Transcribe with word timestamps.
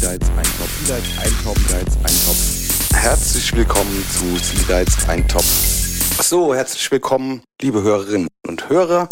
Seagulls 0.00 0.30
Eintopf, 0.30 0.86
Seagulls 0.86 1.18
Eintopf, 1.18 1.58
Seagulls 1.68 1.96
Eintopf. 2.04 2.40
Herzlich 2.94 3.54
willkommen 3.54 4.02
zu 4.10 4.38
Seagulls 4.42 5.06
Eintopf. 5.08 5.44
So, 6.22 6.54
herzlich 6.54 6.90
willkommen, 6.90 7.42
liebe 7.60 7.82
Hörerinnen 7.82 8.28
und 8.48 8.66
Hörer. 8.70 9.06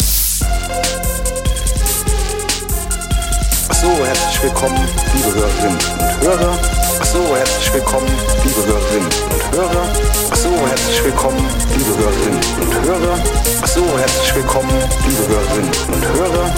So, 3.71 4.03
herzlich 4.03 4.41
willkommen, 4.41 4.79
liebe 5.13 5.31
Hörerinnen 5.35 5.77
und 5.77 6.21
Hörer. 6.23 6.57
So, 7.03 7.35
herzlich 7.35 7.71
willkommen, 7.73 8.09
liebe 8.43 8.65
Hörerinnen 8.65 9.09
und 9.29 9.51
Hörer. 9.51 9.93
So, 10.33 10.49
herzlich 10.67 11.03
willkommen, 11.03 11.47
liebe 11.77 11.95
Hörerinnen 11.97 12.41
und 12.61 12.73
Hörer. 12.83 13.23
So, 13.67 13.85
herzlich 13.95 14.33
willkommen, 14.35 14.71
liebe 15.07 15.27
Hörerinnen 15.27 15.71
und 15.93 16.03
Hörer. 16.17 16.51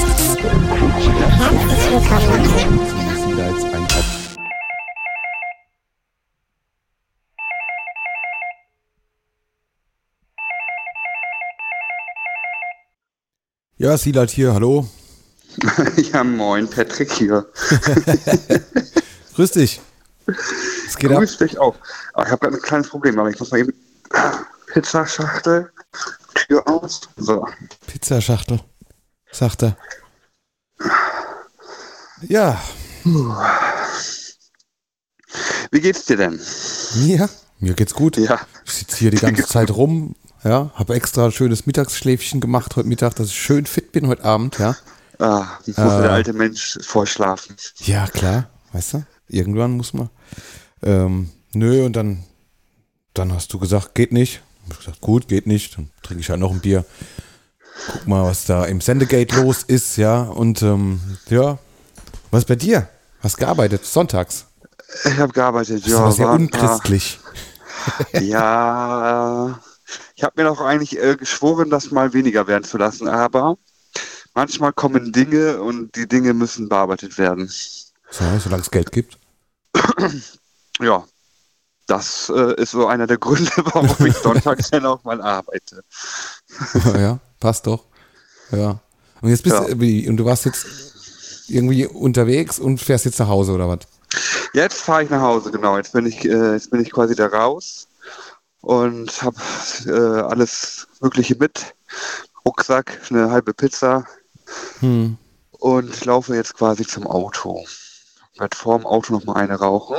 Herzlich 1.41 1.91
willkommen. 1.91 3.01
Ja, 13.81 13.97
Silat 13.97 14.29
hier, 14.29 14.53
hallo. 14.53 14.87
Ja, 16.13 16.23
moin, 16.23 16.69
Patrick 16.69 17.11
hier. 17.13 17.47
Grüß 19.35 19.53
dich. 19.53 19.81
Es 20.87 20.95
geht 20.97 21.09
ab. 21.09 21.17
Grüß 21.17 21.39
dich 21.39 21.57
auch. 21.57 21.75
Aber 22.13 22.27
ich 22.27 22.31
habe 22.31 22.41
gerade 22.41 22.57
ein 22.57 22.61
kleines 22.61 22.89
Problem, 22.89 23.17
aber 23.17 23.31
ich 23.31 23.39
muss 23.39 23.49
mal 23.49 23.57
eben 23.57 23.73
Pizzaschachtel, 24.67 25.71
Tür 26.35 26.67
aus. 26.67 27.01
So. 27.17 27.47
Pizzaschachtel, 27.87 28.59
sagt 29.31 29.63
er. 29.63 29.75
Ja, 32.21 32.61
Wie 35.71 35.81
geht's 35.81 36.05
dir 36.05 36.17
denn? 36.17 36.39
mir, 36.97 37.27
mir 37.57 37.73
geht's 37.73 37.95
gut. 37.95 38.17
Ja. 38.17 38.41
Ich 38.63 38.73
sitze 38.73 38.97
hier 38.97 39.09
die 39.09 39.17
ganze 39.25 39.47
Zeit 39.47 39.71
rum, 39.71 40.15
ja, 40.43 40.71
habe 40.73 40.95
extra 40.95 41.25
ein 41.25 41.31
schönes 41.31 41.65
Mittagsschläfchen 41.65 42.39
gemacht 42.41 42.75
heute 42.75 42.87
Mittag, 42.87 43.15
dass 43.15 43.27
ich 43.27 43.35
schön 43.39 43.65
fit 43.65 43.91
bin 43.91 44.07
heute 44.07 44.23
Abend, 44.23 44.57
ja. 44.59 44.75
Ah, 45.19 45.45
muss 45.67 45.75
der 45.75 46.11
alte 46.11 46.33
Mensch 46.33 46.79
vorschlafen. 46.81 47.55
Ja, 47.81 48.07
klar, 48.07 48.49
weißt 48.73 48.93
du, 48.95 49.05
irgendwann 49.27 49.71
muss 49.71 49.93
man. 49.93 50.09
Ähm, 50.81 51.29
nö, 51.53 51.85
und 51.85 51.95
dann, 51.95 52.23
dann 53.13 53.31
hast 53.33 53.53
du 53.53 53.59
gesagt, 53.59 53.93
geht 53.93 54.11
nicht. 54.11 54.41
Ich 54.71 54.77
gesagt, 54.79 55.01
gut, 55.01 55.27
geht 55.27 55.45
nicht. 55.45 55.77
Dann 55.77 55.91
trinke 56.01 56.21
ich 56.21 56.29
halt 56.29 56.39
noch 56.39 56.51
ein 56.51 56.59
Bier. 56.61 56.85
Guck 57.91 58.07
mal, 58.07 58.23
was 58.23 58.45
da 58.45 58.65
im 58.65 58.81
Sendegate 58.81 59.35
los 59.35 59.63
ist, 59.63 59.97
ja. 59.97 60.21
Und 60.23 60.61
ähm, 60.63 60.99
ja, 61.29 61.59
was 62.31 62.39
ist 62.43 62.47
bei 62.47 62.55
dir? 62.55 62.87
Hast 63.19 63.37
gearbeitet, 63.37 63.85
sonntags. 63.85 64.45
Ich 65.05 65.17
habe 65.19 65.33
gearbeitet, 65.33 65.83
Das 65.83 65.91
ja. 65.91 65.99
war 66.01 66.11
sehr 66.11 66.29
ein 66.29 66.49
paar- 66.49 66.61
unchristlich. 66.63 67.19
Ja, 68.21 69.59
ich 70.15 70.23
habe 70.23 70.41
mir 70.41 70.47
doch 70.49 70.61
eigentlich 70.61 70.97
äh, 70.97 71.15
geschworen, 71.15 71.69
das 71.69 71.91
mal 71.91 72.13
weniger 72.13 72.47
werden 72.47 72.63
zu 72.63 72.77
lassen, 72.77 73.07
aber 73.07 73.57
manchmal 74.33 74.73
kommen 74.73 75.11
Dinge 75.11 75.61
und 75.61 75.95
die 75.95 76.07
Dinge 76.07 76.33
müssen 76.33 76.69
bearbeitet 76.69 77.17
werden. 77.17 77.47
So, 78.09 78.23
solange 78.39 78.61
es 78.61 78.71
Geld 78.71 78.91
gibt. 78.91 79.17
Ja, 80.79 81.05
das 81.85 82.31
äh, 82.35 82.55
ist 82.59 82.71
so 82.71 82.87
einer 82.87 83.05
der 83.05 83.17
Gründe, 83.17 83.51
warum 83.57 84.07
ich 84.07 84.15
sonntags 84.15 84.71
dann 84.71 84.85
auch 84.85 85.03
mal 85.03 85.21
arbeite. 85.21 85.83
ja, 86.95 87.19
passt 87.39 87.67
doch. 87.67 87.85
Ja. 88.51 88.79
Und 89.21 89.29
jetzt 89.29 89.43
bist 89.43 89.55
Ja. 89.55 89.65
du, 89.65 90.09
und 90.09 90.17
du 90.17 90.25
warst 90.25 90.45
jetzt 90.45 90.65
irgendwie 91.49 91.85
unterwegs 91.85 92.57
und 92.57 92.79
fährst 92.79 93.05
jetzt 93.05 93.19
nach 93.19 93.27
Hause 93.27 93.51
oder 93.51 93.67
was? 93.67 93.79
Jetzt 94.53 94.81
fahre 94.81 95.03
ich 95.03 95.09
nach 95.09 95.21
Hause, 95.21 95.51
genau. 95.51 95.77
Jetzt 95.77 95.93
bin 95.93 96.05
ich, 96.05 96.25
äh, 96.25 96.53
jetzt 96.53 96.71
bin 96.71 96.81
ich 96.81 96.91
quasi 96.91 97.13
da 97.13 97.27
raus 97.27 97.87
und 98.61 99.21
habe 99.21 99.37
äh, 99.85 100.21
alles 100.21 100.87
Mögliche 101.01 101.35
mit. 101.35 101.73
Rucksack, 102.45 102.99
eine 103.09 103.29
halbe 103.29 103.53
Pizza 103.53 104.05
Hm. 104.79 105.17
und 105.51 106.05
laufe 106.05 106.35
jetzt 106.35 106.55
quasi 106.55 106.85
zum 106.85 107.07
Auto. 107.07 107.65
Werd 108.37 108.55
vor 108.55 108.77
dem 108.77 108.85
Auto 108.85 109.13
noch 109.13 109.25
mal 109.25 109.35
eine 109.35 109.55
rauchen. 109.55 109.97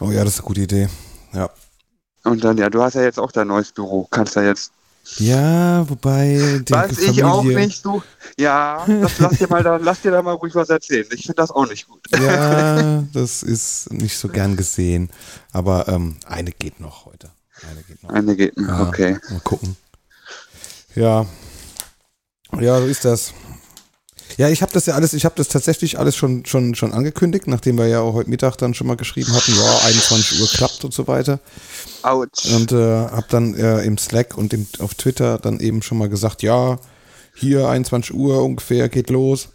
Oh 0.00 0.10
ja, 0.10 0.24
das 0.24 0.34
ist 0.34 0.40
eine 0.40 0.48
gute 0.48 0.60
Idee. 0.62 0.88
Ja. 1.32 1.50
Und 2.24 2.42
dann, 2.44 2.58
ja, 2.58 2.68
du 2.68 2.82
hast 2.82 2.94
ja 2.94 3.02
jetzt 3.02 3.18
auch 3.18 3.32
dein 3.32 3.46
neues 3.48 3.72
Büro. 3.72 4.06
Kannst 4.10 4.34
ja 4.36 4.42
jetzt. 4.42 4.72
Ja, 5.18 5.88
wobei. 5.88 6.60
Weiß 6.68 6.98
ich 6.98 7.22
auch 7.22 7.44
nicht, 7.44 7.84
du. 7.84 8.02
Ja, 8.36 8.84
das 8.86 9.20
lass 9.20 9.38
dir 9.38 9.48
mal 9.48 9.62
da, 9.62 9.76
lass 9.76 10.02
dir 10.02 10.10
da 10.10 10.20
mal 10.20 10.34
ruhig 10.34 10.54
was 10.56 10.68
erzählen. 10.68 11.06
Ich 11.12 11.22
finde 11.22 11.36
das 11.36 11.52
auch 11.52 11.68
nicht 11.68 11.86
gut. 11.86 12.02
Ja, 12.10 13.04
das 13.12 13.44
ist 13.44 13.92
nicht 13.92 14.18
so 14.18 14.28
gern 14.28 14.56
gesehen. 14.56 15.10
Aber 15.52 15.86
ähm, 15.86 16.16
eine 16.26 16.50
geht 16.50 16.80
noch 16.80 17.06
heute. 17.06 17.30
Eine 17.62 17.82
geht 17.82 18.02
noch. 18.02 18.10
Eine 18.10 18.36
geht 18.36 18.56
noch, 18.56 18.68
Ja, 18.68 18.88
okay. 18.88 19.18
Mal 19.30 19.40
gucken. 19.40 19.76
Ja. 20.94 21.26
Ja, 22.58 22.80
so 22.80 22.86
ist 22.86 23.04
das. 23.04 23.32
Ja, 24.36 24.48
ich 24.50 24.60
habe 24.60 24.72
das 24.72 24.86
ja 24.86 24.94
alles, 24.94 25.14
ich 25.14 25.24
habe 25.24 25.34
das 25.36 25.48
tatsächlich 25.48 25.98
alles 25.98 26.14
schon, 26.14 26.44
schon, 26.44 26.74
schon 26.74 26.92
angekündigt, 26.92 27.46
nachdem 27.46 27.78
wir 27.78 27.86
ja 27.86 28.00
auch 28.00 28.12
heute 28.12 28.28
Mittag 28.28 28.56
dann 28.56 28.74
schon 28.74 28.86
mal 28.86 28.96
geschrieben 28.96 29.32
hatten, 29.32 29.54
ja, 29.54 29.78
21 29.86 30.40
Uhr 30.40 30.48
klappt 30.48 30.84
und 30.84 30.92
so 30.92 31.06
weiter. 31.06 31.40
Autsch. 32.02 32.52
Und 32.52 32.72
äh, 32.72 32.76
habe 32.76 33.26
dann 33.30 33.54
äh, 33.54 33.82
im 33.82 33.96
Slack 33.96 34.36
und 34.36 34.52
im, 34.52 34.66
auf 34.78 34.94
Twitter 34.94 35.38
dann 35.38 35.60
eben 35.60 35.80
schon 35.80 35.96
mal 35.98 36.08
gesagt, 36.10 36.42
ja, 36.42 36.78
hier 37.34 37.68
21 37.68 38.14
Uhr 38.14 38.42
ungefähr 38.42 38.88
geht 38.88 39.10
los, 39.10 39.48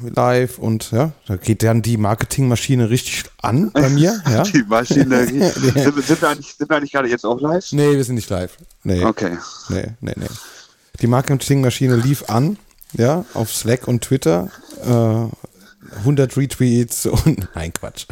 live 0.00 0.58
und 0.58 0.90
ja, 0.92 1.12
da 1.26 1.36
geht 1.36 1.62
dann 1.62 1.82
die 1.82 1.96
Marketingmaschine 1.96 2.90
richtig 2.90 3.24
an 3.42 3.70
bei 3.72 3.88
mir. 3.88 4.22
Ja. 4.30 4.42
Die 4.42 4.62
Maschinerie. 4.62 5.40
sind, 5.50 5.96
wir- 5.96 6.02
sind, 6.02 6.22
wir 6.22 6.28
eigentlich, 6.28 6.54
sind 6.54 6.70
wir 6.70 6.76
eigentlich 6.76 6.92
gerade 6.92 7.08
jetzt 7.08 7.24
auch 7.24 7.40
live? 7.40 7.72
Nee, 7.72 7.96
wir 7.96 8.04
sind 8.04 8.14
nicht 8.16 8.30
live. 8.30 8.56
Nee. 8.84 9.04
Okay. 9.04 9.38
Nee, 9.68 9.86
nee, 10.00 10.12
nee. 10.16 10.26
Die 11.00 11.06
Marketingmaschine 11.06 11.96
lief 11.96 12.28
an, 12.28 12.58
ja, 12.92 13.24
auf 13.34 13.52
Slack 13.54 13.86
und 13.88 14.02
Twitter. 14.02 14.50
Äh, 14.84 15.26
100 16.00 16.36
Retweets 16.36 17.06
und 17.06 17.48
nein, 17.54 17.72
Quatsch. 17.72 18.06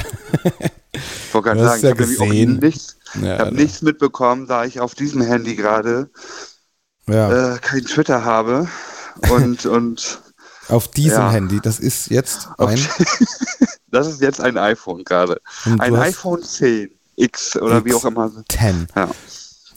Ich 0.92 1.34
wollte 1.34 1.50
gerade 1.50 1.64
sagen, 1.64 1.82
ja 1.82 1.90
ich 1.90 1.94
habe 2.00 2.06
gesehen. 2.06 2.58
nichts, 2.58 2.96
Ja, 3.20 3.38
hab 3.38 3.52
nichts 3.52 3.82
mitbekommen, 3.82 4.46
da 4.46 4.64
ich 4.64 4.80
auf 4.80 4.94
diesem 4.94 5.20
Handy 5.20 5.56
gerade 5.56 6.08
Ja, 7.06 7.54
äh, 7.54 7.58
kein 7.58 7.84
Twitter 7.84 8.24
habe. 8.24 8.68
Und, 9.30 9.66
und 9.66 10.20
auf 10.68 10.88
diesem 10.88 11.18
ja. 11.18 11.30
Handy. 11.30 11.60
Das 11.60 11.78
ist 11.78 12.10
jetzt 12.10 12.48
ein. 12.58 12.78
das 13.90 14.06
ist 14.06 14.20
jetzt 14.20 14.40
ein 14.40 14.58
iPhone 14.58 15.04
gerade. 15.04 15.40
Ein 15.78 15.94
iPhone 15.94 16.42
10 16.42 16.90
X 17.16 17.56
oder 17.56 17.84
wie 17.84 17.90
X. 17.90 17.98
auch 17.98 18.04
immer. 18.04 18.30
10. 18.48 18.88
Ja. 18.94 19.10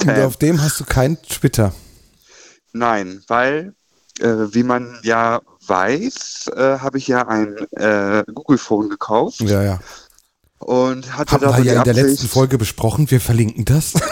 Und 0.01 0.19
auf 0.21 0.37
dem 0.37 0.61
hast 0.61 0.79
du 0.79 0.85
kein 0.85 1.21
Twitter. 1.21 1.73
Nein, 2.71 3.21
weil, 3.27 3.73
äh, 4.19 4.27
wie 4.27 4.63
man 4.63 4.97
ja 5.03 5.41
weiß, 5.65 6.51
äh, 6.55 6.79
habe 6.79 6.97
ich 6.97 7.07
ja 7.07 7.27
ein 7.27 7.57
äh, 7.71 8.23
Google 8.33 8.57
Phone 8.57 8.89
gekauft 8.89 9.39
Ja, 9.41 9.61
ja. 9.63 9.79
und 10.59 11.17
hatte 11.17 11.33
Haben 11.33 11.43
da 11.43 11.57
wir 11.57 11.63
ja 11.63 11.79
in 11.79 11.83
der 11.83 11.93
letzten 11.93 12.27
Folge 12.27 12.57
besprochen. 12.57 13.09
Wir 13.09 13.21
verlinken 13.21 13.65
das. 13.65 13.93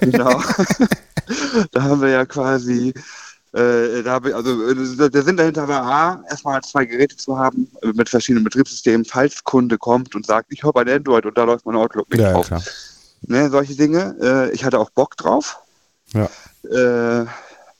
Genau. 0.00 0.42
da 1.72 1.82
haben 1.82 2.00
wir 2.00 2.08
ja 2.08 2.24
quasi, 2.24 2.94
äh, 3.54 4.02
da 4.02 4.20
ich, 4.24 4.34
also 4.34 4.68
äh, 4.68 5.10
der 5.10 5.22
Sinn 5.22 5.36
dahinter 5.36 5.68
war 5.68 5.84
A, 5.84 6.24
erstmal 6.28 6.60
zwei 6.62 6.84
Geräte 6.84 7.16
zu 7.16 7.38
haben 7.38 7.70
äh, 7.82 7.92
mit 7.94 8.08
verschiedenen 8.08 8.42
Betriebssystemen, 8.42 9.04
falls 9.04 9.44
Kunde 9.44 9.78
kommt 9.78 10.16
und 10.16 10.26
sagt, 10.26 10.52
ich 10.52 10.64
habe 10.64 10.80
ein 10.80 10.88
Android 10.88 11.24
und 11.24 11.38
da 11.38 11.44
läuft 11.44 11.64
mein 11.64 11.76
Outlook 11.76 12.10
nicht 12.10 12.20
ja, 12.20 12.32
drauf. 12.32 12.48
klar. 12.48 12.62
Ne, 13.22 13.48
solche 13.50 13.76
Dinge. 13.76 14.16
Äh, 14.20 14.50
ich 14.52 14.64
hatte 14.64 14.78
auch 14.80 14.90
Bock 14.90 15.16
drauf. 15.16 15.58
Ja. 16.12 16.24
Äh, 16.64 17.26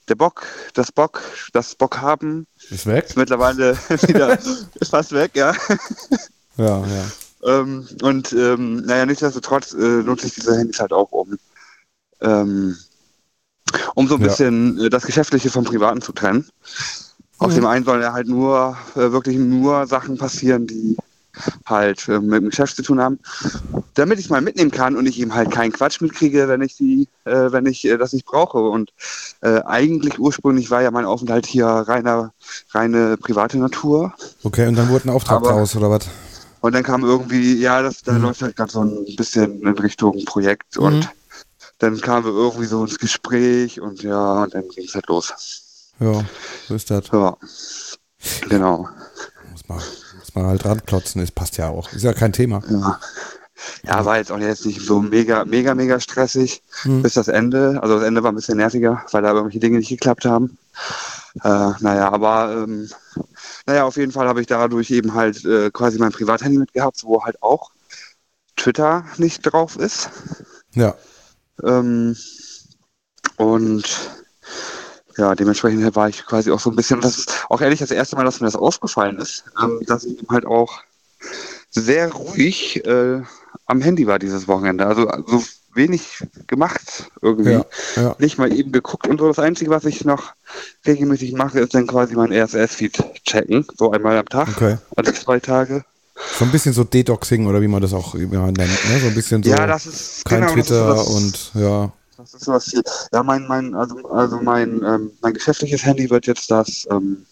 der 0.08 0.14
Bock, 0.14 0.46
das 0.74 0.92
Bock, 0.92 1.22
das 1.52 1.74
Bock 1.74 2.00
haben 2.00 2.46
Ist 2.70 2.86
weg. 2.86 3.06
ist 3.06 3.16
mittlerweile 3.16 3.76
wieder 4.06 4.38
ist 4.38 4.90
fast 4.90 5.12
weg, 5.12 5.32
ja. 5.34 5.54
Ja, 6.56 6.86
ja. 6.86 7.04
Ähm, 7.44 7.86
und 8.02 8.32
ähm, 8.32 8.76
naja, 8.86 9.06
nichtsdestotrotz 9.06 9.72
äh, 9.72 10.02
nutze 10.02 10.28
ich 10.28 10.34
diese 10.34 10.56
Handys 10.56 10.78
halt 10.78 10.92
auch 10.92 11.10
um, 11.10 11.36
ähm, 12.20 12.76
um 13.94 14.06
so 14.08 14.14
ein 14.16 14.20
Ja. 14.22 14.28
bisschen 14.28 14.78
äh, 14.80 14.90
das 14.90 15.04
Geschäftliche 15.04 15.50
vom 15.50 15.64
Privaten 15.64 16.00
zu 16.02 16.12
trennen. 16.12 16.46
Auf 17.38 17.50
Mhm. 17.50 17.54
dem 17.56 17.66
einen 17.66 17.84
sollen 17.84 18.02
ja 18.02 18.12
halt 18.12 18.28
nur, 18.28 18.76
äh, 18.94 19.10
wirklich 19.12 19.36
nur 19.36 19.86
Sachen 19.86 20.16
passieren, 20.16 20.66
die 20.66 20.96
halt 21.66 22.08
äh, 22.08 22.20
mit 22.20 22.42
dem 22.42 22.50
Geschäft 22.50 22.76
zu 22.76 22.82
tun 22.82 23.00
haben, 23.00 23.18
damit 23.94 24.20
ich 24.20 24.26
es 24.26 24.30
mal 24.30 24.40
mitnehmen 24.40 24.70
kann 24.70 24.94
und 24.94 25.06
ich 25.06 25.18
eben 25.18 25.34
halt 25.34 25.50
keinen 25.50 25.72
Quatsch 25.72 26.00
mitkriege, 26.00 26.46
wenn 26.46 26.62
ich 26.62 26.76
die, 26.76 27.08
äh, 27.24 27.50
wenn 27.50 27.66
ich 27.66 27.84
äh, 27.84 27.96
das 27.98 28.12
nicht 28.12 28.24
brauche. 28.24 28.58
Und 28.58 28.92
äh, 29.40 29.60
eigentlich 29.62 30.20
ursprünglich 30.20 30.70
war 30.70 30.82
ja 30.82 30.92
mein 30.92 31.04
Aufenthalt 31.04 31.46
hier 31.46 31.66
reiner, 31.66 32.32
reine 32.70 33.16
private 33.16 33.58
Natur. 33.58 34.14
Okay, 34.44 34.68
und 34.68 34.76
dann 34.76 34.88
wurde 34.88 35.08
ein 35.08 35.10
Auftrag 35.10 35.38
Aber- 35.38 35.50
draus, 35.50 35.74
oder 35.74 35.90
was? 35.90 36.06
Und 36.60 36.72
dann 36.74 36.82
kam 36.84 37.02
irgendwie, 37.04 37.54
ja, 37.60 37.82
das, 37.82 38.02
da 38.04 38.12
Mhm. 38.12 38.22
läuft 38.22 38.40
halt 38.40 38.56
gerade 38.56 38.70
so 38.72 38.80
ein 38.82 39.04
bisschen 39.16 39.60
in 39.60 39.68
Richtung 39.76 40.24
Projekt 40.24 40.78
und 40.78 41.00
Mhm. 41.00 41.08
Dann 41.84 42.00
kamen 42.00 42.24
wir 42.26 42.32
irgendwie 42.32 42.66
so 42.66 42.82
ins 42.82 42.98
Gespräch 42.98 43.80
und 43.80 44.02
ja, 44.02 44.44
und 44.44 44.54
dann 44.54 44.68
ging 44.68 44.84
es 44.86 44.94
halt 44.94 45.06
los. 45.08 45.92
Ja, 46.00 46.24
so 46.66 46.74
ist 46.74 46.90
das. 46.90 47.08
Ja, 47.12 47.36
genau. 48.48 48.88
muss 49.50 49.68
man, 49.68 49.78
muss 49.78 50.34
man 50.34 50.46
halt 50.46 50.64
ranklotzen, 50.64 51.22
es 51.22 51.30
passt 51.30 51.56
ja 51.58 51.68
auch. 51.68 51.92
Ist 51.92 52.02
ja 52.04 52.12
kein 52.12 52.32
Thema. 52.32 52.62
Ja. 52.68 52.98
Ja, 53.84 54.04
war 54.04 54.18
jetzt 54.18 54.32
auch 54.32 54.38
jetzt 54.38 54.66
nicht 54.66 54.80
so 54.80 55.00
mega, 55.00 55.44
mega, 55.44 55.74
mega 55.74 56.00
stressig 56.00 56.62
Hm. 56.82 57.02
bis 57.02 57.14
das 57.14 57.28
Ende. 57.28 57.78
Also 57.82 57.96
das 57.96 58.04
Ende 58.04 58.22
war 58.22 58.32
ein 58.32 58.34
bisschen 58.34 58.58
nerviger, 58.58 59.04
weil 59.12 59.22
da 59.22 59.28
irgendwelche 59.28 59.60
Dinge 59.60 59.78
nicht 59.78 59.88
geklappt 59.88 60.24
haben. 60.24 60.58
Äh, 61.42 61.70
naja, 61.80 62.12
aber 62.12 62.64
ähm, 62.64 62.90
naja, 63.66 63.84
auf 63.84 63.96
jeden 63.96 64.12
Fall 64.12 64.28
habe 64.28 64.40
ich 64.40 64.46
dadurch 64.46 64.90
eben 64.90 65.14
halt 65.14 65.44
äh, 65.44 65.70
quasi 65.70 65.98
mein 65.98 66.12
Privathandy 66.12 66.58
mitgehabt, 66.58 67.04
wo 67.04 67.24
halt 67.24 67.42
auch 67.42 67.70
Twitter 68.56 69.04
nicht 69.16 69.40
drauf 69.42 69.76
ist. 69.76 70.10
Ja. 70.74 70.94
Ähm, 71.62 72.16
und 73.36 73.84
ja, 75.16 75.34
dementsprechend 75.34 75.94
war 75.94 76.08
ich 76.08 76.24
quasi 76.26 76.50
auch 76.50 76.60
so 76.60 76.70
ein 76.70 76.76
bisschen, 76.76 77.00
das 77.00 77.18
ist 77.18 77.46
auch 77.48 77.60
ehrlich 77.60 77.80
das 77.80 77.90
erste 77.90 78.16
Mal, 78.16 78.24
dass 78.24 78.40
mir 78.40 78.46
das 78.46 78.56
aufgefallen 78.56 79.18
ist, 79.18 79.44
ähm, 79.62 79.80
dass 79.86 80.04
ich 80.04 80.18
halt 80.28 80.44
auch 80.46 80.80
sehr 81.70 82.12
ruhig 82.12 82.84
äh, 82.84 83.22
am 83.66 83.80
Handy 83.80 84.06
war 84.06 84.18
dieses 84.18 84.48
Wochenende. 84.48 84.86
Also 84.86 85.08
so 85.26 85.42
wenig 85.74 86.24
gemacht 86.46 87.10
irgendwie. 87.20 87.52
Ja, 87.52 87.64
ja. 87.96 88.16
Nicht 88.18 88.38
mal 88.38 88.52
eben 88.52 88.72
geguckt 88.72 89.08
und 89.08 89.18
so. 89.18 89.28
Das 89.28 89.38
Einzige, 89.38 89.70
was 89.70 89.84
ich 89.84 90.04
noch 90.04 90.34
regelmäßig 90.86 91.32
mache, 91.32 91.60
ist 91.60 91.74
dann 91.74 91.86
quasi 91.86 92.14
mein 92.14 92.32
RSS-Feed 92.32 93.22
checken. 93.24 93.66
So 93.76 93.90
einmal 93.90 94.16
am 94.18 94.26
Tag, 94.26 94.48
Okay. 94.48 94.78
alle 94.96 95.12
zwei 95.14 95.40
Tage. 95.40 95.84
So 96.32 96.44
ein 96.44 96.50
bisschen 96.50 96.72
so 96.72 96.84
Detoxing 96.84 97.46
oder 97.46 97.60
wie 97.60 97.68
man 97.68 97.80
das 97.80 97.92
auch 97.92 98.14
immer 98.14 98.46
nennt, 98.46 98.58
ne? 98.58 99.00
So 99.00 99.06
ein 99.06 99.14
bisschen 99.14 99.42
so 99.42 99.50
ja, 99.50 99.66
das 99.66 99.86
ist 99.86 100.24
kein 100.24 100.40
genau, 100.40 100.54
das 100.54 100.58
ist 100.58 100.68
Twitter 100.68 100.94
das- 100.94 101.08
und 101.08 101.50
ja. 101.54 101.92
Das 102.16 102.34
ist 102.34 102.46
was 102.46 102.64
viel. 102.70 102.82
Ja, 103.12 103.22
mein, 103.22 103.46
mein, 103.46 103.74
also, 103.74 103.96
also 104.08 104.40
mein, 104.40 104.82
ähm, 104.84 105.10
mein 105.20 105.34
geschäftliches 105.34 105.84
Handy 105.84 106.08
wird 106.10 106.26
jetzt 106.26 106.50
das, 106.50 106.86
ähm, 106.90 107.26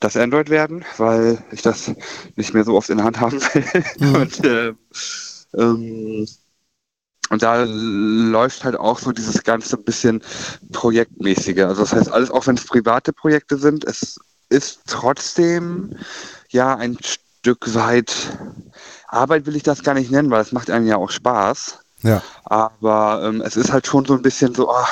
das 0.00 0.16
Android 0.16 0.50
werden, 0.50 0.84
weil 0.98 1.42
ich 1.52 1.62
das 1.62 1.92
nicht 2.36 2.52
mehr 2.52 2.64
so 2.64 2.74
oft 2.76 2.90
in 2.90 2.98
der 2.98 3.06
Hand 3.06 3.20
haben 3.20 3.40
will. 3.40 3.84
Mhm. 3.98 4.14
Und, 4.14 4.44
ähm, 4.44 4.78
ähm, 5.56 6.26
und 7.30 7.42
da 7.42 7.64
läuft 7.64 8.64
halt 8.64 8.76
auch 8.76 8.98
so 8.98 9.12
dieses 9.12 9.42
ganze 9.42 9.78
bisschen 9.78 10.22
projektmäßige. 10.72 11.60
Also 11.60 11.82
das 11.82 11.92
heißt, 11.92 12.10
alles, 12.10 12.30
auch 12.30 12.46
wenn 12.46 12.56
es 12.56 12.64
private 12.64 13.12
Projekte 13.12 13.56
sind, 13.56 13.84
es 13.84 14.18
ist 14.50 14.80
trotzdem 14.86 15.96
ja 16.50 16.76
ein 16.76 16.98
Stück 17.42 17.74
weit 17.74 18.14
Arbeit 19.08 19.46
will 19.46 19.56
ich 19.56 19.64
das 19.64 19.82
gar 19.82 19.94
nicht 19.94 20.12
nennen, 20.12 20.30
weil 20.30 20.40
es 20.40 20.52
macht 20.52 20.70
einem 20.70 20.86
ja 20.86 20.96
auch 20.96 21.10
Spaß. 21.10 21.80
Ja. 22.02 22.22
Aber 22.44 23.22
ähm, 23.24 23.40
es 23.40 23.56
ist 23.56 23.72
halt 23.72 23.84
schon 23.84 24.04
so 24.04 24.14
ein 24.14 24.22
bisschen 24.22 24.54
so, 24.54 24.70
ah, 24.70 24.88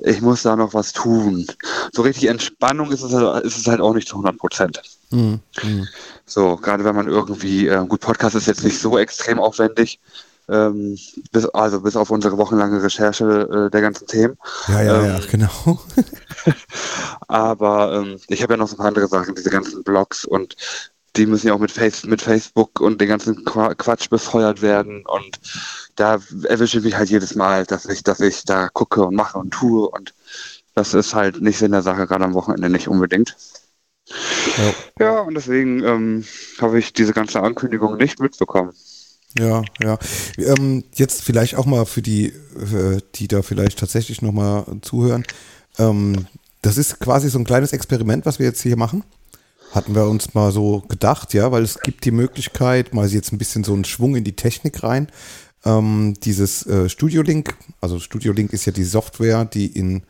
ich 0.00 0.20
muss 0.20 0.42
da 0.42 0.56
noch 0.56 0.74
was 0.74 0.92
tun. 0.92 1.46
So 1.92 2.02
richtig 2.02 2.28
Entspannung 2.28 2.90
ist 2.90 3.02
es 3.02 3.12
halt, 3.12 3.44
ist 3.44 3.56
es 3.56 3.68
halt 3.68 3.80
auch 3.80 3.94
nicht 3.94 4.08
zu 4.08 4.16
100 4.16 4.36
Prozent. 4.38 4.82
Mhm. 5.10 5.38
Mhm. 5.62 5.88
So, 6.26 6.56
gerade 6.56 6.84
wenn 6.84 6.96
man 6.96 7.06
irgendwie, 7.06 7.68
äh, 7.68 7.86
gut, 7.86 8.00
Podcast 8.00 8.34
ist 8.34 8.48
jetzt 8.48 8.64
nicht 8.64 8.80
so 8.80 8.98
extrem 8.98 9.38
aufwendig, 9.38 10.00
ähm, 10.48 10.98
bis, 11.30 11.46
also 11.46 11.80
bis 11.80 11.94
auf 11.94 12.10
unsere 12.10 12.38
wochenlange 12.38 12.82
Recherche 12.82 13.24
äh, 13.24 13.70
der 13.70 13.80
ganzen 13.80 14.08
Themen. 14.08 14.36
Ja, 14.66 14.82
ja, 14.82 15.06
ja, 15.06 15.16
Ähm, 15.16 15.22
genau. 15.30 15.80
Aber 17.28 17.92
ähm, 17.92 18.18
ich 18.26 18.42
habe 18.42 18.54
ja 18.54 18.56
noch 18.56 18.66
so 18.66 18.74
ein 18.74 18.78
paar 18.78 18.86
andere 18.86 19.06
Sachen, 19.06 19.36
diese 19.36 19.50
ganzen 19.50 19.84
Blogs 19.84 20.24
und 20.24 20.56
die 21.16 21.26
müssen 21.26 21.48
ja 21.48 21.54
auch 21.54 21.58
mit, 21.58 21.70
Face 21.70 22.04
mit 22.04 22.22
Facebook 22.22 22.80
und 22.80 23.00
den 23.00 23.08
ganzen 23.08 23.44
Qua- 23.44 23.74
Quatsch 23.74 24.08
befeuert 24.08 24.62
werden. 24.62 25.04
Und 25.06 25.40
da 25.96 26.20
erwische 26.44 26.78
ich 26.78 26.84
mich 26.84 26.96
halt 26.96 27.10
jedes 27.10 27.34
Mal, 27.34 27.66
dass 27.66 27.86
ich, 27.86 28.02
dass 28.02 28.20
ich 28.20 28.44
da 28.44 28.68
gucke 28.68 29.04
und 29.04 29.14
mache 29.14 29.38
und 29.38 29.50
tue. 29.50 29.88
Und 29.88 30.14
das 30.74 30.94
ist 30.94 31.14
halt 31.14 31.40
nicht 31.40 31.58
Sinn 31.58 31.72
der 31.72 31.82
Sache, 31.82 32.06
gerade 32.06 32.24
am 32.24 32.34
Wochenende 32.34 32.70
nicht 32.70 32.88
unbedingt. 32.88 33.36
Ja. 34.56 34.74
Ja, 35.00 35.20
und 35.20 35.34
deswegen 35.34 35.82
ähm, 35.84 36.24
habe 36.60 36.78
ich 36.78 36.92
diese 36.92 37.12
ganze 37.12 37.42
Ankündigung 37.42 37.96
nicht 37.96 38.20
mitbekommen. 38.20 38.72
Ja, 39.38 39.62
ja. 39.82 39.98
Ähm, 40.38 40.84
jetzt 40.94 41.22
vielleicht 41.22 41.56
auch 41.56 41.66
mal 41.66 41.84
für 41.84 42.00
die, 42.00 42.26
äh, 42.26 43.00
die 43.16 43.28
da 43.28 43.42
vielleicht 43.42 43.78
tatsächlich 43.78 44.22
nochmal 44.22 44.64
zuhören. 44.82 45.24
Ähm, 45.78 46.26
das 46.62 46.78
ist 46.78 46.98
quasi 47.00 47.28
so 47.28 47.38
ein 47.38 47.44
kleines 47.44 47.72
Experiment, 47.72 48.24
was 48.24 48.38
wir 48.38 48.46
jetzt 48.46 48.62
hier 48.62 48.76
machen. 48.76 49.04
Hatten 49.72 49.94
wir 49.94 50.06
uns 50.06 50.34
mal 50.34 50.50
so 50.50 50.82
gedacht, 50.88 51.34
ja, 51.34 51.52
weil 51.52 51.62
es 51.62 51.80
gibt 51.80 52.04
die 52.04 52.10
Möglichkeit, 52.10 52.94
mal 52.94 53.06
jetzt 53.08 53.32
ein 53.32 53.38
bisschen 53.38 53.64
so 53.64 53.74
einen 53.74 53.84
Schwung 53.84 54.16
in 54.16 54.24
die 54.24 54.36
Technik 54.36 54.82
rein. 54.82 55.08
Ähm, 55.64 56.14
dieses 56.22 56.66
äh, 56.66 56.88
Studio 56.88 57.22
Link, 57.22 57.56
also 57.80 57.98
Studio 57.98 58.32
Link 58.32 58.52
ist 58.52 58.64
ja 58.64 58.72
die 58.72 58.84
Software, 58.84 59.44
die 59.44 59.66
in 59.66 60.02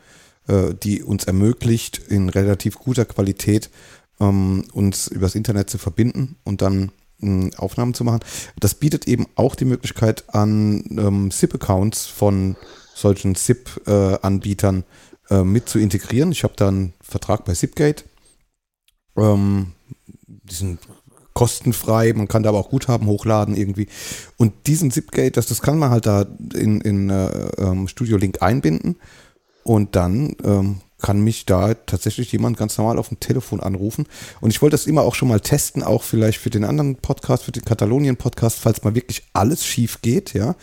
äh, 0.49 0.75
die 0.75 1.03
uns 1.03 1.25
ermöglicht, 1.25 1.99
in 2.09 2.29
relativ 2.29 2.79
guter 2.79 3.05
Qualität 3.05 3.71
ähm, 4.19 4.65
uns 4.73 5.09
übers 5.09 5.35
Internet 5.35 5.71
zu 5.71 5.79
verbinden 5.79 6.37
und 6.43 6.63
dann 6.63 6.91
mh, 7.19 7.57
Aufnahmen 7.59 7.95
zu 7.95 8.05
machen. 8.05 8.21
Das 8.59 8.75
bietet 8.75 9.07
eben 9.07 9.27
auch 9.37 9.55
die 9.55 9.67
Möglichkeit 9.67 10.25
an, 10.35 10.85
ähm, 10.91 11.31
SIP-Accounts 11.31 12.07
von 12.07 12.57
solchen 12.95 13.35
SIP-Anbietern 13.35 14.85
äh, 15.31 15.43
mit 15.43 15.69
zu 15.69 15.79
integrieren. 15.79 16.33
Ich 16.33 16.45
habe 16.45 16.55
da 16.57 16.69
einen 16.69 16.95
Vertrag 17.01 17.45
bei 17.45 17.55
SIPGate. 17.55 18.05
Ähm, 19.19 19.73
die 20.27 20.55
sind 20.55 20.79
kostenfrei, 21.35 22.13
man 22.15 22.27
kann 22.27 22.43
da 22.43 22.49
aber 22.49 22.59
auch 22.59 22.71
Guthaben 22.71 23.07
hochladen 23.07 23.57
irgendwie. 23.57 23.87
Und 24.39 24.53
diesen 24.67 24.91
SIPGate, 24.91 25.37
das, 25.37 25.47
das 25.47 25.63
kann 25.63 25.79
man 25.79 25.91
halt 25.91 26.05
da 26.05 26.27
in, 26.55 26.81
in 26.81 27.11
äh, 27.11 27.29
ähm, 27.59 27.87
Studio 27.87 28.17
Link 28.17 28.43
einbinden 28.43 28.97
und 29.63 29.95
dann 29.95 30.35
ähm, 30.43 30.81
kann 31.01 31.21
mich 31.21 31.47
da 31.47 31.75
tatsächlich 31.75 32.33
jemand 32.33 32.57
ganz 32.57 32.77
normal 32.77 32.99
auf 32.99 33.09
dem 33.09 33.21
Telefon 33.21 33.61
anrufen. 33.61 34.07
Und 34.41 34.51
ich 34.51 34.61
wollte 34.63 34.75
das 34.75 34.87
immer 34.87 35.03
auch 35.03 35.15
schon 35.15 35.29
mal 35.29 35.41
testen, 35.41 35.83
auch 35.83 36.03
vielleicht 36.03 36.39
für 36.39 36.51
den 36.51 36.65
anderen 36.65 36.97
Podcast, 36.97 37.45
für 37.45 37.53
den 37.53 37.65
Katalonien-Podcast, 37.65 38.59
falls 38.59 38.83
mal 38.83 38.97
wirklich 38.97 39.23
alles 39.33 39.65
schief 39.65 40.03
geht, 40.03 40.35
ja. 40.35 40.57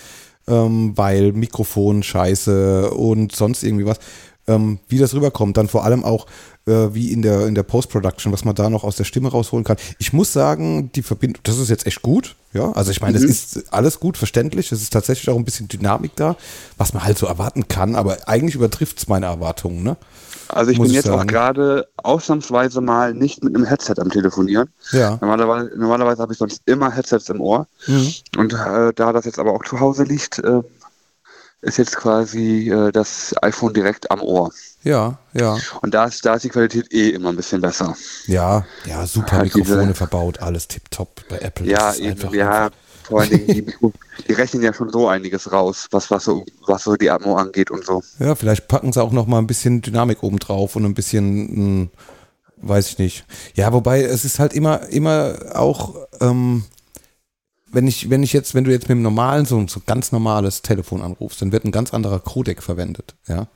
Ähm, 0.47 0.91
weil 0.95 1.31
Mikrofon 1.31 2.03
scheiße 2.03 2.91
und 2.91 3.33
sonst 3.33 3.63
irgendwie 3.63 3.85
was. 3.85 3.99
Ähm, 4.47 4.79
wie 4.89 4.99
das 4.99 5.13
rüberkommt, 5.15 5.57
dann 5.57 5.69
vor 5.69 5.85
allem 5.85 6.03
auch 6.03 6.27
äh, 6.67 6.93
wie 6.93 7.11
in 7.11 7.21
der, 7.21 7.47
in 7.47 7.55
der 7.55 7.63
Post-Production, 7.63 8.33
was 8.33 8.45
man 8.45 8.55
da 8.55 8.69
noch 8.69 8.83
aus 8.83 8.95
der 8.95 9.03
Stimme 9.03 9.29
rausholen 9.29 9.63
kann. 9.63 9.77
Ich 9.99 10.13
muss 10.13 10.33
sagen, 10.33 10.91
die 10.93 11.03
Verbindung, 11.03 11.41
das 11.43 11.57
ist 11.57 11.69
jetzt 11.69 11.85
echt 11.87 12.01
gut, 12.01 12.35
ja. 12.53 12.71
Also 12.73 12.91
ich 12.91 13.01
meine, 13.01 13.17
es 13.17 13.23
Mhm. 13.23 13.29
ist 13.29 13.73
alles 13.73 13.99
gut 13.99 14.17
verständlich, 14.17 14.71
es 14.71 14.81
ist 14.81 14.93
tatsächlich 14.93 15.29
auch 15.29 15.37
ein 15.37 15.45
bisschen 15.45 15.67
Dynamik 15.67 16.15
da, 16.15 16.35
was 16.77 16.93
man 16.93 17.03
halt 17.03 17.17
so 17.17 17.25
erwarten 17.27 17.67
kann, 17.67 17.95
aber 17.95 18.27
eigentlich 18.27 18.55
übertrifft 18.55 18.97
es 18.99 19.07
meine 19.07 19.27
Erwartungen, 19.27 19.83
ne? 19.83 19.97
Also 20.47 20.69
ich 20.69 20.77
Muss 20.77 20.85
bin 20.89 20.91
ich 20.91 20.97
jetzt 20.97 21.09
auch 21.09 21.17
sagen. 21.17 21.27
gerade 21.27 21.87
ausnahmsweise 21.97 22.79
mal 22.79 23.15
nicht 23.15 23.43
mit 23.43 23.55
einem 23.55 23.65
Headset 23.65 23.95
am 23.97 24.11
Telefonieren. 24.11 24.69
Ja. 24.91 25.17
Normalerweise, 25.19 25.71
normalerweise 25.75 26.21
habe 26.21 26.33
ich 26.33 26.37
sonst 26.39 26.61
immer 26.67 26.91
Headsets 26.91 27.29
im 27.29 27.41
Ohr. 27.41 27.67
Mhm. 27.87 28.13
Und 28.37 28.53
äh, 28.53 28.93
da 28.93 29.11
das 29.11 29.25
jetzt 29.25 29.39
aber 29.39 29.53
auch 29.53 29.63
zu 29.65 29.79
Hause 29.79 30.03
liegt, 30.03 30.37
äh, 30.39 30.61
ist 31.61 31.77
jetzt 31.77 31.95
quasi 31.97 32.69
äh, 32.69 32.91
das 32.91 33.33
iPhone 33.41 33.73
direkt 33.73 34.11
am 34.11 34.21
Ohr. 34.21 34.51
Ja, 34.85 35.17
ja. 35.33 35.57
Und 35.81 35.95
da 35.95 36.05
ist, 36.05 36.23
da 36.25 36.35
ist 36.35 36.43
die 36.43 36.49
Qualität 36.49 36.93
eh 36.93 37.09
immer 37.09 37.29
ein 37.29 37.35
bisschen 37.35 37.59
besser. 37.59 37.95
Ja, 38.27 38.65
ja, 38.85 39.05
super 39.07 39.39
Halt 39.39 39.53
diese- 39.55 39.59
Mikrofone 39.71 39.95
verbaut, 39.95 40.39
alles 40.41 40.67
tipptopp 40.67 41.27
bei 41.27 41.39
Apple. 41.39 41.65
Ja, 41.65 41.93
eben, 41.95 42.33
ja, 42.35 42.69
vor 43.03 43.21
allen 43.21 43.31
Dingen, 43.31 43.47
die, 43.47 43.65
die 44.27 44.33
rechnen 44.33 44.61
ja 44.61 44.73
schon 44.73 44.91
so 44.91 45.07
einiges 45.07 45.51
raus, 45.51 45.87
was, 45.89 46.11
was, 46.11 46.23
so, 46.23 46.45
was 46.67 46.83
so 46.83 46.95
die 46.95 47.09
Atmo 47.09 47.35
angeht 47.35 47.71
und 47.71 47.83
so. 47.83 48.03
Ja, 48.19 48.35
vielleicht 48.35 48.67
packen 48.67 48.93
sie 48.93 49.01
auch 49.01 49.11
noch 49.11 49.25
mal 49.25 49.39
ein 49.39 49.47
bisschen 49.47 49.81
Dynamik 49.81 50.21
oben 50.21 50.37
drauf 50.37 50.75
und 50.75 50.85
ein 50.85 50.93
bisschen, 50.93 51.81
mh, 51.81 51.87
weiß 52.57 52.89
ich 52.89 52.97
nicht. 52.99 53.25
Ja, 53.55 53.73
wobei 53.73 54.03
es 54.03 54.23
ist 54.23 54.37
halt 54.37 54.53
immer, 54.53 54.87
immer 54.89 55.35
auch, 55.55 55.95
ähm, 56.21 56.63
wenn 57.71 57.87
ich, 57.87 58.11
wenn 58.11 58.21
ich 58.21 58.33
jetzt, 58.33 58.53
wenn 58.53 58.63
du 58.65 58.71
jetzt 58.71 58.83
mit 58.83 58.91
dem 58.91 59.01
normalen, 59.01 59.45
so, 59.45 59.67
so 59.67 59.81
ganz 59.83 60.11
normales 60.11 60.61
Telefon 60.61 61.01
anrufst, 61.01 61.41
dann 61.41 61.51
wird 61.51 61.65
ein 61.65 61.71
ganz 61.71 61.91
anderer 61.91 62.19
Codec 62.19 62.61
verwendet, 62.61 63.15
ja. 63.27 63.47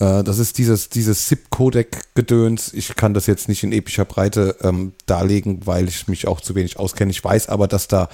Äh, 0.00 0.22
Das 0.24 0.38
ist 0.38 0.58
dieses, 0.58 0.88
dieses 0.88 1.28
SIP-Codec-Gedöns. 1.28 2.72
Ich 2.72 2.94
kann 2.96 3.14
das 3.14 3.26
jetzt 3.26 3.48
nicht 3.48 3.62
in 3.62 3.72
epischer 3.72 4.04
Breite 4.04 4.56
ähm, 4.62 4.92
darlegen, 5.06 5.66
weil 5.66 5.88
ich 5.88 6.08
mich 6.08 6.26
auch 6.26 6.40
zu 6.40 6.54
wenig 6.54 6.78
auskenne. 6.78 7.10
Ich 7.10 7.22
weiß 7.22 7.48
aber, 7.48 7.68
dass 7.68 7.88
da 7.88 8.08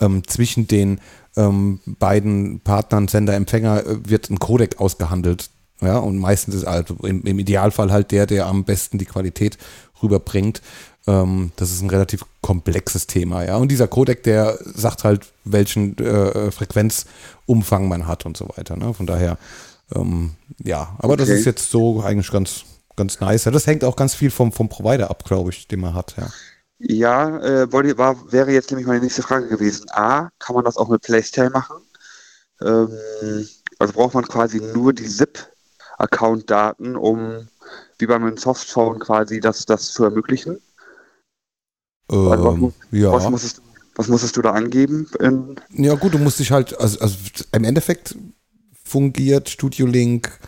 ähm, 0.00 0.26
zwischen 0.26 0.68
den 0.68 1.00
ähm, 1.36 1.80
beiden 1.86 2.60
Partnern, 2.60 3.08
Sender, 3.08 3.34
Empfänger, 3.34 3.86
äh, 3.86 4.08
wird 4.08 4.30
ein 4.30 4.38
Codec 4.38 4.80
ausgehandelt. 4.80 5.50
Ja, 5.80 5.98
und 5.98 6.18
meistens 6.18 6.56
ist 6.56 6.64
also 6.64 6.94
im, 7.04 7.22
im 7.22 7.38
Idealfall 7.38 7.92
halt 7.92 8.10
der, 8.10 8.26
der 8.26 8.46
am 8.46 8.64
besten 8.64 8.98
die 8.98 9.04
Qualität 9.04 9.58
rüberbringt. 10.02 10.60
Ähm, 11.06 11.52
das 11.56 11.70
ist 11.70 11.82
ein 11.82 11.90
relativ 11.90 12.24
komplexes 12.42 13.06
Thema, 13.06 13.44
ja. 13.44 13.56
Und 13.56 13.70
dieser 13.70 13.86
Codec, 13.86 14.24
der 14.24 14.58
sagt 14.64 15.04
halt, 15.04 15.26
welchen 15.44 15.96
äh, 15.98 16.50
Frequenzumfang 16.50 17.86
man 17.86 18.08
hat 18.08 18.26
und 18.26 18.36
so 18.36 18.48
weiter. 18.56 18.76
Ne? 18.76 18.92
Von 18.92 19.06
daher, 19.06 19.38
ähm, 19.94 20.32
ja, 20.62 20.96
aber 20.98 21.16
das 21.16 21.28
Okay. 21.28 21.38
ist 21.40 21.44
jetzt 21.46 21.70
so 21.70 22.02
eigentlich 22.02 22.30
ganz, 22.30 22.64
ganz 22.96 23.20
nice. 23.20 23.44
Das 23.44 23.66
hängt 23.66 23.84
auch 23.84 23.96
ganz 23.96 24.14
viel 24.14 24.30
vom, 24.30 24.52
vom 24.52 24.68
Provider 24.68 25.10
ab, 25.10 25.24
glaube 25.24 25.50
ich, 25.50 25.68
den 25.68 25.80
man 25.80 25.94
hat, 25.94 26.16
ja. 26.16 26.32
Ja, 26.80 27.38
äh, 27.40 27.72
wollte, 27.72 27.98
war, 27.98 28.30
wäre 28.32 28.52
jetzt 28.52 28.70
nämlich 28.70 28.86
meine 28.86 29.00
nächste 29.00 29.22
Frage 29.22 29.48
gewesen. 29.48 29.86
A, 29.90 30.30
kann 30.38 30.54
man 30.54 30.64
das 30.64 30.76
auch 30.76 30.88
mit 30.88 31.02
Playstyle 31.02 31.50
machen? 31.50 31.76
Ähm, 32.62 32.90
also 33.78 33.92
braucht 33.94 34.14
man 34.14 34.26
quasi 34.26 34.60
nur 34.60 34.92
die 34.92 35.08
ZIP-Account-Daten, 35.08 36.96
um 36.96 37.48
wie 37.98 38.06
bei 38.06 38.18
meinem 38.18 38.38
Softphone 38.38 38.98
quasi 39.00 39.40
das, 39.40 39.66
das 39.66 39.92
zu 39.92 40.04
ermöglichen? 40.04 40.58
Was, 42.08 42.38
was, 42.42 42.56
Ähm, 42.56 42.60
mu- 42.60 42.72
ja. 42.92 43.12
was, 43.12 43.28
musstest, 43.28 43.58
du- 43.58 43.62
was 43.96 44.08
musstest 44.08 44.36
du 44.36 44.42
da 44.42 44.52
angeben? 44.52 45.06
Ja, 45.70 45.94
gut, 45.94 46.14
du 46.14 46.18
musst 46.18 46.38
dich 46.38 46.50
halt, 46.50 46.78
also, 46.78 46.98
also 47.00 47.16
im 47.52 47.64
Endeffekt 47.64 48.14
fungiert 48.88 49.48
Studio 49.48 49.86
Link 49.86 50.38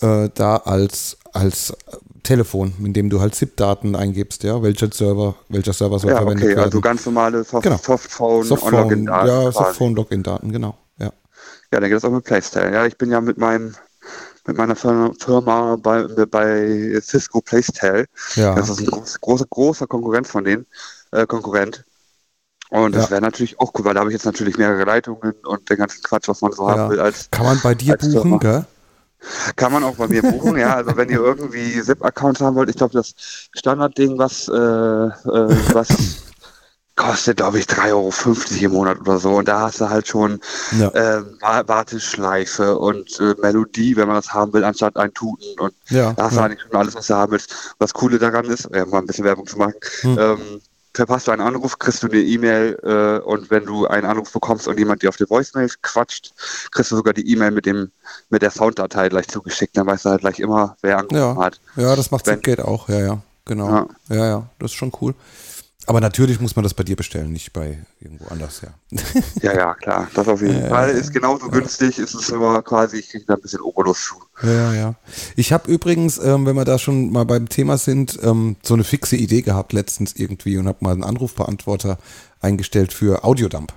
äh, 0.00 0.28
da 0.34 0.56
als, 0.56 1.18
als 1.32 1.74
Telefon, 2.22 2.74
in 2.84 2.92
dem 2.92 3.10
du 3.10 3.20
halt 3.20 3.34
ZIP-Daten 3.34 3.96
eingibst, 3.96 4.42
ja, 4.44 4.62
welcher 4.62 4.90
Server, 4.92 5.34
welcher 5.48 5.72
Server 5.72 5.98
soll 5.98 6.10
ja, 6.10 6.18
verwendet 6.18 6.44
okay, 6.44 6.56
werden. 6.56 6.64
also 6.64 6.80
ganz 6.80 7.06
normale 7.06 7.44
Soft 7.44 7.64
Genau. 7.64 7.76
Softphone, 7.76 8.44
Softphone, 8.44 8.74
On-Login-Daten 8.74 9.28
ja. 9.28 9.52
Softphone-Login-Daten, 9.52 10.52
genau, 10.52 10.76
ja. 10.98 11.12
Ja, 11.72 11.80
dann 11.80 11.84
geht 11.84 11.94
das 11.96 12.04
auch 12.04 12.10
mit 12.10 12.24
Playstyle. 12.24 12.72
Ja, 12.72 12.86
ich 12.86 12.96
bin 12.96 13.10
ja 13.10 13.20
mit 13.20 13.38
meinem 13.38 13.74
mit 14.46 14.56
meiner 14.56 14.74
Firma, 14.74 15.76
bei, 15.76 16.02
bei 16.26 17.00
Cisco 17.00 17.40
Playstyle. 17.40 18.06
Ja, 18.34 18.54
Das 18.54 18.68
ist 18.70 18.80
ein 18.80 18.86
groß, 18.86 19.20
großer, 19.20 19.46
großer 19.48 19.86
Konkurrent 19.86 20.26
von 20.26 20.44
denen, 20.44 20.66
äh, 21.12 21.26
Konkurrent. 21.26 21.84
Und 22.70 22.94
das 22.94 23.04
Ja. 23.06 23.10
wäre 23.10 23.20
natürlich 23.20 23.58
auch 23.60 23.72
cool, 23.76 23.84
weil 23.84 23.94
da 23.94 24.00
habe 24.00 24.10
ich 24.10 24.14
jetzt 24.14 24.24
natürlich 24.26 24.56
mehrere 24.56 24.84
Leitungen 24.84 25.34
und 25.44 25.68
den 25.68 25.76
ganzen 25.76 26.02
Quatsch, 26.02 26.28
was 26.28 26.40
man 26.40 26.52
so 26.52 26.68
Ja. 26.68 26.76
haben 26.78 26.90
will. 26.90 27.00
Als 27.00 27.28
kann 27.30 27.44
man 27.44 27.60
bei 27.62 27.74
dir 27.74 27.94
als 27.94 28.06
Firma. 28.06 28.22
buchen, 28.22 28.38
gell? 28.40 28.64
kann 29.56 29.70
man 29.72 29.84
auch 29.84 29.96
bei 29.96 30.08
mir 30.08 30.22
buchen, 30.22 30.56
ja. 30.56 30.76
Also 30.76 30.96
wenn 30.96 31.10
ihr 31.10 31.20
irgendwie 31.20 31.78
SIP-Accounts 31.80 32.40
haben 32.40 32.56
wollt, 32.56 32.70
ich 32.70 32.76
glaube 32.76 32.94
das 32.94 33.12
Standardding, 33.52 34.16
was 34.18 34.48
äh, 34.48 34.52
äh, 34.54 35.74
was 35.74 35.88
kostet, 36.96 37.38
glaube 37.38 37.58
ich, 37.58 37.64
3,50 37.66 37.90
Euro 37.92 38.64
im 38.66 38.70
Monat 38.72 39.00
oder 39.00 39.18
so. 39.18 39.30
Und 39.36 39.48
da 39.48 39.60
hast 39.62 39.80
du 39.80 39.88
halt 39.90 40.06
schon 40.06 40.38
Ja. 40.78 40.92
Wa- 41.40 41.64
Warteschleife 41.66 42.78
und 42.78 43.18
äh, 43.20 43.34
Melodie, 43.42 43.96
wenn 43.96 44.06
man 44.06 44.16
das 44.16 44.32
haben 44.32 44.52
will, 44.52 44.64
anstatt 44.64 44.96
ein 44.96 45.12
Tuten. 45.14 45.58
Und 45.58 45.72
Ja, 45.88 46.12
da 46.12 46.24
hast 46.24 46.32
du 46.32 46.36
ja. 46.40 46.44
eigentlich 46.46 46.60
schon 46.62 46.76
alles, 46.76 46.94
was 46.94 47.06
du 47.06 47.14
haben 47.14 47.32
willst. 47.32 47.74
Was 47.78 47.92
Coole 47.94 48.18
daran 48.18 48.44
ist, 48.46 48.66
äh, 48.66 48.84
mal 48.86 48.98
ein 48.98 49.06
bisschen 49.06 49.24
Werbung 49.24 49.46
zu 49.46 49.56
machen, 49.58 49.74
Hm. 50.02 50.18
ähm, 50.18 50.60
verpasst 50.94 51.26
du 51.28 51.30
einen 51.32 51.40
Anruf, 51.42 51.78
kriegst 51.78 52.02
du 52.02 52.08
eine 52.08 52.18
E-Mail 52.20 52.78
äh, 52.82 53.24
und 53.24 53.50
wenn 53.50 53.64
du 53.66 53.86
einen 53.86 54.06
Anruf 54.06 54.32
bekommst 54.32 54.66
und 54.68 54.78
jemand 54.78 55.02
dir 55.02 55.08
auf 55.08 55.16
die 55.16 55.28
Voicemail 55.28 55.68
quatscht, 55.82 56.32
kriegst 56.72 56.90
du 56.90 56.96
sogar 56.96 57.12
die 57.14 57.30
E-Mail 57.30 57.50
mit 57.52 57.66
dem 57.66 57.90
mit 58.28 58.42
der 58.42 58.50
Sounddatei 58.50 59.08
gleich 59.08 59.28
zugeschickt. 59.28 59.76
Dann 59.76 59.86
weißt 59.86 60.04
du 60.04 60.10
halt 60.10 60.20
gleich 60.22 60.40
immer, 60.40 60.76
wer 60.82 60.98
angerufen 60.98 61.36
Ja. 61.38 61.44
hat. 61.44 61.60
Ja, 61.76 61.94
das 61.96 62.10
macht 62.10 62.24
Zipgate 62.26 62.66
auch, 62.66 62.88
ja, 62.88 62.98
ja, 63.00 63.18
genau. 63.44 63.68
Ja. 63.68 63.86
Ja. 64.08 64.26
ja, 64.26 64.42
das 64.58 64.72
ist 64.72 64.76
schon 64.76 64.92
cool. 65.00 65.14
Aber 65.90 66.00
natürlich 66.00 66.40
muss 66.40 66.54
man 66.54 66.62
das 66.62 66.72
bei 66.72 66.84
dir 66.84 66.94
bestellen, 66.94 67.32
nicht 67.32 67.52
bei 67.52 67.78
irgendwo 68.00 68.26
anders, 68.28 68.60
ja. 68.62 68.68
Ja, 69.42 69.52
ja, 69.54 69.74
klar. 69.74 70.08
Das 70.14 70.28
auf 70.28 70.40
jeden 70.40 70.68
Fall 70.68 70.90
ist 70.90 71.12
genauso 71.12 71.48
günstig, 71.48 71.98
ist 71.98 72.14
es 72.14 72.32
aber 72.32 72.62
quasi, 72.62 72.98
ich 72.98 73.08
kriege 73.08 73.24
da 73.26 73.34
ein 73.34 73.40
bisschen 73.40 73.60
Obolus 73.60 74.04
zu. 74.04 74.14
Ja, 74.46 74.52
ja, 74.52 74.74
ja. 74.74 74.94
Ich 75.34 75.52
habe 75.52 75.68
übrigens, 75.68 76.18
ähm, 76.18 76.46
wenn 76.46 76.54
wir 76.54 76.64
da 76.64 76.78
schon 76.78 77.10
mal 77.10 77.24
beim 77.24 77.48
Thema 77.48 77.76
sind, 77.76 78.20
ähm, 78.22 78.54
so 78.62 78.74
eine 78.74 78.84
fixe 78.84 79.16
Idee 79.16 79.42
gehabt 79.42 79.72
letztens 79.72 80.14
irgendwie 80.14 80.58
und 80.58 80.68
habe 80.68 80.78
mal 80.82 80.92
einen 80.92 81.02
Anrufbeantworter 81.02 81.98
eingestellt 82.40 82.92
für 82.92 83.24
Audiodump. 83.24 83.72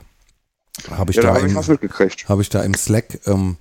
Habe 0.92 1.10
ich, 1.10 1.18
Ja, 1.18 1.24
da 1.24 1.30
habe 1.30 1.48
ich 1.48 1.54
im- 1.56 2.30
habe 2.30 2.42
ich 2.44 2.50
da 2.50 2.62
im 2.62 2.76
Slack 2.76 3.20
ähm, 3.26 3.58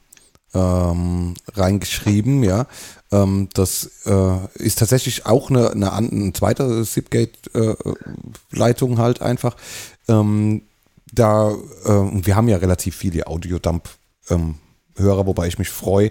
ähm, 0.55 1.35
reingeschrieben, 1.55 2.43
ja. 2.43 2.67
Ähm, 3.11 3.49
das 3.55 3.91
äh, 4.07 4.39
ist 4.55 4.79
tatsächlich 4.79 5.27
auch 5.27 5.51
eine, 5.51 5.71
eine, 5.71 5.93
eine 5.93 6.33
zweite 6.33 6.85
Zipgate-Leitung 6.85 8.99
halt 8.99 9.23
einfach. 9.23 9.57
Ähm, 10.09 10.63
da, 11.13 11.51
äh, 11.51 11.55
wir 11.87 12.37
haben 12.37 12.49
ja 12.49 12.57
relativ 12.57 12.97
viele 12.97 13.27
Audiodump-Hörer, 13.27 15.27
wobei 15.27 15.47
ich 15.47 15.59
mich 15.59 15.69
freue, 15.69 16.11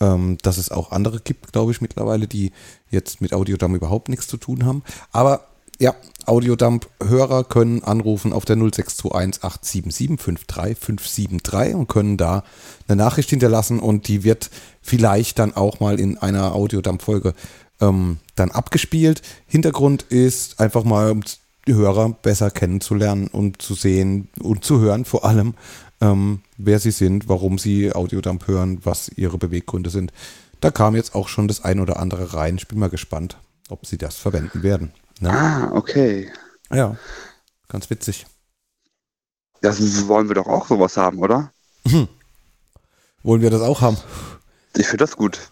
ähm, 0.00 0.38
dass 0.42 0.58
es 0.58 0.70
auch 0.70 0.92
andere 0.92 1.20
gibt, 1.20 1.52
glaube 1.52 1.72
ich, 1.72 1.80
mittlerweile, 1.80 2.26
die 2.26 2.52
jetzt 2.90 3.20
mit 3.20 3.32
Audiodump 3.32 3.76
überhaupt 3.76 4.08
nichts 4.08 4.26
zu 4.26 4.36
tun 4.36 4.64
haben. 4.64 4.82
Aber 5.12 5.46
ja, 5.80 5.96
Audiodump-Hörer 6.26 7.44
können 7.44 7.82
anrufen 7.82 8.32
auf 8.32 8.44
der 8.44 8.56
0621 8.56 9.42
877 9.42 10.20
53573 10.20 11.74
und 11.74 11.88
können 11.88 12.16
da 12.16 12.44
eine 12.86 12.96
Nachricht 12.96 13.30
hinterlassen 13.30 13.80
und 13.80 14.06
die 14.06 14.22
wird 14.22 14.50
vielleicht 14.82 15.38
dann 15.38 15.56
auch 15.56 15.80
mal 15.80 15.98
in 15.98 16.18
einer 16.18 16.54
Audiodump-Folge 16.54 17.34
ähm, 17.80 18.18
dann 18.36 18.50
abgespielt. 18.50 19.22
Hintergrund 19.46 20.02
ist 20.02 20.60
einfach 20.60 20.84
mal, 20.84 21.10
um 21.10 21.22
die 21.66 21.74
Hörer 21.74 22.10
besser 22.10 22.50
kennenzulernen 22.50 23.26
und 23.26 23.62
zu 23.62 23.74
sehen 23.74 24.28
und 24.40 24.64
zu 24.64 24.80
hören 24.80 25.06
vor 25.06 25.24
allem, 25.24 25.54
ähm, 26.02 26.40
wer 26.58 26.78
sie 26.78 26.90
sind, 26.90 27.28
warum 27.28 27.58
sie 27.58 27.92
Audiodump 27.94 28.46
hören, 28.46 28.80
was 28.84 29.08
ihre 29.16 29.38
Beweggründe 29.38 29.88
sind. 29.88 30.12
Da 30.60 30.70
kam 30.70 30.94
jetzt 30.94 31.14
auch 31.14 31.28
schon 31.28 31.48
das 31.48 31.64
ein 31.64 31.80
oder 31.80 31.98
andere 31.98 32.34
rein. 32.34 32.56
Ich 32.56 32.68
bin 32.68 32.78
mal 32.78 32.90
gespannt, 32.90 33.38
ob 33.70 33.86
sie 33.86 33.96
das 33.96 34.16
verwenden 34.16 34.62
werden. 34.62 34.92
Ne? 35.20 35.30
Ah, 35.30 35.70
okay. 35.72 36.30
Ja, 36.72 36.96
ganz 37.68 37.88
witzig. 37.90 38.26
Das 39.60 39.78
wollen 40.08 40.28
wir 40.28 40.34
doch 40.34 40.46
auch 40.46 40.66
sowas 40.66 40.96
haben, 40.96 41.18
oder? 41.18 41.52
Wollen 43.22 43.42
wir 43.42 43.50
das 43.50 43.60
auch 43.60 43.82
haben? 43.82 43.98
Ich 44.76 44.86
finde 44.86 45.04
das 45.04 45.16
gut. 45.16 45.50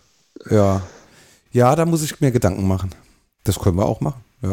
Ja. 0.51 0.83
Ja, 1.53 1.77
da 1.77 1.85
muss 1.85 2.03
ich 2.03 2.21
mir 2.21 2.31
Gedanken 2.31 2.67
machen. 2.67 2.95
Das 3.45 3.59
können 3.59 3.77
wir 3.77 3.87
auch 3.87 4.01
machen. 4.01 4.25
Ja. 4.41 4.51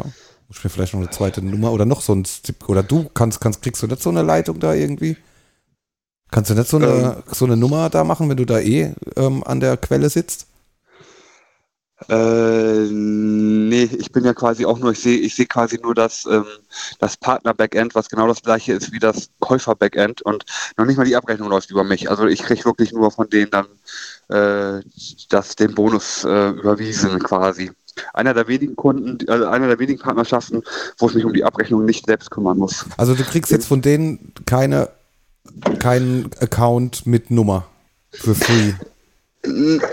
Muss 0.47 0.57
ich 0.57 0.63
mir 0.63 0.69
vielleicht 0.69 0.93
noch 0.93 1.01
eine 1.01 1.09
zweite 1.09 1.41
Nummer 1.41 1.71
oder 1.71 1.85
noch 1.85 2.01
so 2.01 2.13
ein 2.13 2.23
Tipp. 2.23 2.67
Oder 2.67 2.83
du 2.83 3.09
kannst, 3.13 3.39
kannst, 3.39 3.61
kriegst 3.61 3.81
du 3.81 3.87
nicht 3.87 4.01
so 4.01 4.09
eine 4.09 4.21
Leitung 4.21 4.59
da 4.59 4.73
irgendwie? 4.73 5.15
Kannst 6.31 6.49
du 6.49 6.55
nicht 6.55 6.69
so 6.69 6.77
eine, 6.77 7.23
so 7.31 7.45
eine 7.45 7.55
Nummer 7.55 7.89
da 7.89 8.03
machen, 8.03 8.27
wenn 8.29 8.37
du 8.37 8.45
da 8.45 8.59
eh 8.59 8.93
ähm, 9.15 9.43
an 9.45 9.59
der 9.59 9.77
Quelle 9.77 10.09
sitzt? 10.09 10.47
Äh, 12.09 12.87
nee, 12.91 13.89
ich 13.97 14.11
bin 14.11 14.25
ja 14.25 14.33
quasi 14.33 14.65
auch 14.65 14.77
nur, 14.79 14.91
ich 14.91 14.99
sehe 14.99 15.17
ich 15.17 15.33
sehe 15.33 15.45
quasi 15.45 15.79
nur 15.81 15.95
das, 15.95 16.25
ähm, 16.29 16.45
das 16.99 17.15
Partner-Backend, 17.15 17.95
was 17.95 18.09
genau 18.09 18.27
das 18.27 18.41
gleiche 18.41 18.73
ist 18.73 18.91
wie 18.91 18.99
das 18.99 19.29
Käufer-Backend 19.39 20.21
und 20.21 20.43
noch 20.77 20.85
nicht 20.85 20.97
mal 20.97 21.05
die 21.05 21.15
Abrechnung 21.15 21.49
läuft 21.49 21.71
über 21.71 21.85
mich. 21.85 22.09
Also 22.09 22.25
ich 22.25 22.43
kriege 22.43 22.65
wirklich 22.65 22.91
nur 22.91 23.11
von 23.11 23.29
denen 23.29 23.49
dann 23.49 23.65
äh, 24.27 24.83
das, 25.29 25.55
den 25.55 25.73
Bonus 25.73 26.25
äh, 26.25 26.49
überwiesen 26.49 27.17
quasi. 27.19 27.71
Einer 28.13 28.33
der 28.33 28.49
wenigen 28.49 28.75
Kunden, 28.75 29.17
also 29.29 29.47
einer 29.47 29.67
der 29.67 29.79
wenigen 29.79 29.99
Partnerschaften, 29.99 30.63
wo 30.97 31.07
ich 31.07 31.15
mich 31.15 31.23
um 31.23 31.31
die 31.31 31.45
Abrechnung 31.45 31.85
nicht 31.85 32.07
selbst 32.07 32.29
kümmern 32.29 32.57
muss. 32.57 32.85
Also 32.97 33.15
du 33.15 33.23
kriegst 33.23 33.51
jetzt 33.51 33.67
von 33.67 33.81
denen 33.81 34.33
keine, 34.45 34.89
keinen 35.79 36.29
Account 36.41 37.05
mit 37.05 37.31
Nummer 37.31 37.67
für 38.11 38.35
free. 38.35 38.73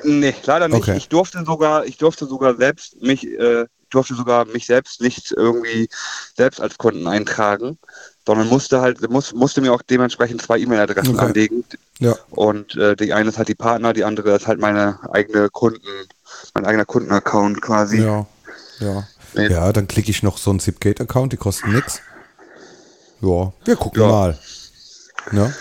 Nee, 0.05 0.35
leider 0.45 0.69
nicht. 0.69 0.83
Okay. 0.83 0.97
Ich 0.97 1.09
durfte 1.09 1.45
sogar, 1.45 1.85
ich 1.85 1.99
durfte 1.99 2.27
sogar 2.27 2.57
selbst 2.57 3.01
mich, 3.03 3.25
äh, 3.27 3.63
ich 3.63 3.89
durfte 3.91 4.15
sogar 4.15 4.45
mich 4.47 4.67
selbst 4.67 5.01
nicht 5.01 5.33
irgendwie 5.33 5.89
selbst 6.37 6.61
als 6.61 6.79
Kunden 6.79 7.07
eintragen, 7.07 7.79
sondern 8.27 8.49
musste 8.49 8.81
halt, 8.81 9.09
muss, 9.11 9.35
musste 9.35 9.61
mir 9.61 9.73
auch 9.73 9.83
dementsprechend 9.83 10.41
zwei 10.43 10.59
E-Mail-Adressen 10.59 11.15
Okay. 11.17 11.25
anlegen. 11.27 11.65
Ja. 11.99 12.15
Und 12.31 12.75
äh, 12.77 12.97
die 12.97 13.13
eine 13.13 13.29
ist 13.29 13.39
halt 13.39 13.49
die 13.49 13.55
Partner, 13.55 13.93
die 13.93 14.05
andere 14.05 14.35
ist 14.35 14.47
halt 14.47 14.61
meine 14.61 14.99
eigene 15.13 15.51
Kunden, 15.51 15.87
mein 16.55 16.65
eigener 16.65 16.85
Kundenaccount 16.85 17.61
quasi. 17.61 17.99
Ja, 18.03 18.27
ja. 18.81 19.07
Nee. 19.35 19.49
Ja, 19.49 19.73
dann 19.73 19.89
klicke 19.89 20.11
ich 20.11 20.23
noch 20.23 20.37
so 20.39 20.51
einen 20.51 20.61
Zipgate-Account, 20.61 21.33
die 21.33 21.37
kosten 21.39 21.73
nix. 21.73 22.01
Ja, 23.21 23.53
wir 23.65 23.77
gucken 23.77 24.03
Ja. 24.03 24.09
mal. 24.09 24.39
Ne? 25.31 25.55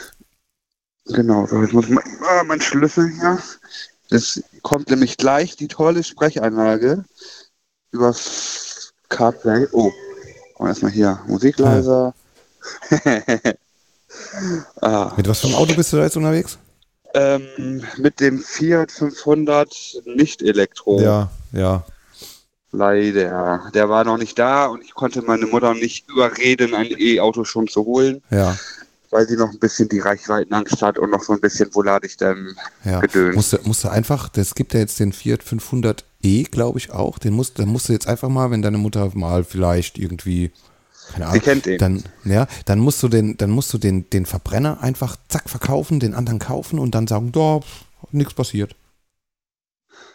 Genau, 1.07 1.45
so 1.47 1.61
jetzt 1.61 1.73
muss 1.73 1.85
ich 1.85 1.91
mal, 1.91 2.03
ah, 2.27 2.43
mein 2.43 2.61
Schlüssel 2.61 3.09
hier. 3.09 3.39
Es 4.09 4.43
kommt 4.61 4.89
nämlich 4.89 5.17
gleich 5.17 5.55
die 5.55 5.67
tolle 5.67 6.03
Sprecheinlage 6.03 7.03
über 7.91 8.15
CarPlay. 9.09 9.67
Oh, 9.71 9.91
und 10.57 10.67
erstmal 10.67 10.91
hier 10.91 11.19
Musik 11.27 11.57
leiser. 11.59 12.13
ah, 14.81 15.13
Mit 15.17 15.27
was 15.27 15.39
für 15.39 15.47
einem 15.47 15.55
Auto 15.55 15.73
bist 15.73 15.91
du 15.93 15.97
da 15.97 16.03
jetzt 16.03 16.17
unterwegs? 16.17 16.57
ähm, 17.13 17.83
mit 17.97 18.19
dem 18.19 18.39
Fiat 18.39 18.91
500 18.91 20.01
nicht 20.05 20.41
Elektro. 20.41 21.01
Ja, 21.01 21.29
ja. 21.51 21.83
Leider. 22.71 23.69
Der 23.73 23.89
war 23.89 24.05
noch 24.05 24.17
nicht 24.17 24.39
da 24.39 24.67
und 24.67 24.81
ich 24.81 24.93
konnte 24.93 25.21
meine 25.21 25.45
Mutter 25.45 25.73
nicht 25.73 26.07
überreden, 26.09 26.73
ein 26.73 26.87
E-Auto 26.97 27.43
schon 27.43 27.67
zu 27.67 27.83
holen, 27.85 28.21
Ja, 28.29 28.57
weil 29.11 29.27
sie 29.27 29.35
noch 29.35 29.51
ein 29.51 29.59
bisschen 29.59 29.89
die 29.89 29.99
Reichweitenangst 29.99 30.81
hat 30.81 30.97
und 30.97 31.11
noch 31.11 31.21
so 31.21 31.33
ein 31.33 31.41
bisschen, 31.41 31.69
wo 31.73 31.81
lade 31.81 32.07
ich 32.07 32.17
denn 32.17 32.55
ja. 32.85 33.01
Gedöns. 33.01 33.35
Musst 33.63 33.83
du, 33.83 33.89
einfach, 33.89 34.29
das 34.29 34.55
gibt 34.55 34.73
ja 34.73 34.79
jetzt 34.79 34.99
den 34.99 35.11
Fiat 35.11 35.43
500e, 35.43 36.49
glaube 36.49 36.79
ich 36.79 36.91
auch. 36.91 37.19
Den 37.19 37.33
musst, 37.33 37.59
den 37.59 37.69
musst 37.69 37.89
du 37.89 37.93
jetzt 37.93 38.07
einfach 38.07 38.29
mal, 38.29 38.49
wenn 38.51 38.61
deine 38.61 38.77
Mutter 38.77 39.11
mal 39.13 39.43
vielleicht 39.43 39.97
irgendwie, 39.97 40.51
keine 41.11 41.25
Ahnung, 41.25 41.35
Sie 41.35 41.45
kennt 41.45 41.65
den. 41.65 41.77
dann, 41.77 42.03
ja, 42.23 42.47
dann 42.65 42.79
musst 42.79 43.03
du 43.03 43.09
den, 43.09 43.35
dann 43.37 43.51
musst 43.51 43.73
du 43.73 43.77
den, 43.77 44.09
den 44.09 44.25
Verbrenner 44.25 44.81
einfach 44.81 45.17
zack 45.27 45.49
verkaufen, 45.49 45.99
den 45.99 46.13
anderen 46.13 46.39
kaufen 46.39 46.79
und 46.79 46.95
dann 46.95 47.05
sagen, 47.07 47.33
da, 47.33 47.59
nichts 48.11 48.33
passiert. 48.33 48.75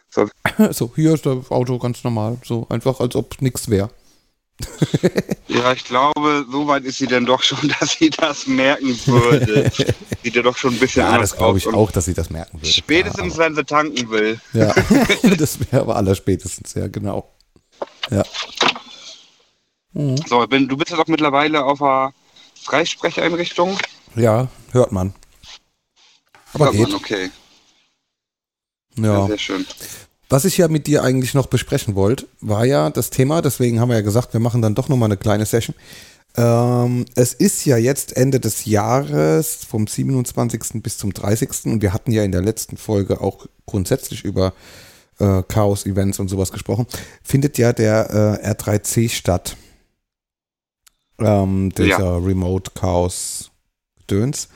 So. 0.08 0.28
so, 0.70 0.92
hier 0.94 1.12
ist 1.12 1.26
das 1.26 1.50
Auto 1.50 1.78
ganz 1.78 2.02
normal, 2.02 2.38
so 2.42 2.66
einfach, 2.70 3.00
als 3.00 3.14
ob 3.14 3.42
nichts 3.42 3.68
wäre. 3.68 3.90
Ja, 5.48 5.72
ich 5.72 5.84
glaube, 5.84 6.46
so 6.50 6.66
weit 6.66 6.84
ist 6.84 6.98
sie 6.98 7.06
denn 7.06 7.26
doch 7.26 7.42
schon, 7.42 7.72
dass 7.80 7.92
sie 7.92 8.10
das 8.10 8.46
merken 8.46 8.98
würde. 9.06 9.70
Sieht 10.22 10.34
ja 10.34 10.42
doch 10.42 10.56
schon 10.56 10.74
ein 10.74 10.78
bisschen 10.78 11.02
Ja, 11.02 11.18
das 11.18 11.36
glaube 11.36 11.58
ich 11.58 11.66
auch, 11.66 11.90
dass 11.90 12.06
sie 12.06 12.14
das 12.14 12.30
merken 12.30 12.58
würde. 12.60 12.66
Spätestens, 12.66 13.36
wenn 13.36 13.54
sie 13.54 13.64
tanken 13.64 14.10
will. 14.10 14.40
Ja, 14.52 14.74
ja. 15.22 15.34
das 15.36 15.60
wäre 15.60 15.82
aber 15.82 15.96
aller 15.96 16.14
spätestens, 16.14 16.74
ja, 16.74 16.88
genau. 16.88 17.34
Ja. 18.10 18.24
Mhm. 19.92 20.16
So, 20.26 20.46
bin, 20.46 20.68
du 20.68 20.76
bist 20.76 20.90
ja 20.90 20.96
doch 20.96 21.06
mittlerweile 21.06 21.64
auf 21.64 21.82
einer 21.82 22.12
Freisprecheinrichtung. 22.62 23.78
Ja, 24.14 24.48
hört 24.72 24.92
man. 24.92 25.14
Aber 26.52 26.66
Hört 26.66 26.74
geht. 26.74 26.88
man, 26.88 26.94
okay. 26.94 27.30
Ja. 28.96 29.20
Ja. 29.20 29.26
sehr 29.26 29.38
schön. 29.38 29.66
Was 30.28 30.44
ich 30.44 30.56
ja 30.58 30.68
mit 30.68 30.86
dir 30.86 31.02
eigentlich 31.04 31.34
noch 31.34 31.46
besprechen 31.46 31.94
wollte, 31.94 32.26
war 32.40 32.64
ja 32.64 32.90
das 32.90 33.10
Thema, 33.10 33.42
deswegen 33.42 33.78
haben 33.80 33.90
wir 33.90 33.96
ja 33.96 34.02
gesagt, 34.02 34.32
wir 34.32 34.40
machen 34.40 34.60
dann 34.62 34.74
doch 34.74 34.88
nochmal 34.88 35.08
eine 35.08 35.16
kleine 35.16 35.46
Session. 35.46 35.76
Ähm, 36.36 37.06
es 37.14 37.32
ist 37.32 37.64
ja 37.64 37.76
jetzt 37.76 38.16
Ende 38.16 38.40
des 38.40 38.64
Jahres 38.64 39.60
vom 39.68 39.86
27. 39.86 40.82
bis 40.82 40.98
zum 40.98 41.12
30. 41.14 41.66
und 41.66 41.82
wir 41.82 41.92
hatten 41.92 42.12
ja 42.12 42.24
in 42.24 42.32
der 42.32 42.42
letzten 42.42 42.76
Folge 42.76 43.20
auch 43.20 43.46
grundsätzlich 43.66 44.24
über 44.24 44.52
äh, 45.18 45.42
Chaos-Events 45.48 46.18
und 46.18 46.28
sowas 46.28 46.52
gesprochen. 46.52 46.86
Findet 47.22 47.56
ja 47.56 47.72
der 47.72 48.40
äh, 48.42 48.50
R3C 48.52 49.08
statt. 49.08 49.56
Ähm, 51.18 51.72
dieser 51.76 51.86
Ja. 51.98 52.16
Remote 52.18 52.72
Chaos 52.74 53.50
Döns, 54.10 54.48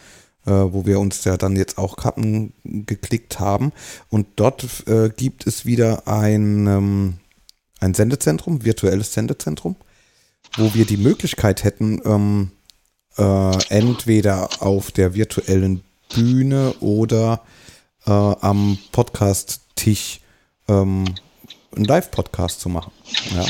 äh, 0.46 0.50
wo 0.50 0.86
wir 0.86 0.98
uns 1.00 1.24
ja 1.24 1.36
dann 1.36 1.56
jetzt 1.56 1.78
auch 1.78 1.96
Karten 1.96 2.52
geklickt 2.64 3.40
haben. 3.40 3.72
Und 4.08 4.26
dort 4.36 4.86
äh, 4.86 5.10
gibt 5.10 5.46
es 5.46 5.66
wieder 5.66 6.06
ein, 6.08 6.66
ähm, 6.66 7.14
ein 7.80 7.94
Sendezentrum, 7.94 8.64
virtuelles 8.64 9.12
Sendezentrum, 9.12 9.76
wo 10.56 10.74
wir 10.74 10.84
die 10.84 10.96
Möglichkeit 10.96 11.64
hätten, 11.64 12.00
ähm, 12.04 12.50
äh, 13.16 13.64
entweder 13.68 14.48
auf 14.62 14.90
der 14.90 15.14
virtuellen 15.14 15.82
Bühne 16.14 16.74
oder 16.80 17.42
äh, 18.06 18.10
am 18.10 18.78
Podcast-Tisch 18.92 20.20
ähm, 20.68 21.04
einen 21.76 21.84
Live-Podcast 21.84 22.60
zu 22.60 22.68
machen. 22.68 22.92
Ja. 23.34 23.44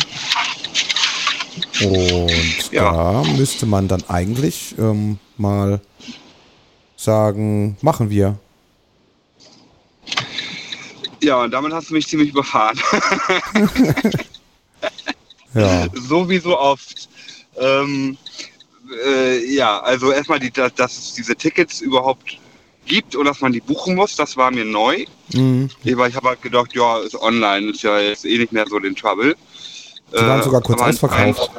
Und 1.86 2.72
Ja. 2.72 2.92
da 3.22 3.24
müsste 3.32 3.66
man 3.66 3.88
dann 3.88 4.04
eigentlich 4.08 4.74
ähm, 4.78 5.18
mal 5.36 5.80
sagen, 7.02 7.76
machen 7.80 8.10
wir. 8.10 8.38
Ja, 11.22 11.42
und 11.42 11.50
damit 11.50 11.72
hast 11.72 11.90
du 11.90 11.94
mich 11.94 12.06
ziemlich 12.06 12.30
überfahren. 12.30 12.78
Ja. 15.52 15.88
so 15.94 16.28
wie 16.28 16.38
so 16.38 16.56
oft. 16.56 17.08
Ähm, 17.56 18.16
äh, 19.04 19.52
ja, 19.52 19.80
also 19.80 20.12
erstmal, 20.12 20.38
die, 20.38 20.50
dass, 20.50 20.74
dass 20.74 20.96
es 20.96 21.14
diese 21.14 21.34
Tickets 21.34 21.80
überhaupt 21.80 22.38
gibt 22.86 23.16
und 23.16 23.24
dass 23.24 23.40
man 23.40 23.52
die 23.52 23.60
buchen 23.60 23.94
muss, 23.94 24.16
das 24.16 24.36
war 24.36 24.50
mir 24.50 24.64
neu. 24.64 25.04
Mhm. 25.32 25.68
Ich, 25.84 25.92
habe 25.94 26.28
halt 26.28 26.42
gedacht, 26.42 26.74
ja, 26.74 26.98
ist 26.98 27.20
online, 27.20 27.70
ist 27.70 27.82
ja 27.82 27.98
jetzt 27.98 28.24
eh 28.24 28.38
nicht 28.38 28.52
mehr 28.52 28.66
so 28.68 28.78
den 28.78 28.94
Trouble. 28.94 29.36
Die 30.12 30.16
waren 30.16 30.42
sogar 30.42 30.60
kurz 30.60 30.80
ausverkauft. 30.80 31.50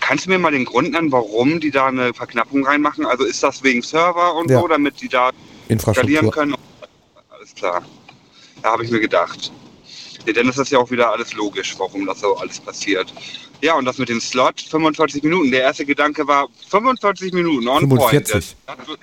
Kannst 0.00 0.26
du 0.26 0.30
mir 0.30 0.38
mal 0.38 0.50
den 0.50 0.64
Grund 0.64 0.90
nennen, 0.92 1.12
warum 1.12 1.60
die 1.60 1.70
da 1.70 1.86
eine 1.86 2.12
Verknappung 2.14 2.66
reinmachen? 2.66 3.06
Also 3.06 3.24
ist 3.24 3.42
das 3.42 3.62
wegen 3.62 3.82
Server 3.82 4.34
und 4.34 4.50
Ja. 4.50 4.60
so, 4.60 4.68
damit 4.68 5.00
die 5.00 5.08
da 5.08 5.30
skalieren 5.30 5.68
Infrastruktur. 5.68 6.30
können? 6.32 6.54
Alles 7.30 7.54
klar. 7.54 7.82
Da 8.62 8.72
habe 8.72 8.84
ich 8.84 8.90
mir 8.90 9.00
gedacht. 9.00 9.52
Nee, 10.26 10.32
ist 10.32 10.58
das 10.58 10.70
ja 10.70 10.78
auch 10.78 10.90
wieder 10.90 11.10
alles 11.10 11.32
logisch, 11.34 11.74
warum 11.78 12.04
das 12.06 12.20
so 12.20 12.36
alles 12.36 12.60
passiert. 12.60 13.12
Ja, 13.62 13.74
und 13.74 13.84
das 13.84 13.98
mit 13.98 14.08
dem 14.08 14.20
Slot, 14.20 14.60
45 14.60 15.22
Minuten. 15.22 15.50
Der 15.50 15.62
erste 15.62 15.84
Gedanke 15.86 16.26
war 16.26 16.48
45 16.68 17.32
Minuten 17.32 17.68
on 17.68 17.80
45. 17.80 18.56
point. 18.66 18.88
Wird, 18.88 19.00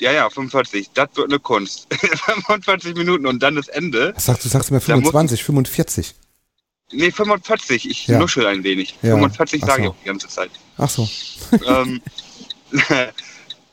ja, 0.00 0.12
ja, 0.12 0.28
45. 0.30 0.90
Das 0.94 1.08
wird 1.14 1.30
eine 1.30 1.38
Kunst. 1.38 1.86
45 2.36 2.94
Minuten 2.94 3.26
und 3.26 3.42
dann 3.42 3.56
das 3.56 3.68
Ende. 3.68 4.14
Sagst 4.16 4.44
du? 4.44 4.48
Sagst 4.48 4.70
mir 4.70 4.78
Da 4.80 4.96
muss- 4.96 5.10
25, 5.10 5.44
45? 5.44 6.14
Nee, 6.92 7.10
45. 7.10 7.88
Ich 7.88 8.06
Ja. 8.06 8.18
nuschel 8.18 8.46
ein 8.46 8.64
wenig. 8.64 8.94
Ja. 9.02 9.14
45 9.14 9.62
Ach 9.62 9.66
sage 9.68 9.82
ich 9.82 9.86
so. 9.86 9.92
auch 9.92 9.96
die 10.02 10.06
ganze 10.06 10.28
Zeit. 10.28 10.50
Ach 10.76 10.90
so. 10.90 11.08
ähm, 11.66 12.00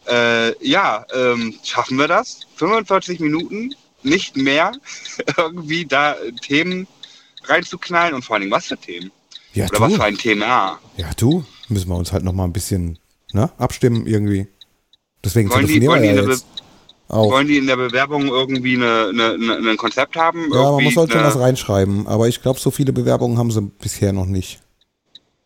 äh, 0.08 0.68
ja, 0.68 1.06
ähm, 1.14 1.56
schaffen 1.64 1.98
wir 1.98 2.08
das? 2.08 2.42
45 2.56 3.20
Minuten, 3.20 3.76
nicht 4.04 4.38
mehr, 4.38 4.72
irgendwie 5.38 5.86
da 5.86 6.16
Themen 6.42 6.88
reinzuknallen 7.46 8.14
und 8.14 8.24
vor 8.24 8.36
allen 8.36 8.42
Dingen 8.42 8.52
was 8.54 8.66
für 8.68 8.78
Themen? 8.78 9.12
Ja, 9.54 9.66
Oder 9.68 9.80
was 9.82 9.92
du. 9.92 9.98
für 9.98 10.04
ein 10.04 10.18
Thema? 10.18 10.80
Ja, 10.98 11.10
du. 11.18 11.44
Müssen 11.70 11.90
wir 11.90 11.96
uns 11.96 12.12
halt 12.14 12.24
noch 12.24 12.34
mal 12.34 12.44
ein 12.46 12.54
bisschen 12.54 13.00
ne, 13.34 13.52
abstimmen 13.58 14.06
irgendwie. 14.08 14.48
Deswegen 15.24 15.50
Wollen 15.50 15.66
die, 15.68 15.80
telefonieren 15.80 16.04
wollen, 16.04 16.16
die 16.16 16.22
wir 16.22 16.24
ja 16.24 16.30
jetzt 16.30 16.46
auch. 17.08 17.32
wollen 17.32 17.48
die 17.48 17.58
in 17.58 17.68
der 17.68 17.78
Bewerbung 17.78 18.28
irgendwie 18.28 18.76
eine, 18.76 19.10
eine, 19.10 19.34
eine, 19.34 19.70
ein 19.72 19.78
Konzept 19.78 20.16
haben? 20.16 20.50
Ja, 20.52 20.58
man 20.58 20.66
Irgendwie 20.74 20.94
sollte 20.94 21.14
schon 21.14 21.24
was 21.24 21.40
reinschreiben. 21.40 22.08
Aber 22.08 22.28
ich 22.28 22.42
glaube, 22.42 22.60
so 22.60 22.72
viele 22.72 22.94
Bewerbungen 22.94 23.38
haben 23.38 23.52
sie 23.52 23.62
bisher 23.62 24.14
noch 24.14 24.26
nicht. 24.26 24.60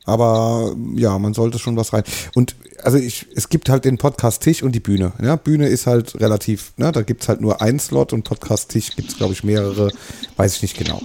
Aber 0.06 0.76
ja, 0.96 1.20
man 1.20 1.34
sollte 1.34 1.60
schon 1.60 1.78
was 1.78 1.94
rein. 1.94 2.04
Und 2.34 2.56
also 2.84 2.98
ich, 2.98 3.28
es 3.36 3.50
gibt 3.50 3.70
halt 3.70 3.86
den 3.86 4.00
Podcast-Tisch 4.00 4.64
und 4.64 4.72
die 4.72 4.80
Bühne. 4.80 5.14
Ja, 5.22 5.36
Bühne 5.36 5.68
ist 5.68 5.86
halt 5.86 6.20
relativ, 6.20 6.74
ne, 6.78 6.92
da 6.92 7.04
gibt 7.04 7.22
es 7.22 7.30
halt 7.30 7.42
nur 7.42 7.62
ein 7.62 7.80
Slot 7.80 8.12
und 8.12 8.24
Podcast-Tisch 8.24 8.96
gibt 8.96 9.12
es, 9.12 9.18
glaube 9.18 9.34
ich, 9.34 9.44
mehrere, 9.44 9.92
weiß 10.38 10.56
ich 10.56 10.62
nicht 10.64 10.78
genau. 10.78 11.02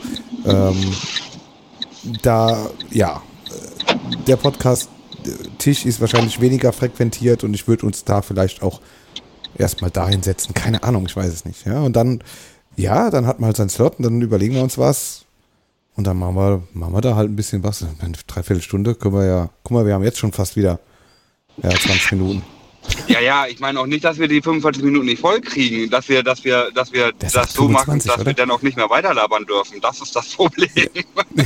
Ähm, 0.46 0.76
da, 2.22 2.70
ja, 2.90 3.22
äh, 3.86 3.94
der 4.26 4.36
Podcast-Tisch 4.36 5.84
ist 5.84 6.00
wahrscheinlich 6.00 6.40
weniger 6.40 6.72
frequentiert 6.72 7.44
und 7.44 7.52
ich 7.52 7.68
würde 7.68 7.84
uns 7.84 8.04
da 8.04 8.22
vielleicht 8.22 8.62
auch 8.62 8.80
erstmal 9.58 9.90
dahin 9.90 10.22
setzen. 10.22 10.54
Keine 10.54 10.82
Ahnung, 10.82 11.06
ich 11.06 11.16
weiß 11.16 11.32
es 11.32 11.44
nicht. 11.44 11.66
Ja, 11.66 11.80
und 11.80 11.94
dann, 11.94 12.22
ja, 12.76 13.10
dann 13.10 13.26
hat 13.26 13.40
man 13.40 13.48
halt 13.48 13.56
seinen 13.56 13.68
Slot 13.68 13.98
und 13.98 14.04
dann 14.04 14.20
überlegen 14.20 14.54
wir 14.54 14.62
uns 14.62 14.78
was. 14.78 15.24
Und 15.96 16.06
dann 16.06 16.18
machen 16.18 16.36
wir, 16.36 16.62
machen 16.74 16.94
wir 16.94 17.00
da 17.00 17.16
halt 17.16 17.30
ein 17.30 17.36
bisschen 17.36 17.64
was. 17.64 17.82
Eine 17.82 18.16
Dreiviertelstunde 18.26 18.94
können 18.94 19.14
wir 19.14 19.24
ja, 19.24 19.50
guck 19.62 19.72
mal, 19.72 19.86
wir 19.86 19.94
haben 19.94 20.04
jetzt 20.04 20.18
schon 20.18 20.32
fast 20.32 20.56
wieder 20.56 20.78
ja, 21.62 21.70
20 21.70 22.12
Minuten. 22.12 22.42
Ja, 23.08 23.20
ja, 23.20 23.46
ich 23.46 23.60
meine 23.60 23.80
auch 23.80 23.86
nicht, 23.86 24.04
dass 24.04 24.18
wir 24.18 24.28
die 24.28 24.42
45 24.42 24.82
Minuten 24.82 25.06
nicht 25.06 25.20
voll 25.20 25.40
kriegen, 25.40 25.88
dass 25.90 26.08
wir, 26.08 26.22
dass 26.22 26.44
wir, 26.44 26.70
dass 26.74 26.92
wir 26.92 27.12
das 27.18 27.32
sagt 27.32 27.52
so 27.52 27.68
machen, 27.68 28.00
25, 28.00 28.10
dass 28.10 28.20
oder? 28.20 28.26
wir 28.26 28.34
dann 28.34 28.50
auch 28.50 28.62
nicht 28.62 28.76
mehr 28.76 28.90
weiterlabern 28.90 29.44
dürfen. 29.46 29.80
Das 29.80 30.00
ist 30.00 30.14
das 30.14 30.28
Problem. 30.34 30.68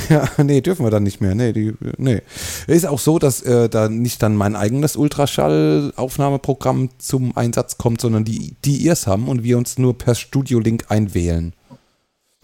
Ja, 0.09 0.29
nee, 0.43 0.61
dürfen 0.61 0.85
wir 0.87 0.91
dann 0.91 1.03
nicht 1.03 1.21
mehr. 1.21 1.35
Nee, 1.35 1.53
die, 1.53 1.75
nee. 1.97 2.23
Ist 2.67 2.87
auch 2.87 2.99
so, 2.99 3.19
dass 3.19 3.43
äh, 3.43 3.69
da 3.69 3.89
nicht 3.89 4.23
dann 4.23 4.37
mein 4.37 4.55
eigenes 4.57 4.97
Ultraschall-Aufnahmeprogramm 4.97 6.91
zum 6.99 7.37
Einsatz 7.37 7.77
kommt, 7.77 8.01
sondern 8.01 8.25
die, 8.25 8.57
die 8.65 8.77
ihr 8.77 8.93
es 8.93 9.07
haben 9.07 9.29
und 9.29 9.43
wir 9.43 9.59
uns 9.59 9.79
nur 9.79 9.99
per 9.99 10.15
Studio-Link 10.15 10.87
einwählen. 10.89 11.55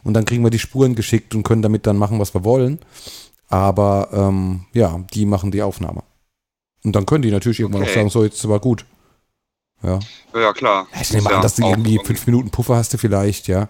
Und 0.02 0.14
dann 0.14 0.24
kriegen 0.24 0.44
wir 0.44 0.50
die 0.50 0.58
Spuren 0.58 0.94
geschickt 0.94 1.34
und 1.34 1.42
können 1.42 1.62
damit 1.62 1.86
dann 1.86 1.96
machen, 1.96 2.18
was 2.18 2.34
wir 2.34 2.44
wollen. 2.44 2.78
Aber 3.48 4.08
ähm, 4.12 4.66
ja, 4.72 5.00
die 5.12 5.26
machen 5.26 5.50
die 5.50 5.62
Aufnahme. 5.62 6.02
Und 6.86 6.92
dann 6.92 7.04
können 7.04 7.22
die 7.22 7.32
natürlich 7.32 7.58
irgendwann 7.58 7.82
Okay. 7.82 7.90
auch 7.90 7.94
sagen, 7.96 8.10
so, 8.10 8.22
jetzt 8.22 8.36
ist 8.36 8.44
aber 8.44 8.60
gut. 8.60 8.84
Ja. 9.82 9.98
ja, 10.34 10.52
klar. 10.52 10.86
Ich 11.02 11.12
nehme 11.12 11.28
ja 11.28 11.36
an, 11.36 11.42
dass 11.42 11.56
du 11.56 11.66
irgendwie 11.66 11.98
fünf 12.04 12.24
Minuten 12.26 12.50
Puffer 12.52 12.76
hast 12.76 12.94
du 12.94 12.98
vielleicht, 12.98 13.48
ja. 13.48 13.68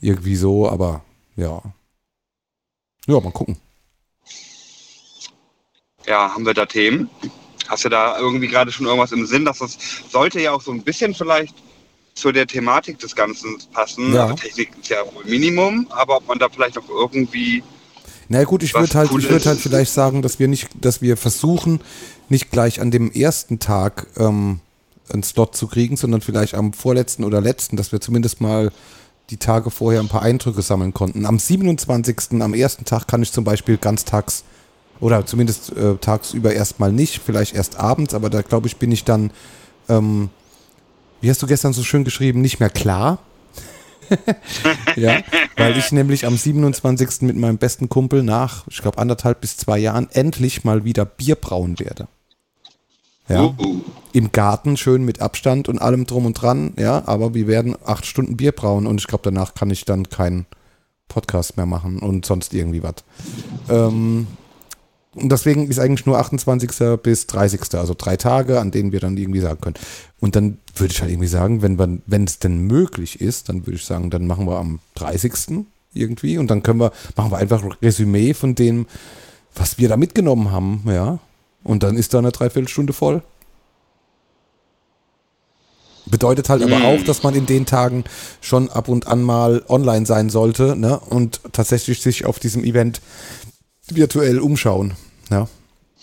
Irgendwie 0.00 0.36
so, 0.36 0.68
aber 0.68 1.02
ja. 1.34 1.60
Ja, 3.08 3.18
mal 3.20 3.32
gucken. 3.32 3.56
Ja, 6.06 6.32
haben 6.32 6.46
wir 6.46 6.54
da 6.54 6.64
Themen? 6.64 7.10
Hast 7.66 7.84
du 7.84 7.88
da 7.88 8.16
irgendwie 8.18 8.46
gerade 8.46 8.70
schon 8.70 8.86
irgendwas 8.86 9.10
im 9.10 9.26
Sinn, 9.26 9.44
dass 9.44 9.58
das 9.58 9.76
sollte 10.08 10.40
ja 10.40 10.52
auch 10.52 10.62
so 10.62 10.70
ein 10.70 10.82
bisschen 10.82 11.14
vielleicht 11.14 11.56
zu 12.14 12.30
der 12.30 12.46
Thematik 12.46 13.00
des 13.00 13.16
Ganzen 13.16 13.58
passen. 13.72 14.14
Ja. 14.14 14.26
Also 14.26 14.34
Technik 14.36 14.70
ist 14.80 14.90
ja 14.90 14.98
wohl 15.12 15.24
Minimum, 15.24 15.88
aber 15.90 16.18
ob 16.18 16.28
man 16.28 16.38
da 16.38 16.48
vielleicht 16.48 16.78
auch 16.78 16.88
irgendwie 16.88 17.64
Na 18.32 18.44
gut, 18.44 18.62
ich 18.62 18.72
würde 18.72 18.94
halt, 18.94 19.10
cool 19.12 19.20
ich 19.20 19.26
würde 19.26 19.36
ist. 19.36 19.46
halt 19.46 19.60
vielleicht 19.60 19.92
sagen, 19.92 20.22
dass 20.22 20.38
wir 20.38 20.48
nicht, 20.48 20.70
dass 20.80 21.02
wir 21.02 21.18
versuchen, 21.18 21.80
nicht 22.30 22.50
gleich 22.50 22.80
an 22.80 22.90
dem 22.90 23.12
ersten 23.12 23.58
Tag 23.58 24.06
ähm, 24.16 24.60
einen 25.12 25.22
Slot 25.22 25.54
zu 25.54 25.66
kriegen, 25.66 25.98
sondern 25.98 26.22
vielleicht 26.22 26.54
am 26.54 26.72
vorletzten 26.72 27.24
oder 27.24 27.42
letzten, 27.42 27.76
dass 27.76 27.92
wir 27.92 28.00
zumindest 28.00 28.40
mal 28.40 28.72
die 29.28 29.36
Tage 29.36 29.70
vorher 29.70 30.00
ein 30.00 30.08
paar 30.08 30.22
Eindrücke 30.22 30.62
sammeln 30.62 30.94
konnten. 30.94 31.26
Am 31.26 31.38
27. 31.38 32.40
am 32.40 32.54
ersten 32.54 32.86
Tag 32.86 33.06
kann 33.06 33.22
ich 33.22 33.32
zum 33.32 33.44
Beispiel 33.44 33.76
ganztags 33.76 34.44
oder 34.98 35.26
zumindest 35.26 35.76
äh, 35.76 35.96
tagsüber 35.96 36.54
erstmal 36.54 36.90
nicht, 36.90 37.20
vielleicht 37.22 37.54
erst 37.54 37.76
abends, 37.76 38.14
aber 38.14 38.30
da 38.30 38.40
glaube 38.40 38.66
ich, 38.66 38.78
bin 38.78 38.92
ich 38.92 39.04
dann, 39.04 39.30
ähm, 39.90 40.30
wie 41.20 41.28
hast 41.28 41.42
du 41.42 41.46
gestern 41.46 41.74
so 41.74 41.82
schön 41.82 42.04
geschrieben, 42.04 42.40
nicht 42.40 42.60
mehr 42.60 42.70
klar. 42.70 43.18
Ja, 44.96 45.20
weil 45.56 45.76
ich 45.76 45.92
nämlich 45.92 46.26
am 46.26 46.36
27. 46.36 47.22
mit 47.22 47.36
meinem 47.36 47.58
besten 47.58 47.88
Kumpel 47.88 48.22
nach, 48.22 48.66
ich 48.68 48.82
glaube, 48.82 48.98
anderthalb 48.98 49.40
bis 49.40 49.56
zwei 49.56 49.78
Jahren 49.78 50.08
endlich 50.12 50.64
mal 50.64 50.84
wieder 50.84 51.04
Bier 51.04 51.36
brauen 51.36 51.78
werde. 51.78 52.08
Ja, 53.28 53.42
Uh, 53.44 53.80
im 54.12 54.32
Garten 54.32 54.76
schön 54.76 55.04
mit 55.04 55.20
Abstand 55.20 55.68
und 55.68 55.78
allem 55.78 56.06
drum 56.06 56.26
und 56.26 56.34
dran, 56.34 56.74
ja, 56.78 57.02
aber 57.06 57.34
wir 57.34 57.46
werden 57.46 57.76
acht 57.84 58.04
Stunden 58.04 58.36
Bier 58.36 58.52
brauen 58.52 58.86
und 58.86 59.00
ich 59.00 59.06
glaube, 59.06 59.22
danach 59.24 59.54
kann 59.54 59.70
ich 59.70 59.84
dann 59.84 60.08
keinen 60.08 60.46
Podcast 61.08 61.56
mehr 61.56 61.66
machen 61.66 61.98
und 62.00 62.26
sonst 62.26 62.52
irgendwie 62.52 62.82
was. 62.82 62.96
Ähm, 63.68 64.26
und 65.14 65.30
deswegen 65.30 65.68
ist 65.68 65.78
eigentlich 65.78 66.06
nur 66.06 66.18
28. 66.18 66.70
bis 67.02 67.26
30. 67.26 67.74
also 67.74 67.94
drei 67.96 68.16
Tage, 68.16 68.60
an 68.60 68.70
denen 68.70 68.92
wir 68.92 69.00
dann 69.00 69.16
irgendwie 69.16 69.40
sagen 69.40 69.60
können. 69.60 69.76
Und 70.20 70.36
dann 70.36 70.58
würde 70.74 70.92
ich 70.92 71.00
halt 71.00 71.10
irgendwie 71.10 71.28
sagen, 71.28 71.62
wenn 71.62 71.78
wir, 71.78 71.98
wenn 72.06 72.24
es 72.24 72.38
denn 72.38 72.58
möglich 72.66 73.20
ist, 73.20 73.48
dann 73.48 73.66
würde 73.66 73.76
ich 73.76 73.84
sagen, 73.84 74.10
dann 74.10 74.26
machen 74.26 74.46
wir 74.46 74.58
am 74.58 74.80
30. 74.94 75.64
irgendwie 75.94 76.38
und 76.38 76.48
dann 76.50 76.62
können 76.62 76.80
wir, 76.80 76.92
machen 77.16 77.30
wir 77.30 77.38
einfach 77.38 77.62
ein 77.62 77.72
Resümee 77.82 78.34
von 78.34 78.54
dem, 78.54 78.86
was 79.54 79.78
wir 79.78 79.88
da 79.88 79.96
mitgenommen 79.96 80.50
haben, 80.50 80.82
ja. 80.86 81.18
Und 81.64 81.82
dann 81.82 81.96
ist 81.96 82.14
da 82.14 82.18
eine 82.18 82.32
Dreiviertelstunde 82.32 82.92
voll. 82.92 83.22
Bedeutet 86.06 86.48
halt 86.48 86.62
aber 86.62 86.78
Mm. 86.80 86.84
auch, 86.84 87.02
dass 87.04 87.22
man 87.22 87.34
in 87.34 87.46
den 87.46 87.64
Tagen 87.64 88.04
schon 88.40 88.68
ab 88.70 88.88
und 88.88 89.06
an 89.06 89.22
mal 89.22 89.62
online 89.68 90.04
sein 90.04 90.30
sollte, 90.30 90.74
ne? 90.74 90.98
Und 90.98 91.40
tatsächlich 91.52 92.00
sich 92.02 92.24
auf 92.24 92.40
diesem 92.40 92.64
Event 92.64 93.00
virtuell 93.88 94.40
umschauen, 94.40 94.94
ja. 95.30 95.48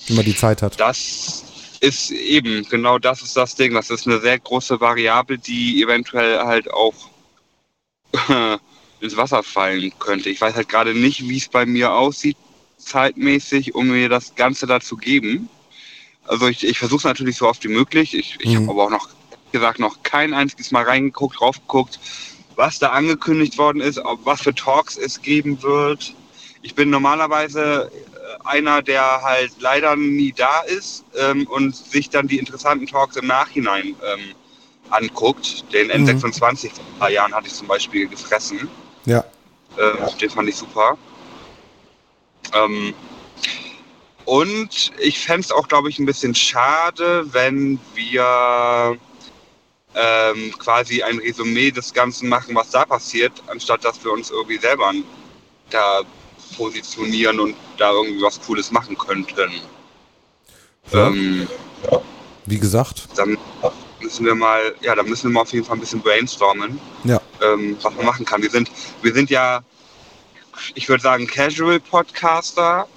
Wenn 0.07 0.15
man 0.15 0.25
die 0.25 0.35
Zeit 0.35 0.61
hat. 0.61 0.79
Das 0.79 1.43
ist 1.81 2.11
eben, 2.11 2.67
genau 2.69 2.99
das 2.99 3.21
ist 3.21 3.35
das 3.37 3.55
Ding. 3.55 3.73
Das 3.73 3.89
ist 3.89 4.07
eine 4.07 4.19
sehr 4.19 4.39
große 4.39 4.79
Variable, 4.79 5.37
die 5.37 5.81
eventuell 5.81 6.39
halt 6.39 6.71
auch 6.71 6.93
ins 8.99 9.17
Wasser 9.17 9.43
fallen 9.43 9.91
könnte. 9.99 10.29
Ich 10.29 10.41
weiß 10.41 10.55
halt 10.55 10.69
gerade 10.69 10.93
nicht, 10.93 11.27
wie 11.27 11.37
es 11.37 11.47
bei 11.47 11.65
mir 11.65 11.93
aussieht, 11.93 12.37
zeitmäßig, 12.77 13.75
um 13.75 13.87
mir 13.89 14.09
das 14.09 14.35
Ganze 14.35 14.67
da 14.67 14.79
zu 14.79 14.97
geben. 14.97 15.49
Also 16.25 16.47
ich, 16.47 16.63
ich 16.65 16.77
versuche 16.79 16.99
es 16.99 17.03
natürlich 17.05 17.37
so 17.37 17.47
oft 17.47 17.63
wie 17.63 17.69
möglich. 17.69 18.13
Ich, 18.13 18.37
ich 18.39 18.51
Mhm. 18.51 18.55
habe 18.55 18.71
aber 18.71 18.83
auch 18.85 18.89
noch 18.89 19.09
gesagt 19.51 19.79
noch 19.79 20.03
kein 20.03 20.33
einziges 20.33 20.71
Mal 20.71 20.83
reingeguckt, 20.83 21.39
draufgeguckt, 21.39 21.99
was 22.55 22.79
da 22.79 22.89
angekündigt 22.89 23.57
worden 23.57 23.81
ist, 23.81 23.97
ob 23.99 24.25
was 24.25 24.41
für 24.41 24.53
Talks 24.53 24.97
es 24.97 25.21
geben 25.21 25.61
wird. 25.63 26.13
Ich 26.61 26.75
bin 26.75 26.89
normalerweise 26.89 27.91
einer, 28.45 28.81
der 28.81 29.21
halt 29.21 29.51
leider 29.59 29.95
nie 29.95 30.31
da 30.31 30.61
ist 30.61 31.03
ähm, 31.17 31.47
und 31.47 31.75
sich 31.75 32.09
dann 32.09 32.27
die 32.27 32.37
interessanten 32.37 32.87
Talks 32.87 33.15
im 33.15 33.27
Nachhinein 33.27 33.95
ähm, 34.05 34.35
anguckt. 34.89 35.71
Den 35.73 35.87
Mhm. 35.87 36.07
N26 36.07 36.71
vor 36.71 36.85
ein 36.85 36.99
paar 36.99 37.09
Jahren 37.11 37.33
hatte 37.33 37.47
ich 37.47 37.53
zum 37.53 37.67
Beispiel 37.67 38.07
gefressen. 38.07 38.69
Ja. 39.05 39.23
Ähm, 39.77 39.97
den 40.19 40.29
fand 40.29 40.49
ich 40.49 40.55
super. 40.55 40.97
Ähm, 42.53 42.93
und 44.25 44.91
ich 44.99 45.19
fände 45.19 45.41
es 45.41 45.51
auch, 45.51 45.67
glaube 45.67 45.89
ich, 45.89 45.99
ein 45.99 46.05
bisschen 46.05 46.35
schade, 46.35 47.25
wenn 47.33 47.79
wir 47.95 48.97
ähm, 49.95 50.53
quasi 50.59 51.01
ein 51.01 51.17
Resümee 51.17 51.71
des 51.71 51.93
Ganzen 51.93 52.29
machen, 52.29 52.55
was 52.55 52.69
da 52.69 52.85
passiert, 52.85 53.31
anstatt 53.47 53.83
dass 53.83 54.03
wir 54.03 54.11
uns 54.11 54.29
irgendwie 54.29 54.57
selber 54.57 54.93
da 55.71 56.01
positionieren 56.55 57.39
und 57.39 57.55
da 57.77 57.91
irgendwie 57.91 58.21
was 58.21 58.39
Cooles 58.41 58.71
machen 58.71 58.97
könnten. 58.97 59.51
Ja. 60.91 61.07
Ähm, 61.07 61.47
Wie 62.45 62.59
gesagt, 62.59 63.07
dann 63.15 63.37
müssen 64.01 64.25
wir 64.25 64.35
mal, 64.35 64.73
ja, 64.81 64.95
da 64.95 65.03
müssen 65.03 65.29
wir 65.29 65.33
mal 65.35 65.41
auf 65.41 65.53
jeden 65.53 65.65
Fall 65.65 65.77
ein 65.77 65.81
bisschen 65.81 66.01
brainstormen, 66.01 66.79
ja. 67.03 67.21
ähm, 67.41 67.77
was 67.81 67.93
man 67.95 68.05
machen 68.05 68.25
kann. 68.25 68.41
Wir 68.41 68.49
sind, 68.49 68.71
wir 69.01 69.13
sind 69.13 69.29
ja, 69.29 69.61
ich 70.75 70.89
würde 70.89 71.03
sagen, 71.03 71.27
Casual 71.27 71.79
Podcaster. 71.79 72.87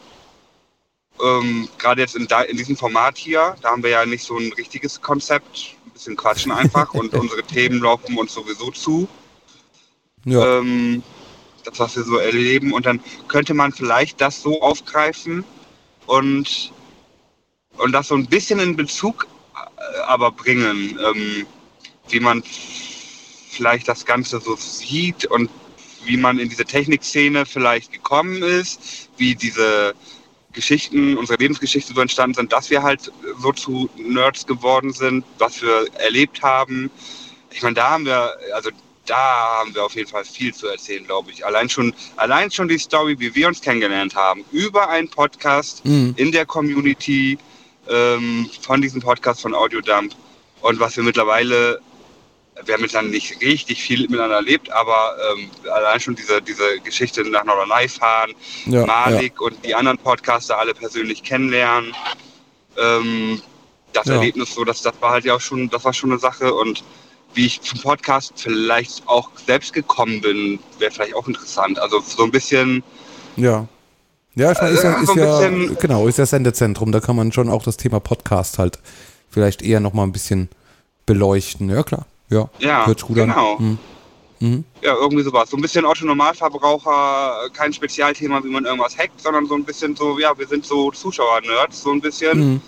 Ähm, 1.23 1.69
Gerade 1.79 2.01
jetzt 2.01 2.17
in, 2.17 2.27
in 2.49 2.57
diesem 2.57 2.77
Format 2.77 3.19
hier, 3.19 3.55
da 3.61 3.71
haben 3.71 3.83
wir 3.83 3.91
ja 3.91 4.07
nicht 4.07 4.25
so 4.25 4.37
ein 4.39 4.53
richtiges 4.55 5.01
Konzept, 5.01 5.77
ein 5.87 5.91
bisschen 5.91 6.17
quatschen 6.17 6.53
einfach 6.53 6.95
und 6.95 7.13
unsere 7.15 7.43
Themen 7.43 7.81
laufen 7.81 8.17
uns 8.17 8.33
sowieso 8.33 8.71
zu. 8.71 9.09
Ja. 10.25 10.59
Ähm, 10.59 11.03
das, 11.65 11.79
was 11.79 11.97
wir 11.97 12.05
so 12.05 12.17
erleben. 12.17 12.73
Und 12.73 12.87
dann 12.87 13.01
könnte 13.29 13.55
man 13.55 13.73
vielleicht 13.73 14.21
das 14.21 14.43
so 14.43 14.61
aufgreifen 14.61 15.45
und, 16.07 16.73
und 17.79 17.93
das 17.93 18.09
so 18.09 18.15
ein 18.15 18.27
bisschen 18.27 18.59
in 18.59 18.77
Bezug 18.77 19.27
äh, 19.55 20.01
aber 20.07 20.33
bringen, 20.33 20.99
ähm, 21.05 21.47
wie 22.09 22.21
man 22.21 22.43
vielleicht 23.51 23.89
das 23.89 24.05
Ganze 24.05 24.41
so 24.41 24.57
sieht 24.57 25.27
und 25.27 25.51
wie 26.05 26.17
man 26.17 26.39
in 26.39 26.49
diese 26.49 26.65
Technikszene 26.65 27.47
vielleicht 27.47 27.93
gekommen 27.93 28.43
ist, 28.43 29.09
wie 29.17 29.35
diese 29.35 29.95
Geschichten, 30.53 31.17
unsere 31.17 31.39
Lebensgeschichte 31.39 31.95
so 31.95 32.01
entstanden 32.01 32.35
sind, 32.35 32.53
dass 32.53 32.71
wir 32.71 32.83
halt 32.83 33.11
so 33.39 33.53
zu 33.53 33.89
Nerds 33.97 34.47
geworden 34.47 34.93
sind, 34.93 35.25
was 35.39 35.63
wir 35.63 35.87
erlebt 35.95 36.43
haben. 36.43 36.91
Ich 37.51 37.63
meine, 37.63 37.75
da 37.75 37.91
haben 37.91 38.05
wir, 38.05 38.33
also 38.55 38.71
da 39.07 39.17
haben 39.59 39.75
wir 39.75 39.85
auf 39.85 39.95
jeden 39.95 40.09
Fall 40.09 40.25
viel 40.25 40.55
zu 40.55 40.69
erzählen, 40.69 41.05
glaube 41.05 41.31
ich. 41.33 41.45
Allein 41.45 41.69
schon, 41.69 41.93
allein 42.17 42.51
schon 42.51 42.69
die 42.69 42.79
Story, 42.79 43.19
wie 43.19 43.35
wir 43.35 43.49
uns 43.49 43.61
kennengelernt 43.61 44.15
haben, 44.15 44.45
über 44.53 44.89
einen 44.89 45.09
Podcast 45.09 45.85
Mhm. 45.85 46.15
in 46.17 46.31
der 46.33 46.47
Community 46.47 47.39
ähm, 47.89 48.49
von 48.61 48.81
diesem 48.81 49.01
Podcast 49.03 49.43
von 49.43 49.55
Audiodump 49.55 50.15
und 50.61 50.79
was 50.79 50.97
wir 50.97 51.03
mittlerweile, 51.03 51.81
wir 52.65 52.75
haben 52.75 52.83
miteinander 52.83 53.11
nicht 53.11 53.41
richtig 53.41 53.83
viel 53.83 54.03
miteinander 54.03 54.37
erlebt, 54.37 54.71
aber 54.71 55.17
ähm, 55.37 55.51
allein 55.73 55.99
schon 55.99 56.15
diese, 56.15 56.41
diese 56.41 56.79
Geschichte 56.85 57.25
nach 57.29 57.45
Norderney 57.45 57.89
fahren, 57.89 58.33
Ja, 58.67 58.81
ja. 58.81 58.87
Malik 58.87 59.41
und 59.41 59.57
die 59.65 59.75
anderen 59.75 59.99
Podcaster 59.99 60.59
alle 60.59 60.75
persönlich 60.75 61.25
kennenlernen. 61.25 61.93
Ähm, 62.79 63.43
das 63.93 64.07
Ja. 64.07 64.15
Erlebnis 64.15 64.55
so, 64.55 64.65
das, 64.65 64.81
das 64.83 64.95
war 65.01 65.11
halt 65.11 65.25
ja 65.25 65.35
auch 65.35 65.41
schon, 65.41 65.69
das 65.69 65.85
war 65.85 65.93
schon 65.93 66.11
eine 66.13 66.19
Sache 66.21 66.55
und 66.55 66.83
wie 67.35 67.47
ich 67.47 67.61
zum 67.61 67.81
Podcast 67.81 68.33
vielleicht 68.37 69.07
auch 69.07 69.31
selbst 69.47 69.73
gekommen 69.73 70.21
bin, 70.21 70.59
wäre 70.79 70.91
vielleicht 70.91 71.15
auch 71.15 71.27
interessant. 71.27 71.79
Also 71.79 72.01
so 72.01 72.25
ein 72.25 72.31
bisschen, 72.31 72.83
Ja. 73.37 73.67
Ja, 74.35 74.53
ich 74.53 74.59
meine, 74.63 74.75
ist 74.75 74.83
ja, 74.83 74.99
Äh, 74.99 75.03
ist 75.03 75.09
so 75.09 75.19
ja 75.19 75.75
genau, 75.79 76.07
ist 76.07 76.19
ja 76.19 76.25
Sendezentrum, 76.25 76.91
da 76.91 77.01
kann 77.01 77.17
man 77.17 77.33
schon 77.33 77.51
auch 77.51 77.63
das 77.63 77.77
Thema 77.77 78.01
Podcast 78.01 78.59
halt 78.59 78.79
vielleicht 79.29 79.61
eher 79.61 79.79
nochmal 79.81 80.07
ein 80.07 80.13
bisschen 80.13 80.49
beleuchten. 81.05 81.69
Ja, 81.69 81.83
klar. 81.83 82.07
Ja, 82.31 82.49
ja, 82.59 82.87
hört 82.87 83.03
gut 83.03 83.17
genau. 83.17 83.57
an. 83.57 83.79
Mhm. 84.41 84.65
Ja, 84.81 84.95
irgendwie 84.95 85.23
sowas. 85.23 85.51
So 85.51 85.57
ein 85.57 85.63
bisschen 85.63 85.85
Otto 85.85 86.05
Normalverbraucher, 86.07 87.51
kein 87.53 87.73
Spezialthema, 87.73 88.43
wie 88.43 88.49
man 88.49 88.65
irgendwas 88.65 88.97
hackt, 88.97 89.21
sondern 89.21 89.47
so 89.47 89.55
ein 89.55 89.65
bisschen 89.65 89.95
so, 89.95 90.19
ja, 90.19 90.37
wir 90.37 90.49
sind 90.49 90.65
so 90.65 90.91
Zuschauer-Nerds, 90.91 91.83
so 91.83 91.93
ein 91.93 92.01
bisschen. 92.01 92.55
Mhm. 92.55 92.61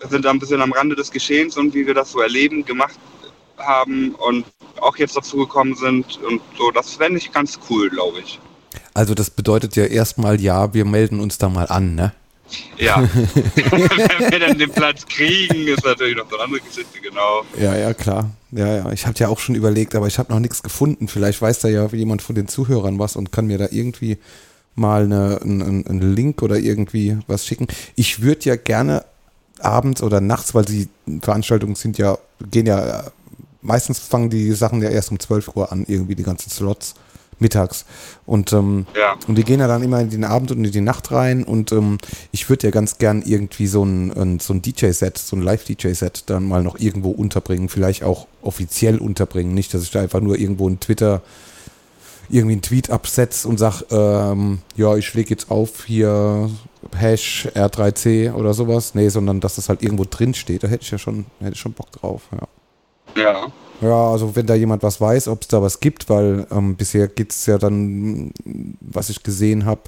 Wir 0.00 0.08
sind 0.08 0.24
da 0.24 0.30
ein 0.30 0.38
bisschen 0.40 0.60
am 0.60 0.72
Rande 0.72 0.96
des 0.96 1.10
Geschehens 1.10 1.56
und 1.56 1.74
wie 1.74 1.86
wir 1.86 1.94
das 1.94 2.10
so 2.10 2.20
erleben, 2.20 2.64
gemacht 2.64 2.98
haben 3.58 4.14
und 4.14 4.44
auch 4.80 4.96
jetzt 4.96 5.16
dazu 5.16 5.38
gekommen 5.38 5.74
sind 5.74 6.18
und 6.22 6.40
so. 6.58 6.70
Das 6.70 6.94
fände 6.94 7.18
ich 7.18 7.32
ganz 7.32 7.58
cool, 7.70 7.90
glaube 7.90 8.20
ich. 8.20 8.40
Also 8.94 9.14
das 9.14 9.30
bedeutet 9.30 9.76
ja 9.76 9.84
erstmal, 9.84 10.40
ja, 10.40 10.74
wir 10.74 10.84
melden 10.84 11.20
uns 11.20 11.38
da 11.38 11.48
mal 11.48 11.66
an, 11.66 11.94
ne? 11.94 12.12
Ja. 12.76 13.02
Wenn 13.54 14.30
wir 14.30 14.40
dann 14.40 14.58
den 14.58 14.70
Platz 14.70 15.06
kriegen, 15.06 15.66
ist 15.68 15.84
natürlich 15.84 16.16
noch 16.16 16.28
so 16.28 16.36
eine 16.36 16.44
andere 16.44 16.60
Geschichte, 16.60 17.00
genau. 17.00 17.44
Ja, 17.58 17.74
ja, 17.76 17.94
klar. 17.94 18.30
Ja, 18.50 18.76
ja. 18.76 18.92
Ich 18.92 19.06
habe 19.06 19.18
ja 19.18 19.28
auch 19.28 19.38
schon 19.38 19.54
überlegt, 19.54 19.94
aber 19.94 20.06
ich 20.06 20.18
habe 20.18 20.32
noch 20.32 20.40
nichts 20.40 20.62
gefunden. 20.62 21.08
Vielleicht 21.08 21.40
weiß 21.40 21.60
da 21.60 21.68
ja 21.68 21.86
jemand 21.86 22.20
von 22.20 22.34
den 22.34 22.48
Zuhörern 22.48 22.98
was 22.98 23.16
und 23.16 23.32
kann 23.32 23.46
mir 23.46 23.56
da 23.56 23.68
irgendwie 23.70 24.18
mal 24.74 25.04
eine, 25.04 25.40
einen, 25.42 25.86
einen 25.86 26.14
Link 26.14 26.42
oder 26.42 26.58
irgendwie 26.58 27.18
was 27.26 27.46
schicken. 27.46 27.68
Ich 27.94 28.22
würde 28.22 28.44
ja 28.44 28.56
gerne 28.56 29.04
abends 29.60 30.02
oder 30.02 30.20
nachts, 30.20 30.54
weil 30.54 30.64
die 30.64 30.88
Veranstaltungen 31.20 31.74
sind 31.74 31.98
ja, 31.98 32.18
gehen 32.50 32.66
ja, 32.66 33.04
meistens 33.62 33.98
fangen 34.00 34.30
die 34.30 34.52
Sachen 34.52 34.82
ja 34.82 34.90
erst 34.90 35.10
um 35.10 35.18
12 35.18 35.56
Uhr 35.56 35.72
an, 35.72 35.84
irgendwie 35.88 36.14
die 36.14 36.22
ganzen 36.24 36.50
Slots 36.50 36.94
mittags. 37.38 37.84
Und 38.26 38.52
ähm, 38.52 38.86
Ja. 38.96 39.16
und 39.26 39.36
die 39.36 39.42
gehen 39.44 39.58
ja 39.60 39.66
dann 39.66 39.82
immer 39.82 40.00
in 40.00 40.10
den 40.10 40.24
Abend 40.24 40.52
und 40.52 40.64
in 40.64 40.70
die 40.70 40.80
Nacht 40.80 41.10
rein 41.10 41.42
und 41.42 41.72
ähm, 41.72 41.98
ich 42.30 42.48
würde 42.48 42.68
ja 42.68 42.70
ganz 42.70 42.98
gern 42.98 43.22
irgendwie 43.22 43.66
so 43.66 43.84
ein, 43.84 44.12
ein, 44.12 44.38
so 44.38 44.52
ein 44.52 44.62
DJ-Set, 44.62 45.18
so 45.18 45.34
ein 45.36 45.42
Live-DJ-Set 45.42 46.24
dann 46.26 46.46
mal 46.46 46.62
noch 46.62 46.78
irgendwo 46.78 47.10
unterbringen, 47.10 47.68
vielleicht 47.68 48.04
auch 48.04 48.26
offiziell 48.42 48.98
unterbringen, 48.98 49.54
nicht, 49.54 49.74
dass 49.74 49.82
ich 49.82 49.90
da 49.90 50.00
einfach 50.00 50.20
nur 50.20 50.38
irgendwo 50.38 50.68
ein 50.68 50.78
Twitter, 50.78 51.22
irgendwie 52.28 52.52
einen 52.52 52.62
Tweet 52.62 52.90
absetze 52.90 53.48
und 53.48 53.58
sag, 53.58 53.82
ähm, 53.90 54.58
ja, 54.76 54.96
ich 54.96 55.12
lege 55.12 55.30
jetzt 55.30 55.50
auf 55.50 55.84
hier 55.84 56.48
Hash 56.96 57.48
R3C 57.54 58.32
oder 58.32 58.54
sowas. 58.54 58.94
Nee, 58.94 59.08
sondern 59.08 59.40
dass 59.40 59.56
das 59.56 59.68
halt 59.68 59.82
irgendwo 59.82 60.04
drin 60.08 60.32
steht, 60.32 60.62
da 60.62 60.68
hätte 60.68 60.82
ich 60.84 60.90
ja 60.90 60.98
schon, 60.98 61.26
hätte 61.40 61.52
ich 61.54 61.58
schon 61.60 61.72
Bock 61.72 61.90
drauf, 61.92 62.22
ja. 62.32 62.46
Ja. 63.16 63.52
Ja, 63.82 64.10
also 64.10 64.36
wenn 64.36 64.46
da 64.46 64.54
jemand 64.54 64.84
was 64.84 65.00
weiß, 65.00 65.26
ob 65.26 65.42
es 65.42 65.48
da 65.48 65.60
was 65.60 65.80
gibt, 65.80 66.08
weil 66.08 66.46
ähm, 66.52 66.76
bisher 66.76 67.08
geht 67.08 67.32
es 67.32 67.46
ja 67.46 67.58
dann, 67.58 68.32
was 68.80 69.10
ich 69.10 69.24
gesehen 69.24 69.66
habe, 69.66 69.82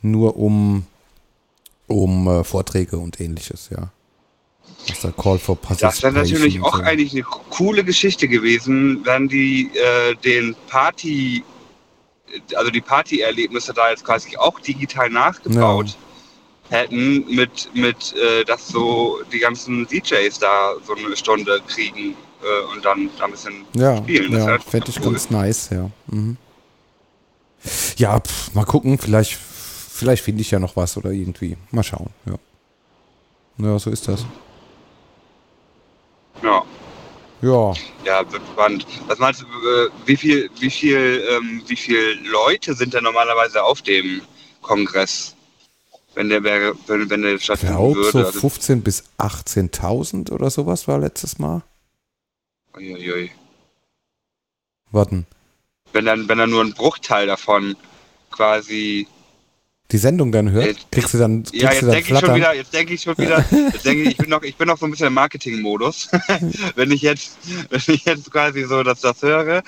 nur 0.00 0.36
um, 0.38 0.86
um 1.86 2.26
äh, 2.26 2.42
Vorträge 2.42 2.96
und 2.96 3.20
ähnliches, 3.20 3.68
ja. 3.70 3.90
Was 4.88 5.00
da 5.00 5.10
Call 5.10 5.38
for 5.38 5.58
Das 5.78 6.02
wäre 6.02 6.14
natürlich 6.14 6.60
auch 6.62 6.76
so. 6.76 6.82
eigentlich 6.82 7.12
eine 7.12 7.22
coole 7.22 7.84
Geschichte 7.84 8.28
gewesen, 8.28 9.00
wenn 9.04 9.28
die 9.28 9.70
äh, 9.74 10.14
den 10.24 10.56
Party, 10.68 11.44
also 12.54 12.70
die 12.70 12.80
Partyerlebnisse 12.80 13.74
da 13.74 13.90
jetzt 13.90 14.04
quasi 14.04 14.36
auch 14.38 14.58
digital 14.60 15.10
nachgebaut 15.10 15.96
hätten, 16.70 17.26
mit, 17.28 17.70
mit 17.74 18.14
äh, 18.14 18.44
dass 18.44 18.68
so 18.68 19.18
die 19.32 19.38
ganzen 19.38 19.86
DJs 19.86 20.38
da 20.38 20.72
so 20.86 20.94
eine 20.94 21.14
Stunde 21.14 21.60
kriegen 21.66 22.16
äh, 22.44 22.72
und 22.74 22.84
dann 22.84 23.10
da 23.18 23.24
ein 23.24 23.30
bisschen 23.30 23.64
Ja, 23.74 23.96
spielen. 23.98 24.32
Das 24.32 24.40
ja 24.40 24.46
wär 24.48 24.60
fände 24.60 24.90
ich 24.90 24.98
cool. 25.00 25.04
ganz 25.12 25.30
nice, 25.30 25.70
ja. 25.70 25.90
Mhm. 26.06 26.36
Ja, 27.96 28.20
pf, 28.20 28.52
mal 28.54 28.64
gucken, 28.64 28.98
vielleicht, 28.98 29.34
vielleicht 29.34 30.22
finde 30.22 30.42
ich 30.42 30.50
ja 30.50 30.58
noch 30.58 30.76
was 30.76 30.96
oder 30.96 31.10
irgendwie. 31.10 31.56
Mal 31.70 31.82
schauen, 31.82 32.10
ja. 32.26 32.34
Ja, 33.58 33.78
so 33.78 33.90
ist 33.90 34.06
das. 34.08 34.24
Ja. 36.42 36.62
Ja, 37.42 37.74
Ja, 38.04 38.32
wird 38.32 38.42
spannend. 38.52 38.86
Was 39.06 39.18
meinst 39.18 39.42
du, 39.42 39.44
äh, 39.46 39.90
wie 40.06 40.16
viel, 40.16 40.50
wie 40.60 40.70
viel, 40.70 41.22
ähm, 41.30 41.62
wie 41.66 41.76
viel 41.76 42.18
Leute 42.26 42.74
sind 42.74 42.94
denn 42.94 43.04
normalerweise 43.04 43.62
auf 43.62 43.82
dem 43.82 44.22
Kongress? 44.62 45.34
wenn 46.14 46.28
der 46.28 46.44
wenn, 46.44 47.10
wenn 47.10 47.22
der 47.22 47.34
Ich 47.34 47.44
stattfinden 47.44 47.74
glaube, 47.74 47.96
würde. 47.96 48.10
so 48.12 48.18
Also, 48.18 48.38
15.000 48.38 48.82
bis 48.82 49.04
18.000 49.18 50.30
oder 50.30 50.50
sowas 50.50 50.86
war 50.88 50.98
letztes 50.98 51.38
Mal. 51.38 51.62
Uiuiui. 52.76 53.30
Warten. 54.90 55.26
wenn 55.92 56.04
dann, 56.04 56.28
wenn 56.28 56.38
dann 56.38 56.50
nur 56.50 56.62
ein 56.62 56.72
Bruchteil 56.72 57.26
davon 57.26 57.76
quasi. 58.30 59.06
Die 59.90 59.98
Sendung 59.98 60.32
dann 60.32 60.50
hört, 60.50 60.66
Jetzt- 60.66 60.90
kriegst 60.92 61.14
du 61.14 61.18
dann, 61.18 61.42
kriegst 61.42 61.54
Ja, 61.62 61.72
jetzt 61.72 61.82
denke 61.92 62.12
ich 62.14 62.18
schon 62.20 62.34
wieder, 62.34 62.54
jetzt 62.54 62.72
denke 62.72 62.94
ich 62.94 63.02
schon 63.02 63.18
wieder, 63.18 63.44
jetzt 63.72 63.84
denke 63.84 64.02
ich, 64.02 64.08
ich 64.12 64.16
bin 64.16 64.30
noch, 64.30 64.42
ich 64.42 64.56
bin 64.56 64.66
noch 64.66 64.78
so 64.78 64.86
ein 64.86 64.90
bisschen 64.90 65.08
im 65.08 65.14
Marketing-Modus. 65.14 66.08
wenn 66.74 66.90
ich 66.90 67.02
jetzt, 67.02 67.36
wenn 67.70 67.80
ich 67.94 68.04
jetzt 68.04 68.30
quasi 68.32 68.64
so 68.64 68.82
das, 68.82 69.00
das 69.02 69.20
höre, 69.22 69.62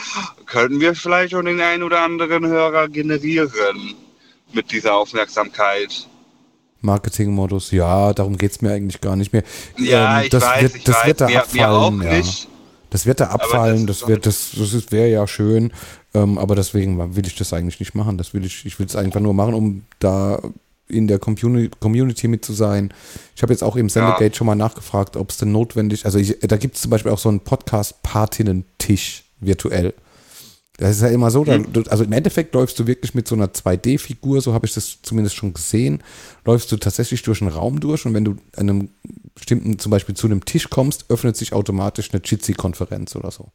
könnten 0.46 0.80
wir 0.80 0.94
vielleicht 0.94 1.32
schon 1.32 1.44
den 1.44 1.60
einen 1.60 1.82
oder 1.82 2.00
anderen 2.00 2.46
Hörer 2.46 2.88
generieren 2.88 3.94
mit 4.52 4.70
dieser 4.72 4.94
Aufmerksamkeit. 4.94 6.08
Marketingmodus, 6.80 7.70
ja, 7.72 8.12
darum 8.12 8.36
geht 8.38 8.52
es 8.52 8.62
mir 8.62 8.72
eigentlich 8.72 9.00
gar 9.00 9.16
nicht 9.16 9.32
mehr. 9.32 9.42
Ja, 9.76 10.18
Ähm, 10.20 10.24
ich 10.24 10.30
das 10.30 10.42
weiß, 10.44 10.62
wird, 10.62 10.76
ich 10.76 10.84
das 10.84 10.96
weiß, 10.96 11.06
wird 11.06 11.20
da 11.20 11.26
mir, 11.26 11.44
mir 11.52 11.70
auch 11.70 11.86
abfallen, 11.92 12.02
ja. 12.02 12.18
nicht. 12.18 12.48
Das 12.90 13.04
wird 13.06 13.20
da 13.20 13.26
abfallen, 13.28 13.86
das 13.86 13.98
das, 13.98 14.02
ist 14.02 14.08
wird, 14.08 14.26
das, 14.26 14.50
das 14.56 14.72
ist- 14.74 14.92
wäre 14.92 15.10
ja 15.10 15.26
schön, 15.26 15.72
ähm, 16.14 16.38
aber 16.38 16.54
deswegen 16.54 17.16
will 17.16 17.26
ich 17.26 17.34
das 17.36 17.52
eigentlich 17.52 17.80
nicht 17.80 17.94
machen. 17.94 18.16
Das 18.18 18.32
will 18.34 18.44
ich, 18.44 18.64
ich 18.64 18.78
will 18.78 18.86
es 18.86 18.96
einfach 18.96 19.20
nur 19.20 19.34
machen, 19.34 19.54
um 19.54 19.82
da 19.98 20.40
in 20.88 21.08
der 21.08 21.18
Community, 21.18 21.68
Community 21.80 22.28
mit 22.28 22.44
zu 22.44 22.52
sein. 22.52 22.94
Ich 23.34 23.42
habe 23.42 23.52
jetzt 23.52 23.62
auch 23.64 23.74
im 23.74 23.88
Sendegate 23.88 24.36
schon 24.36 24.46
mal 24.46 24.54
nachgefragt, 24.54 25.16
ob 25.16 25.30
es 25.30 25.36
denn 25.36 25.50
notwendig, 25.50 26.04
also 26.04 26.18
ich, 26.18 26.38
da 26.40 26.56
gibt 26.56 26.76
es 26.76 26.82
zum 26.82 26.90
Beispiel 26.92 27.10
auch 27.10 27.18
so 27.18 27.28
einen 27.28 27.40
Podcast-Partinnen-Tisch 28.20 29.24
virtuell. 29.40 29.94
Das 30.78 30.90
ist 30.90 31.02
ja 31.02 31.08
immer 31.08 31.30
so, 31.30 31.42
da, 31.44 31.56
du- 31.58 31.82
also 31.90 32.04
im 32.04 32.12
Endeffekt 32.12 32.54
läufst 32.54 32.78
du 32.78 32.86
wirklich 32.86 33.14
mit 33.14 33.26
so 33.26 33.34
einer 33.34 33.46
2D-Figur, 33.52 34.42
so 34.42 34.52
habe 34.52 34.66
ich 34.66 34.74
das 34.74 34.98
zumindest 35.02 35.34
schon 35.36 35.54
gesehen, 35.54 36.02
läufst 36.44 36.70
du 36.70 36.76
tatsächlich 36.76 37.22
durch 37.22 37.40
einen 37.40 37.50
Raum 37.50 37.80
durch 37.80 38.04
und 38.04 38.12
wenn 38.14 38.24
du 38.26 38.32
an 38.56 38.70
einem 38.70 38.88
bestimmten, 39.36 39.78
zum 39.78 39.90
Beispiel 39.90 40.16
zu 40.16 40.26
einem 40.26 40.44
Tisch 40.44 40.68
kommst, 40.68 41.04
öffnet 41.08 41.36
sich 41.36 41.52
automatisch 41.52 42.10
eine 42.12 42.20
Jitsi-Konferenz 42.24 43.14
oder 43.14 43.30
so. 43.30 43.52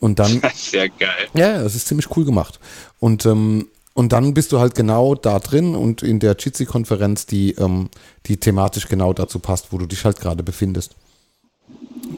Und 0.00 0.18
dann, 0.18 0.42
Sehr 0.54 0.90
geil. 0.90 1.28
ja, 1.32 1.62
das 1.62 1.74
ist 1.74 1.88
ziemlich 1.88 2.14
cool 2.16 2.26
gemacht. 2.26 2.60
Und, 2.98 3.24
ähm, 3.24 3.68
und 3.94 4.12
dann 4.12 4.34
bist 4.34 4.52
du 4.52 4.60
halt 4.60 4.74
genau 4.74 5.14
da 5.14 5.38
drin 5.38 5.74
und 5.74 6.02
in 6.02 6.20
der 6.20 6.36
Jitsi-Konferenz, 6.38 7.26
die, 7.26 7.52
ähm, 7.52 7.88
die 8.26 8.36
thematisch 8.36 8.88
genau 8.88 9.12
dazu 9.12 9.38
passt, 9.38 9.72
wo 9.72 9.78
du 9.78 9.86
dich 9.86 10.04
halt 10.04 10.20
gerade 10.20 10.42
befindest. 10.42 10.96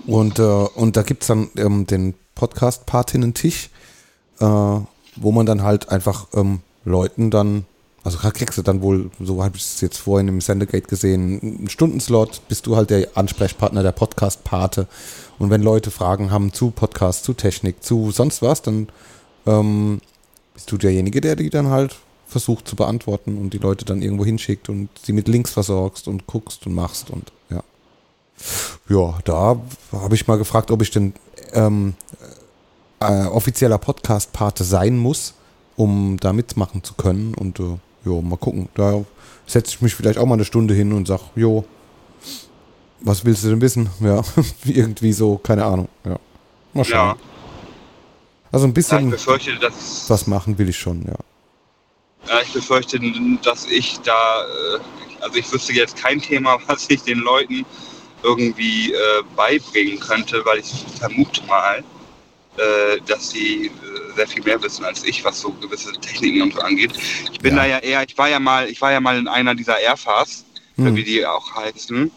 Und, 0.06 0.38
äh, 0.38 0.42
und 0.42 0.96
da 0.96 1.02
gibt 1.02 1.22
es 1.22 1.28
dann 1.28 1.50
ähm, 1.56 1.86
den 1.86 2.14
Podcast-Partinnen-Tisch, 2.34 3.70
äh, 4.40 4.44
wo 4.44 5.32
man 5.32 5.46
dann 5.46 5.62
halt 5.62 5.88
einfach 5.90 6.28
ähm, 6.34 6.60
Leuten 6.84 7.30
dann, 7.30 7.66
also 8.04 8.18
kriegst 8.18 8.58
du 8.58 8.62
dann 8.62 8.82
wohl, 8.82 9.10
so 9.20 9.42
habe 9.44 9.56
ich 9.56 9.62
es 9.62 9.80
jetzt 9.80 9.98
vorhin 9.98 10.28
im 10.28 10.40
Sendegate 10.40 10.88
gesehen, 10.88 11.40
einen 11.40 11.68
Stundenslot, 11.68 12.42
bist 12.48 12.66
du 12.66 12.76
halt 12.76 12.90
der 12.90 13.08
Ansprechpartner, 13.14 13.82
der 13.82 13.92
Podcast-Pate. 13.92 14.88
Und 15.38 15.50
wenn 15.50 15.62
Leute 15.62 15.90
Fragen 15.90 16.30
haben 16.30 16.52
zu 16.52 16.70
Podcast, 16.70 17.24
zu 17.24 17.32
Technik, 17.32 17.82
zu 17.82 18.10
sonst 18.10 18.42
was, 18.42 18.62
dann 18.62 18.88
ähm, 19.46 20.00
bist 20.54 20.70
du 20.72 20.78
derjenige, 20.78 21.20
der 21.20 21.36
die 21.36 21.50
dann 21.50 21.68
halt 21.68 21.96
versucht 22.26 22.66
zu 22.66 22.76
beantworten 22.76 23.38
und 23.38 23.52
die 23.52 23.58
Leute 23.58 23.84
dann 23.84 24.02
irgendwo 24.02 24.24
hinschickt 24.24 24.68
und 24.68 24.88
sie 25.00 25.12
mit 25.12 25.28
Links 25.28 25.52
versorgst 25.52 26.08
und 26.08 26.26
guckst 26.26 26.66
und 26.66 26.74
machst 26.74 27.10
und 27.10 27.30
ja. 27.50 27.62
Ja, 28.88 29.18
da 29.24 29.60
habe 29.92 30.14
ich 30.14 30.26
mal 30.26 30.38
gefragt, 30.38 30.70
ob 30.70 30.82
ich 30.82 30.90
denn 30.90 31.12
ähm, 31.52 31.94
äh, 33.00 33.26
offizieller 33.26 33.78
Podcast-Pate 33.78 34.64
sein 34.64 34.98
muss, 34.98 35.34
um 35.76 36.16
da 36.18 36.32
mitmachen 36.32 36.82
zu 36.82 36.94
können. 36.94 37.34
Und 37.34 37.60
äh, 37.60 37.78
jo, 38.04 38.22
mal 38.22 38.36
gucken. 38.36 38.68
Da 38.74 39.04
setze 39.46 39.74
ich 39.74 39.80
mich 39.80 39.94
vielleicht 39.94 40.18
auch 40.18 40.26
mal 40.26 40.34
eine 40.34 40.44
Stunde 40.44 40.74
hin 40.74 40.92
und 40.92 41.06
sag, 41.06 41.20
jo, 41.34 41.64
was 43.00 43.24
willst 43.24 43.44
du 43.44 43.48
denn 43.48 43.60
wissen? 43.60 43.90
Ja, 44.00 44.22
irgendwie 44.64 45.12
so, 45.12 45.38
keine 45.38 45.64
Ahnung. 45.64 45.88
Ja. 46.04 46.18
Mal 46.72 46.84
schauen. 46.84 47.08
Ja, 47.08 47.16
Also 48.50 48.66
ein 48.66 48.68
ja, 48.68 48.70
ich 48.70 48.74
bisschen 48.74 49.10
befürchte, 49.10 49.58
dass 49.58 50.08
was 50.08 50.26
machen 50.26 50.56
will 50.58 50.68
ich 50.68 50.78
schon, 50.78 51.02
ja. 51.06 51.16
Ja, 52.28 52.40
ich 52.40 52.52
befürchte, 52.52 53.00
dass 53.42 53.66
ich 53.66 53.98
da, 54.00 54.42
äh, 54.42 54.78
also 55.20 55.36
ich 55.36 55.52
wüsste 55.52 55.72
jetzt 55.72 55.96
kein 55.96 56.20
Thema, 56.20 56.56
was 56.66 56.86
ich 56.88 57.02
den 57.02 57.18
Leuten 57.18 57.66
irgendwie 58.22 58.92
äh, 58.92 59.22
beibringen 59.34 59.98
könnte, 59.98 60.44
weil 60.44 60.60
ich 60.60 60.84
vermute 60.98 61.44
mal, 61.46 61.82
äh, 62.58 63.00
dass 63.06 63.30
sie 63.30 63.66
äh, 63.66 63.70
sehr 64.16 64.26
viel 64.28 64.42
mehr 64.42 64.62
wissen 64.62 64.84
als 64.84 65.04
ich, 65.04 65.24
was 65.24 65.40
so 65.40 65.50
gewisse 65.52 65.92
Techniken 65.92 66.42
und 66.42 66.54
so 66.54 66.60
angeht. 66.60 66.92
Ich 67.32 67.38
bin 67.40 67.56
Ja. 67.56 67.62
da 67.62 67.66
ja 67.68 67.78
eher, 67.78 68.02
ich 68.06 68.16
war 68.18 68.28
ja 68.28 68.38
mal, 68.38 68.68
ich 68.68 68.80
war 68.80 68.92
ja 68.92 69.00
mal 69.00 69.18
in 69.18 69.28
einer 69.28 69.54
dieser 69.54 69.78
Airfars, 69.78 70.44
Hm. 70.76 70.86
oder 70.86 70.96
wie 70.96 71.04
die 71.04 71.26
auch 71.26 71.54
heißen. 71.54 72.10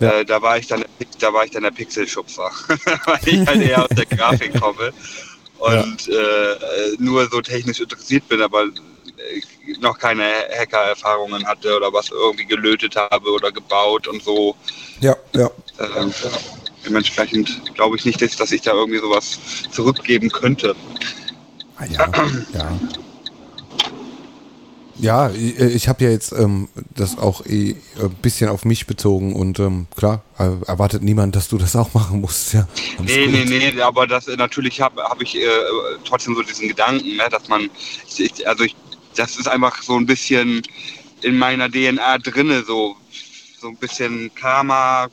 Ja. 0.00 0.10
Äh, 0.20 0.24
da 0.24 0.42
war 0.42 0.58
ich 0.58 0.66
dann, 0.66 0.84
da 1.20 1.32
war 1.32 1.44
ich 1.44 1.52
dann 1.52 1.62
der 1.62 1.70
Pixelschubser, 1.70 2.50
weil 3.06 3.20
ich 3.26 3.46
halt 3.46 3.60
eher 3.62 3.82
aus 3.82 3.90
der 3.90 4.06
Grafik 4.06 4.60
komme 4.60 4.92
und 5.58 6.08
äh, 6.08 6.12
äh, 6.52 6.56
nur 6.98 7.28
so 7.30 7.40
technisch 7.40 7.78
interessiert 7.80 8.26
bin, 8.28 8.42
aber 8.42 8.64
äh, 8.64 8.70
noch 9.80 9.96
keine 9.98 10.24
Hacker-Erfahrungen 10.58 11.46
hatte 11.46 11.76
oder 11.76 11.92
was 11.92 12.10
irgendwie 12.10 12.46
gelötet 12.46 12.96
habe 12.96 13.30
oder 13.30 13.52
gebaut 13.52 14.08
und 14.08 14.22
so. 14.24 14.56
Ja, 15.00 15.14
ja. 15.36 15.48
Ähm, 15.78 16.12
dementsprechend 16.84 17.74
glaube 17.74 17.96
ich 17.96 18.04
nicht, 18.04 18.20
dass, 18.20 18.52
ich 18.52 18.62
da 18.62 18.72
irgendwie 18.72 18.98
sowas 18.98 19.38
zurückgeben 19.70 20.30
könnte. 20.30 20.74
Ah, 21.76 21.84
ja, 21.86 22.12
ja. 22.54 22.78
Ja, 25.02 25.30
ich, 25.30 25.58
ich 25.58 25.88
habe 25.88 26.04
ja 26.04 26.10
jetzt 26.10 26.30
ähm, 26.32 26.68
das 26.94 27.18
auch 27.18 27.44
eh 27.46 27.74
ein 28.00 28.14
bisschen 28.22 28.48
auf 28.48 28.64
mich 28.64 28.86
bezogen 28.86 29.34
und 29.34 29.58
ähm, 29.58 29.86
klar, 29.96 30.22
äh, 30.38 30.50
erwartet 30.66 31.02
niemand, 31.02 31.34
dass 31.34 31.48
du 31.48 31.58
das 31.58 31.74
auch 31.74 31.92
machen 31.92 32.20
musst, 32.20 32.52
ja. 32.54 32.68
Nee, 33.02 33.24
gut. 33.24 33.48
nee, 33.48 33.72
nee, 33.74 33.80
aber 33.80 34.06
das 34.06 34.28
äh, 34.28 34.36
natürlich 34.36 34.80
habe 34.80 35.02
hab 35.02 35.20
ich 35.20 35.36
äh, 35.36 35.48
trotzdem 36.04 36.36
so 36.36 36.42
diesen 36.42 36.68
Gedanken, 36.68 37.16
ne, 37.16 37.24
dass 37.30 37.48
man, 37.48 37.68
ich, 38.16 38.46
also 38.46 38.62
ich, 38.62 38.76
das 39.16 39.36
ist 39.36 39.48
einfach 39.48 39.82
so 39.82 39.96
ein 39.96 40.06
bisschen 40.06 40.62
in 41.22 41.36
meiner 41.36 41.68
DNA 41.68 42.18
drinne, 42.18 42.62
so, 42.62 42.94
so 43.60 43.68
ein 43.68 43.76
bisschen 43.76 44.30
Karma, 44.36 45.08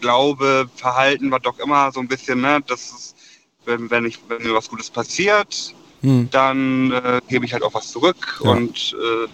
Glaube, 0.00 0.68
Verhalten, 0.74 1.30
was 1.30 1.42
doch 1.42 1.58
immer, 1.58 1.92
so 1.92 2.00
ein 2.00 2.08
bisschen, 2.08 2.40
ne, 2.40 2.60
das 2.66 2.90
ist, 2.90 3.16
wenn, 3.64 3.90
wenn, 3.90 4.04
ich, 4.06 4.18
wenn 4.28 4.42
mir 4.42 4.54
was 4.54 4.68
Gutes 4.68 4.90
passiert, 4.90 5.74
Hm. 6.02 6.28
dann 6.30 6.92
äh, 6.92 7.20
gebe 7.28 7.44
ich 7.44 7.52
halt 7.52 7.62
auch 7.62 7.74
was 7.74 7.92
zurück 7.92 8.40
Ja. 8.42 8.52
und 8.52 8.96
äh, 8.98 9.28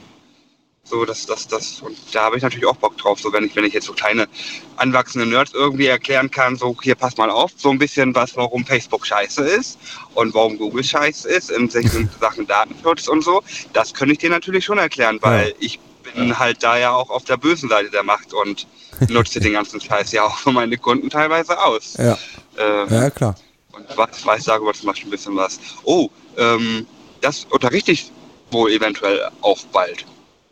so, 0.88 1.04
das, 1.04 1.26
das, 1.26 1.48
das, 1.48 1.80
und 1.80 1.96
da 2.12 2.24
habe 2.24 2.36
ich 2.36 2.42
natürlich 2.44 2.66
auch 2.66 2.76
Bock 2.76 2.96
drauf, 2.96 3.18
so 3.18 3.32
wenn 3.32 3.44
ich, 3.44 3.56
wenn 3.56 3.64
ich 3.64 3.72
jetzt 3.72 3.86
so 3.86 3.92
kleine 3.92 4.28
anwachsende 4.76 5.26
Nerds 5.26 5.52
irgendwie 5.52 5.86
erklären 5.86 6.30
kann, 6.30 6.54
so 6.56 6.76
hier 6.80 6.94
pass 6.94 7.16
mal 7.16 7.28
auf, 7.30 7.50
so 7.56 7.70
ein 7.70 7.78
bisschen 7.78 8.14
was, 8.14 8.36
warum 8.36 8.64
Facebook 8.64 9.04
scheiße 9.04 9.42
ist 9.44 9.78
und 10.14 10.32
warum 10.34 10.56
Google 10.58 10.84
scheiße 10.84 11.28
ist 11.28 11.50
in 11.50 11.68
Sachen 12.20 12.46
Datenschutz 12.46 13.08
und 13.08 13.22
so, 13.24 13.42
das 13.72 13.94
könnte 13.94 14.12
ich 14.12 14.18
dir 14.18 14.30
natürlich 14.30 14.64
schon 14.64 14.78
erklären, 14.78 15.18
weil 15.22 15.54
ich 15.58 15.80
bin 16.16 16.38
halt 16.38 16.62
da 16.62 16.76
ja 16.78 16.92
auch 16.92 17.10
auf 17.10 17.24
der 17.24 17.36
bösen 17.36 17.68
Seite 17.68 17.90
der 17.90 18.02
Macht 18.02 18.32
und 18.32 18.66
nutze 19.08 19.40
den 19.40 19.52
ganzen 19.52 19.80
Scheiß 19.80 20.12
ja 20.12 20.24
auch 20.24 20.36
für 20.38 20.52
meine 20.52 20.76
Kunden 20.78 21.10
teilweise 21.10 21.62
aus. 21.62 21.94
Ja, 21.98 22.18
Äh, 22.58 22.92
ja, 22.94 23.10
klar. 23.10 23.34
und 23.72 23.84
was 23.96 24.24
weiß 24.24 24.44
darüber 24.44 24.72
zum 24.72 24.86
Beispiel 24.86 25.08
ein 25.08 25.10
bisschen 25.10 25.36
was. 25.36 25.58
Oh, 25.84 26.08
ähm, 26.36 26.86
das 27.20 27.46
unterrichte 27.50 27.92
ich 27.92 28.10
wohl 28.50 28.70
eventuell 28.72 29.28
auch 29.42 29.58
bald. 29.72 30.04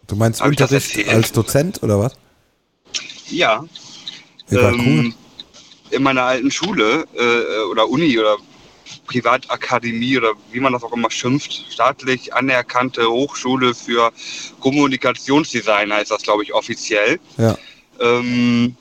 Du 0.06 0.16
meinst 0.16 0.40
Hab 0.40 0.48
Unterricht 0.48 1.08
als 1.08 1.32
Dozent 1.32 1.82
oder 1.82 1.98
was? 1.98 2.12
Ja. 3.28 3.64
Ja, 4.50 4.68
ähm, 4.70 4.80
cool. 4.80 5.14
In 5.90 6.02
meiner 6.02 6.22
alten 6.24 6.50
Schule 6.50 7.06
äh, 7.16 7.62
oder 7.70 7.88
Uni 7.88 8.18
oder 8.18 8.36
Privatakademie 9.06 10.18
oder 10.18 10.32
wie 10.52 10.60
man 10.60 10.72
das 10.72 10.82
auch 10.82 10.92
immer 10.92 11.10
schimpft, 11.10 11.66
staatlich 11.70 12.34
anerkannte 12.34 13.08
Hochschule 13.08 13.74
für 13.74 14.12
Kommunikationsdesign 14.60 15.92
heißt 15.92 16.10
das, 16.10 16.22
glaube 16.22 16.42
ich, 16.42 16.54
offiziell. 16.54 17.18
Ja. 17.36 17.56
Ähm, 18.00 18.76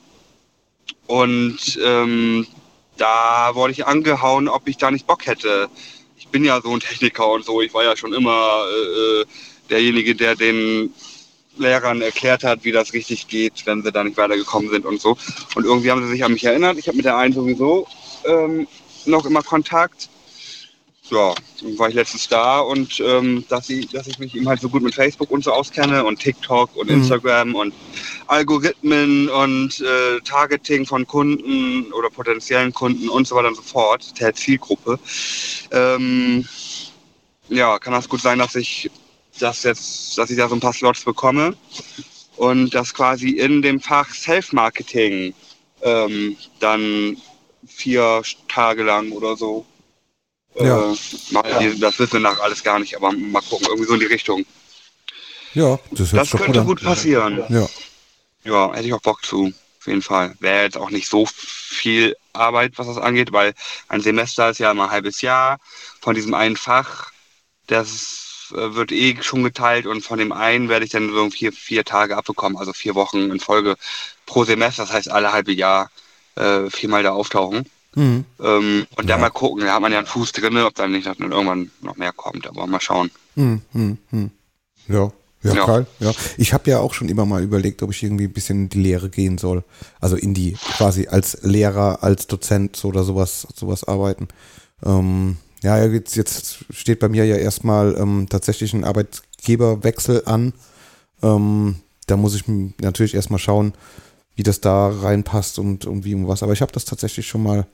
und 1.08 1.80
ähm, 1.84 2.48
da 2.98 3.52
wurde 3.54 3.74
ich 3.74 3.86
angehauen, 3.86 4.48
ob 4.48 4.68
ich 4.68 4.78
da 4.78 4.92
nicht 4.92 5.08
Bock 5.08 5.26
hätte. 5.26 5.70
Ich 6.18 6.28
bin 6.28 6.44
ja 6.44 6.62
so 6.62 6.72
ein 6.72 6.80
Techniker 6.80 7.30
und 7.30 7.46
so. 7.46 7.62
Ich 7.62 7.74
war 7.74 7.84
ja 7.84 7.96
schon 7.98 8.14
immer 8.14 8.66
äh, 8.70 9.22
äh, 9.22 9.26
derjenige, 9.70 10.16
der 10.16 10.36
den 10.36 10.94
Lehrern 11.58 12.02
erklärt 12.02 12.44
hat, 12.44 12.64
wie 12.64 12.72
das 12.72 12.94
richtig 12.94 13.28
geht, 13.28 13.66
wenn 13.66 13.84
sie 13.84 13.92
da 13.92 14.04
nicht 14.04 14.18
weitergekommen 14.18 14.70
sind 14.70 14.86
und 14.86 15.02
so. 15.02 15.18
Und 15.56 15.66
irgendwie 15.66 15.92
haben 15.92 16.04
sie 16.04 16.10
sich 16.10 16.24
an 16.24 16.34
mich 16.34 16.44
erinnert. 16.44 16.78
Ich 16.78 16.88
habe 16.88 16.98
mit 16.98 17.06
der 17.06 17.18
einen 17.18 17.34
sowieso 17.34 17.88
ähm, 18.26 18.68
noch 19.06 19.26
immer 19.26 19.44
Kontakt. 19.44 20.10
Ja, 21.10 21.34
war 21.78 21.90
ich 21.90 21.96
letztens 21.96 22.28
da 22.30 22.60
und 22.62 23.00
ähm, 23.02 23.46
dass, 23.50 23.70
ich, 23.70 23.90
dass 23.90 24.08
ich 24.08 24.18
mich 24.20 24.36
eben 24.36 24.48
halt 24.48 24.62
so 24.62 24.70
gut 24.70 24.82
mit 24.82 24.96
Facebook 24.96 25.32
und 25.32 25.44
so 25.44 25.52
auskenne 25.52 26.04
und 26.06 26.20
TikTok 26.20 26.76
und 26.76 26.88
Mhm. 26.88 26.96
Instagram 26.96 27.56
und 27.56 27.74
Algorithmen 28.28 29.30
und 29.30 29.82
äh, 29.82 30.20
Targeting 30.22 30.86
von 30.86 31.06
Kunden 31.06 31.92
oder 31.94 32.10
potenziellen 32.10 32.74
Kunden 32.74 33.10
und 33.10 33.28
so 33.28 33.36
weiter 33.36 33.50
und 33.50 33.56
so 33.56 33.62
fort, 33.62 34.20
der 34.20 34.34
Zielgruppe. 34.34 34.98
Ähm, 35.72 36.48
ja, 37.50 37.78
kann 37.80 37.94
das 37.94 38.08
gut 38.10 38.22
sein, 38.22 38.40
dass 38.40 38.56
ich 38.56 38.90
das 39.40 39.64
jetzt, 39.64 40.18
dass 40.18 40.30
ich 40.30 40.38
da 40.38 40.48
so 40.48 40.56
ein 40.56 40.62
paar 40.62 40.74
Slots 40.74 41.04
bekomme. 41.04 41.56
und 42.38 42.74
das 42.74 42.94
quasi 42.94 43.32
in 43.32 43.62
dem 43.62 43.80
Fach 43.80 44.14
Self-Marketing 44.14 45.34
ähm, 45.82 46.38
dann 46.60 47.18
vier 47.76 48.22
Tage 48.48 48.84
lang 48.84 49.12
oder 49.12 49.36
so. 49.36 49.66
Ja. 50.60 50.92
Äh, 50.92 50.96
die, 51.60 51.80
das 51.80 51.98
wissen 52.00 52.14
wir 52.14 52.20
nach 52.20 52.40
alles 52.40 52.64
gar 52.64 52.80
nicht, 52.80 52.96
aber 52.96 53.12
mal 53.12 53.42
gucken, 53.42 53.68
irgendwie 53.68 53.88
so 53.88 53.94
in 53.96 54.00
die 54.00 54.06
Richtung. 54.06 54.46
Ja, 55.54 55.80
das, 55.92 56.12
Das 56.12 56.32
könnte 56.32 56.62
an. 56.62 56.66
gut 56.66 56.84
passieren. 56.84 57.44
Ja. 57.50 57.68
Ja, 58.44 58.74
hätte 58.74 58.88
ich 58.88 58.94
auch 58.94 59.02
Bock 59.02 59.24
zu. 59.26 59.54
Auf 59.80 59.88
jeden 59.88 60.02
Fall. 60.02 60.36
Wäre 60.40 60.64
jetzt 60.64 60.78
auch 60.78 60.90
nicht 60.90 61.08
so 61.10 61.26
viel 61.26 62.16
Arbeit, 62.34 62.74
was 62.78 62.88
das 62.88 62.98
angeht, 62.98 63.32
weil 63.32 63.54
ein 63.88 64.02
Semester 64.02 64.50
ist 64.50 64.60
ja 64.60 64.72
immer 64.72 64.86
ein 64.86 64.92
halbes 64.92 65.22
Jahr. 65.22 65.60
Von 66.02 66.16
diesem 66.16 66.34
einen 66.34 66.56
Fach, 66.58 67.12
das 67.68 68.52
äh, 68.52 68.74
wird 68.76 68.92
eh 68.92 69.18
schon 69.22 69.44
geteilt 69.44 69.86
und 69.86 70.02
von 70.02 70.20
dem 70.20 70.32
einen 70.32 70.70
werde 70.70 70.86
ich 70.86 70.92
dann 70.92 71.12
so 71.12 71.30
vier, 71.30 71.52
vier 71.52 71.84
Tage 71.84 72.18
abbekommen, 72.18 72.58
also 72.58 72.74
vier 72.74 72.96
Wochen 72.96 73.32
in 73.32 73.40
Folge 73.40 73.76
pro 74.26 74.44
Semester. 74.44 74.84
Das 74.84 74.94
heißt, 74.94 75.12
alle 75.12 75.32
halbe 75.32 75.54
Jahr 75.54 75.92
äh, 76.36 76.70
viermal 76.70 77.04
da 77.04 77.12
auftauchen. 77.12 77.66
Mhm. 77.96 78.26
Ähm, 78.44 78.88
und 78.96 79.04
Ja. 79.04 79.14
dann 79.14 79.22
mal 79.22 79.30
gucken, 79.30 79.64
da 79.66 79.74
hat 79.76 79.82
man 79.82 79.92
ja 79.92 80.00
einen 80.00 80.08
Fuß 80.08 80.32
drin, 80.32 80.58
ob 80.58 80.74
dann 80.76 80.92
nicht 80.92 81.06
noch, 81.06 81.20
irgendwann 81.20 81.70
noch 81.82 81.96
mehr 81.96 82.12
kommt. 82.12 82.48
Aber 82.48 82.66
mal 82.66 82.82
schauen. 82.82 83.12
Hm, 83.36 83.62
hm, 83.72 83.98
hm. 84.10 84.32
Ja, 84.88 85.12
ja, 85.44 85.54
Ja. 85.54 85.66
geil. 85.66 85.86
Ja. 86.00 86.12
Ich 86.38 86.54
habe 86.54 86.70
ja 86.72 86.80
auch 86.80 86.94
schon 86.94 87.10
immer 87.10 87.26
mal 87.26 87.44
überlegt, 87.44 87.84
ob 87.84 87.92
ich 87.92 88.02
irgendwie 88.02 88.26
ein 88.26 88.34
bisschen 88.34 88.64
in 88.64 88.70
die 88.70 88.82
Lehre 88.82 89.10
gehen 89.10 89.38
soll. 89.38 89.64
Also 90.00 90.16
in 90.16 90.34
die 90.34 90.54
quasi 90.78 91.08
als 91.08 91.40
Lehrer, 91.44 92.02
als 92.02 92.26
Dozent 92.28 92.76
so 92.76 92.88
oder 92.88 93.04
sowas, 93.04 93.48
sowas 93.56 93.84
arbeiten. 93.84 94.28
Ähm, 94.84 95.38
ja, 95.62 95.84
jetzt, 95.86 96.16
jetzt 96.16 96.66
steht 96.72 97.00
bei 97.00 97.10
mir 97.10 97.26
ja 97.26 97.36
erstmal 97.38 97.96
ähm, 97.98 98.26
tatsächlich 98.30 98.74
ein 98.74 98.84
Arbeitgeberwechsel 98.84 100.24
an. 100.26 100.54
Ähm, 101.22 101.76
da 102.08 102.18
muss 102.18 102.36
ich 102.36 102.44
natürlich 102.82 103.14
erstmal 103.14 103.40
schauen, 103.40 103.74
wie 104.36 104.44
das 104.44 104.62
da 104.62 104.90
reinpasst 104.90 105.60
und, 105.60 105.86
und 105.86 106.06
wie 106.06 106.16
und 106.16 106.28
was. 106.28 106.44
Aber 106.44 106.54
ich 106.54 106.62
habe 106.62 106.72
das 106.72 106.86
tatsächlich 106.86 107.28
schon 107.28 107.44
mal 107.44 107.68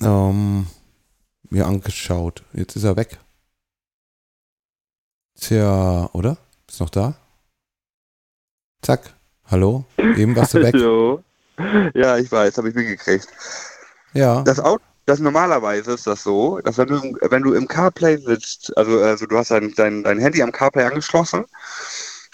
ähm, 0.00 0.66
mir 1.48 1.66
angeschaut. 1.66 2.42
Jetzt 2.52 2.76
ist 2.76 2.84
er 2.84 2.96
weg. 2.96 3.18
Tja, 5.38 6.08
oder? 6.12 6.36
Bist 6.66 6.80
noch 6.80 6.90
da? 6.90 7.14
Zack. 8.82 9.14
Hallo? 9.46 9.84
Eben 9.98 10.36
warst 10.36 10.54
du 10.54 10.58
weg. 10.62 10.74
Jo. 10.74 11.22
Ja, 11.94 12.16
ich 12.18 12.30
weiß, 12.30 12.56
habe 12.58 12.68
ich 12.70 12.74
mitgekriegt. 12.74 13.28
Ja. 14.14 14.42
Das 14.42 14.60
Auto, 14.60 14.82
das 15.06 15.18
normalerweise 15.20 15.92
ist 15.92 16.06
das 16.06 16.22
so, 16.22 16.58
dass 16.60 16.78
wenn 16.78 16.88
du, 16.88 16.96
im- 16.96 17.18
wenn 17.30 17.42
du 17.42 17.52
im 17.54 17.68
CarPlay 17.68 18.16
sitzt, 18.18 18.76
also, 18.76 19.00
also 19.00 19.26
du 19.26 19.36
hast 19.36 19.50
dein, 19.50 19.72
dein, 19.74 20.02
dein 20.02 20.18
Handy 20.18 20.42
am 20.42 20.52
CarPlay 20.52 20.84
angeschlossen 20.84 21.44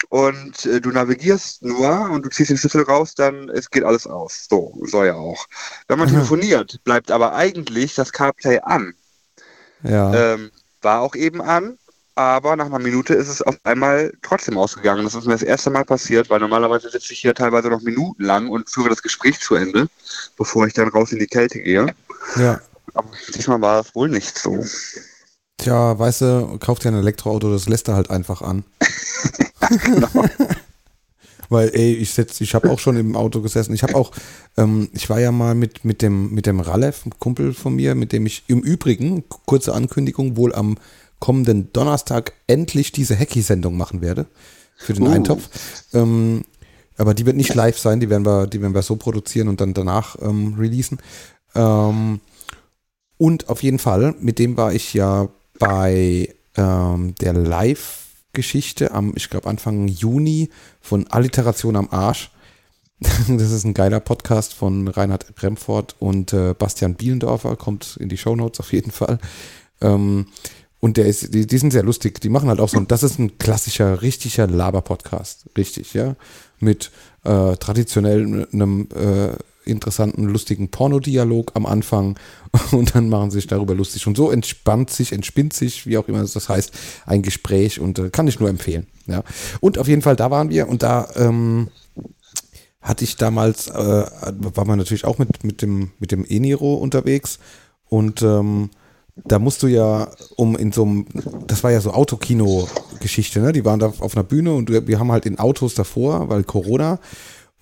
und 0.09 0.65
äh, 0.65 0.81
du 0.81 0.91
navigierst 0.91 1.63
nur 1.63 2.09
und 2.11 2.25
du 2.25 2.29
ziehst 2.29 2.49
den 2.49 2.57
Schlüssel 2.57 2.83
raus, 2.83 3.15
dann 3.15 3.49
es 3.49 3.69
geht 3.69 3.83
alles 3.83 4.07
aus. 4.07 4.47
So, 4.49 4.77
soll 4.85 5.07
ja 5.07 5.15
auch. 5.15 5.47
Wenn 5.87 5.99
man 5.99 6.07
Mhm. 6.07 6.11
telefoniert, 6.11 6.79
bleibt 6.83 7.11
aber 7.11 7.33
eigentlich 7.35 7.95
das 7.95 8.11
CarPlay 8.13 8.59
an. 8.59 8.93
Ja. 9.83 10.25
Ähm, 10.33 10.51
war 10.81 11.01
auch 11.01 11.15
eben 11.15 11.41
an, 11.41 11.77
aber 12.15 12.55
nach 12.55 12.65
einer 12.67 12.79
Minute 12.79 13.13
ist 13.13 13.27
es 13.27 13.41
auf 13.41 13.57
einmal 13.63 14.13
trotzdem 14.21 14.57
ausgegangen. 14.57 15.03
Das 15.03 15.15
ist 15.15 15.25
mir 15.25 15.33
das 15.33 15.43
erste 15.43 15.69
Mal 15.69 15.85
passiert, 15.85 16.29
weil 16.29 16.39
normalerweise 16.39 16.89
sitze 16.89 17.13
ich 17.13 17.19
hier 17.19 17.33
teilweise 17.35 17.69
noch 17.69 17.81
minutenlang 17.81 18.49
und 18.49 18.69
führe 18.69 18.89
das 18.89 19.01
Gespräch 19.03 19.39
zu 19.39 19.55
Ende, 19.55 19.87
bevor 20.37 20.65
ich 20.67 20.73
dann 20.73 20.89
raus 20.89 21.11
in 21.11 21.19
die 21.19 21.27
Kälte 21.27 21.59
gehe. 21.59 21.93
ja. 22.35 22.61
Aber 22.93 23.09
diesmal 23.33 23.61
war 23.61 23.81
es 23.81 23.93
wohl 23.95 24.09
nicht 24.09 24.37
so. 24.37 24.63
Tja, 25.57 25.97
weißt 25.97 26.21
du, 26.21 26.57
kauft 26.59 26.83
dir 26.83 26.89
ein 26.89 26.95
Elektroauto, 26.95 27.51
das 27.51 27.67
lässt 27.67 27.87
er 27.87 27.95
halt 27.95 28.09
einfach 28.09 28.41
an. 28.41 28.63
Weil, 31.49 31.69
ey, 31.73 31.93
ich 31.93 32.11
setz, 32.11 32.41
ich 32.41 32.53
habe 32.55 32.69
auch 32.69 32.79
schon 32.79 32.97
im 32.97 33.15
Auto 33.15 33.41
gesessen. 33.41 33.73
Ich 33.73 33.83
habe 33.83 33.95
auch, 33.95 34.11
ähm, 34.57 34.89
ich 34.93 35.09
war 35.09 35.19
ja 35.19 35.31
mal 35.31 35.55
mit, 35.55 35.85
mit 35.85 36.01
dem, 36.01 36.33
mit 36.33 36.45
dem 36.45 36.59
Ralef, 36.59 37.05
ein 37.05 37.13
Kumpel 37.19 37.53
von 37.53 37.75
mir, 37.75 37.95
mit 37.95 38.11
dem 38.11 38.25
ich 38.25 38.43
im 38.47 38.59
Übrigen, 38.59 39.23
kurze 39.45 39.73
Ankündigung, 39.73 40.35
wohl 40.35 40.53
am 40.53 40.77
kommenden 41.19 41.71
Donnerstag 41.71 42.33
endlich 42.47 42.91
diese 42.91 43.17
Hacky-Sendung 43.17 43.77
machen 43.77 44.01
werde. 44.01 44.27
Für 44.75 44.93
den 44.93 45.07
Uh. 45.07 45.11
Eintopf. 45.11 45.49
Ähm, 45.93 46.43
aber 46.97 47.13
die 47.13 47.25
wird 47.25 47.35
nicht 47.35 47.53
live 47.53 47.77
sein, 47.77 47.99
die 47.99 48.09
werden 48.09 48.25
wir, 48.25 48.47
die 48.47 48.61
werden 48.61 48.73
wir 48.73 48.81
so 48.81 48.95
produzieren 48.95 49.47
und 49.47 49.61
dann 49.61 49.73
danach 49.73 50.15
ähm, 50.21 50.55
releasen. 50.57 50.99
Ähm, 51.55 52.19
und 53.17 53.49
auf 53.49 53.63
jeden 53.63 53.79
Fall, 53.79 54.15
mit 54.19 54.37
dem 54.39 54.57
war 54.57 54.73
ich 54.73 54.93
ja 54.93 55.29
bei 55.59 56.33
ähm, 56.55 57.15
der 57.15 57.33
Live-Geschichte 58.27 58.91
am, 58.91 59.13
ich 59.15 59.29
glaube, 59.29 59.49
Anfang 59.49 59.87
Juni 59.87 60.49
von 60.81 61.07
Alliteration 61.07 61.75
am 61.75 61.89
Arsch. 61.91 62.31
Das 63.27 63.51
ist 63.51 63.63
ein 63.63 63.75
geiler 63.75 63.99
Podcast 63.99 64.53
von 64.55 64.87
Reinhard 64.87 65.25
Remford 65.43 65.95
und 65.99 66.33
äh, 66.33 66.55
Bastian 66.57 66.95
Bielendorfer, 66.95 67.55
kommt 67.55 67.97
in 67.99 68.09
die 68.09 68.17
Shownotes 68.17 68.59
auf 68.59 68.73
jeden 68.73 68.91
Fall. 68.91 69.19
Ähm, 69.81 70.27
und 70.79 70.97
der 70.97 71.05
ist, 71.05 71.33
die, 71.33 71.45
die 71.45 71.57
sind 71.57 71.71
sehr 71.71 71.83
lustig. 71.83 72.21
Die 72.21 72.29
machen 72.29 72.49
halt 72.49 72.59
auch 72.59 72.69
so, 72.69 72.79
das 72.79 73.03
ist 73.03 73.19
ein 73.19 73.37
klassischer, 73.37 74.01
richtiger 74.01 74.47
Laber-Podcast. 74.47 75.45
Richtig, 75.55 75.93
ja. 75.93 76.15
Mit 76.59 76.91
äh, 77.23 77.55
traditionell 77.57 78.47
einem 78.51 78.87
äh, 78.95 79.35
interessanten, 79.67 80.23
lustigen 80.25 80.69
Pornodialog 80.69 81.51
am 81.55 81.65
Anfang 81.65 82.17
und 82.71 82.95
dann 82.95 83.09
machen 83.09 83.31
sie 83.31 83.37
sich 83.37 83.47
darüber 83.47 83.75
lustig. 83.75 84.07
Und 84.07 84.17
so 84.17 84.31
entspannt 84.31 84.89
sich, 84.89 85.11
entspinnt 85.11 85.53
sich, 85.53 85.85
wie 85.85 85.97
auch 85.97 86.07
immer 86.07 86.21
das 86.21 86.49
heißt, 86.49 86.71
ein 87.05 87.21
Gespräch 87.21 87.79
und 87.79 87.99
äh, 87.99 88.09
kann 88.09 88.27
ich 88.27 88.39
nur 88.39 88.49
empfehlen. 88.49 88.87
Ja. 89.07 89.23
Und 89.59 89.77
auf 89.77 89.87
jeden 89.87 90.01
Fall, 90.01 90.15
da 90.15 90.31
waren 90.31 90.49
wir 90.49 90.67
und 90.67 90.83
da 90.83 91.07
ähm, 91.15 91.69
hatte 92.81 93.03
ich 93.03 93.17
damals, 93.17 93.67
äh, 93.67 93.73
war 93.73 94.65
man 94.65 94.77
natürlich 94.77 95.05
auch 95.05 95.17
mit, 95.17 95.43
mit 95.43 95.61
dem, 95.61 95.91
mit 95.99 96.11
dem 96.11 96.25
E-Niro 96.27 96.75
unterwegs 96.75 97.39
und 97.89 98.21
ähm, 98.21 98.69
da 99.25 99.39
musst 99.39 99.63
du 99.63 99.67
ja, 99.67 100.09
um 100.35 100.55
in 100.55 100.71
so 100.71 100.83
einem, 100.83 101.05
das 101.47 101.63
war 101.63 101.71
ja 101.71 101.81
so 101.81 101.91
Autokino-Geschichte, 101.91 103.39
ne? 103.39 103.51
Die 103.51 103.65
waren 103.65 103.79
da 103.79 103.87
auf 103.99 104.15
einer 104.15 104.23
Bühne 104.23 104.53
und 104.53 104.69
wir 104.69 104.87
wir 104.87 104.99
haben 104.99 105.11
halt 105.11 105.25
in 105.25 105.39
Autos 105.39 105.73
davor, 105.73 106.29
weil 106.29 106.43
Corona. 106.43 106.99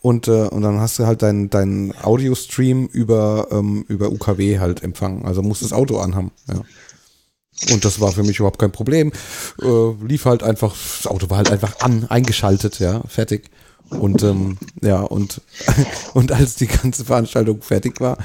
Und, 0.05 0.27
äh, 0.27 0.49
und 0.49 0.61
dann 0.61 0.79
hast 0.79 0.99
du 0.99 1.07
halt 1.07 1.23
deinen 1.23 1.49
dein 1.49 1.91
Audio-Stream 2.03 2.85
über, 2.85 3.47
ähm, 3.49 3.85
über 3.87 4.11
UKW 4.11 4.59
halt 4.59 4.83
empfangen. 4.83 5.25
Also 5.25 5.41
musst 5.41 5.63
das 5.63 5.73
Auto 5.73 5.97
anhaben, 5.97 6.29
ja. 6.47 6.61
Und 7.73 7.83
das 7.83 7.99
war 7.99 8.11
für 8.11 8.21
mich 8.21 8.37
überhaupt 8.37 8.59
kein 8.59 8.71
Problem. 8.71 9.11
Äh, 9.63 10.05
lief 10.05 10.25
halt 10.25 10.43
einfach, 10.43 10.75
das 10.75 11.07
Auto 11.07 11.31
war 11.31 11.37
halt 11.37 11.49
einfach 11.49 11.79
an, 11.79 12.05
eingeschaltet, 12.07 12.77
ja, 12.77 13.01
fertig. 13.07 13.49
Und 13.89 14.23
ähm, 14.23 14.57
ja, 14.81 15.01
und, 15.01 15.41
und 16.13 16.31
als 16.31 16.55
die 16.55 16.67
ganze 16.67 17.05
Veranstaltung 17.05 17.61
fertig 17.61 18.01
war, 18.01 18.17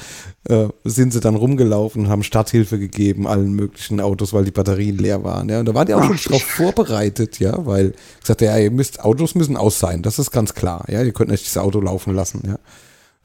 äh, 0.49 0.69
sind 0.85 1.13
sie 1.13 1.21
dann 1.21 1.35
rumgelaufen 1.35 2.05
und 2.05 2.09
haben 2.09 2.23
Starthilfe 2.23 2.79
gegeben, 2.79 3.27
allen 3.27 3.53
möglichen 3.53 4.01
Autos, 4.01 4.33
weil 4.33 4.45
die 4.45 4.51
Batterien 4.51 4.97
leer 4.97 5.23
waren. 5.23 5.49
Ja. 5.49 5.61
Und 5.61 5.67
da 5.67 5.75
waren 5.75 5.87
die 5.87 5.95
auch 5.95 6.03
schon 6.03 6.33
drauf 6.33 6.43
vorbereitet, 6.43 7.41
ja, 7.41 7.67
weil 7.67 7.95
gesagt, 8.21 8.41
ja, 8.41 8.57
ihr 8.57 8.71
müsst, 8.71 9.01
Autos 9.05 9.35
müssen 9.35 9.57
aus 9.57 9.79
sein, 9.79 10.03
das 10.03 10.19
ist 10.19 10.31
ganz 10.31 10.55
klar. 10.55 10.85
Ja, 10.89 11.03
ihr 11.03 11.13
könnt 11.13 11.31
nicht 11.31 11.47
das 11.47 11.59
Auto 11.59 11.81
laufen 11.81 12.15
lassen, 12.15 12.43
ja. 12.47 12.59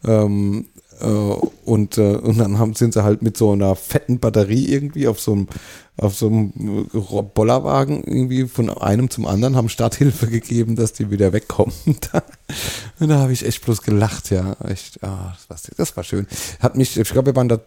Ähm, 0.04 0.66
äh, 0.75 0.75
und, 1.04 1.98
äh, 1.98 2.16
und 2.16 2.38
dann 2.38 2.58
haben, 2.58 2.74
sind 2.74 2.94
sie 2.94 3.04
halt 3.04 3.22
mit 3.22 3.36
so 3.36 3.52
einer 3.52 3.76
fetten 3.76 4.20
Batterie 4.20 4.68
irgendwie 4.68 5.08
auf 5.08 5.20
so 5.20 5.34
einem, 5.34 5.48
auf 5.98 6.16
so 6.16 6.28
einem 6.28 6.88
äh, 6.94 7.22
Bollerwagen 7.22 8.04
irgendwie 8.04 8.48
von 8.48 8.70
einem 8.70 9.10
zum 9.10 9.26
anderen, 9.26 9.56
haben 9.56 9.70
Starthilfe 9.70 10.28
gegeben, 10.30 10.76
dass 10.76 10.94
die 10.94 11.12
wieder 11.12 11.34
wegkommen. 11.34 11.74
und 11.86 13.10
da 13.10 13.20
habe 13.20 13.34
ich 13.34 13.46
echt 13.46 13.64
bloß 13.66 13.82
gelacht, 13.82 14.32
ja. 14.32 14.56
Echt, 14.64 15.04
ah, 15.04 15.36
das, 15.50 15.50
war, 15.50 15.76
das 15.76 15.98
war 15.98 16.04
schön. 16.04 16.28
Hat 16.60 16.76
mich, 16.76 16.98
ich 16.98 17.10
glaube, 17.10 17.28
wir 17.28 17.36
waren 17.36 17.50
da 17.50 17.60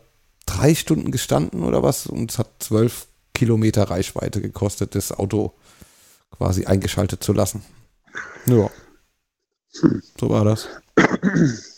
drei 0.47 0.75
Stunden 0.75 1.11
gestanden 1.11 1.63
oder 1.63 1.83
was 1.83 2.07
und 2.07 2.31
es 2.31 2.39
hat 2.39 2.49
zwölf 2.61 3.09
Kilometer 3.35 3.85
Reichweite 3.85 4.41
gekostet, 4.41 4.95
das 4.95 5.13
Auto 5.13 5.53
quasi 6.31 6.65
eingeschaltet 6.65 7.23
zu 7.23 7.33
lassen. 7.33 7.63
Ja. 8.47 8.71
So 9.71 10.31
war 10.31 10.45
das. 10.45 10.69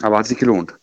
Aber 0.00 0.18
hat 0.18 0.26
sich 0.26 0.38
gelohnt. 0.38 0.74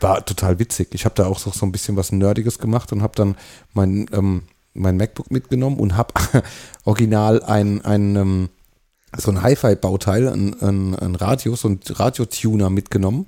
War 0.00 0.24
total 0.24 0.58
witzig. 0.58 0.88
Ich 0.92 1.04
habe 1.04 1.14
da 1.14 1.26
auch 1.26 1.38
so, 1.38 1.50
so 1.50 1.66
ein 1.66 1.72
bisschen 1.72 1.96
was 1.96 2.12
Nerdiges 2.12 2.58
gemacht 2.58 2.92
und 2.92 3.02
habe 3.02 3.14
dann 3.16 3.36
mein, 3.72 4.06
ähm, 4.12 4.42
mein 4.74 4.96
MacBook 4.96 5.30
mitgenommen 5.30 5.78
und 5.78 5.96
habe 5.96 6.14
original 6.84 7.42
ein, 7.42 7.84
ein 7.84 8.16
ähm, 8.16 8.48
so 9.16 9.30
ein 9.30 9.42
Hi-Fi-Bauteil, 9.42 10.28
ein, 10.28 10.60
ein, 10.60 10.94
ein 10.94 11.14
Radio, 11.14 11.56
so 11.56 11.68
ein 11.68 11.80
Radiotuner 11.88 12.70
mitgenommen, 12.70 13.26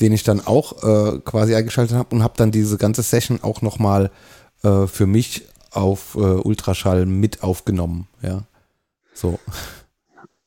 den 0.00 0.12
ich 0.12 0.24
dann 0.24 0.46
auch 0.46 0.82
äh, 0.82 1.18
quasi 1.20 1.54
eingeschaltet 1.54 1.96
habe 1.96 2.14
und 2.14 2.22
habe 2.22 2.34
dann 2.36 2.50
diese 2.50 2.78
ganze 2.78 3.02
Session 3.02 3.40
auch 3.42 3.62
nochmal 3.62 4.10
äh, 4.62 4.86
für 4.86 5.06
mich 5.06 5.46
auf 5.70 6.14
äh, 6.14 6.18
Ultraschall 6.18 7.06
mit 7.06 7.42
aufgenommen. 7.42 8.08
Ja, 8.22 8.44
so. 9.14 9.38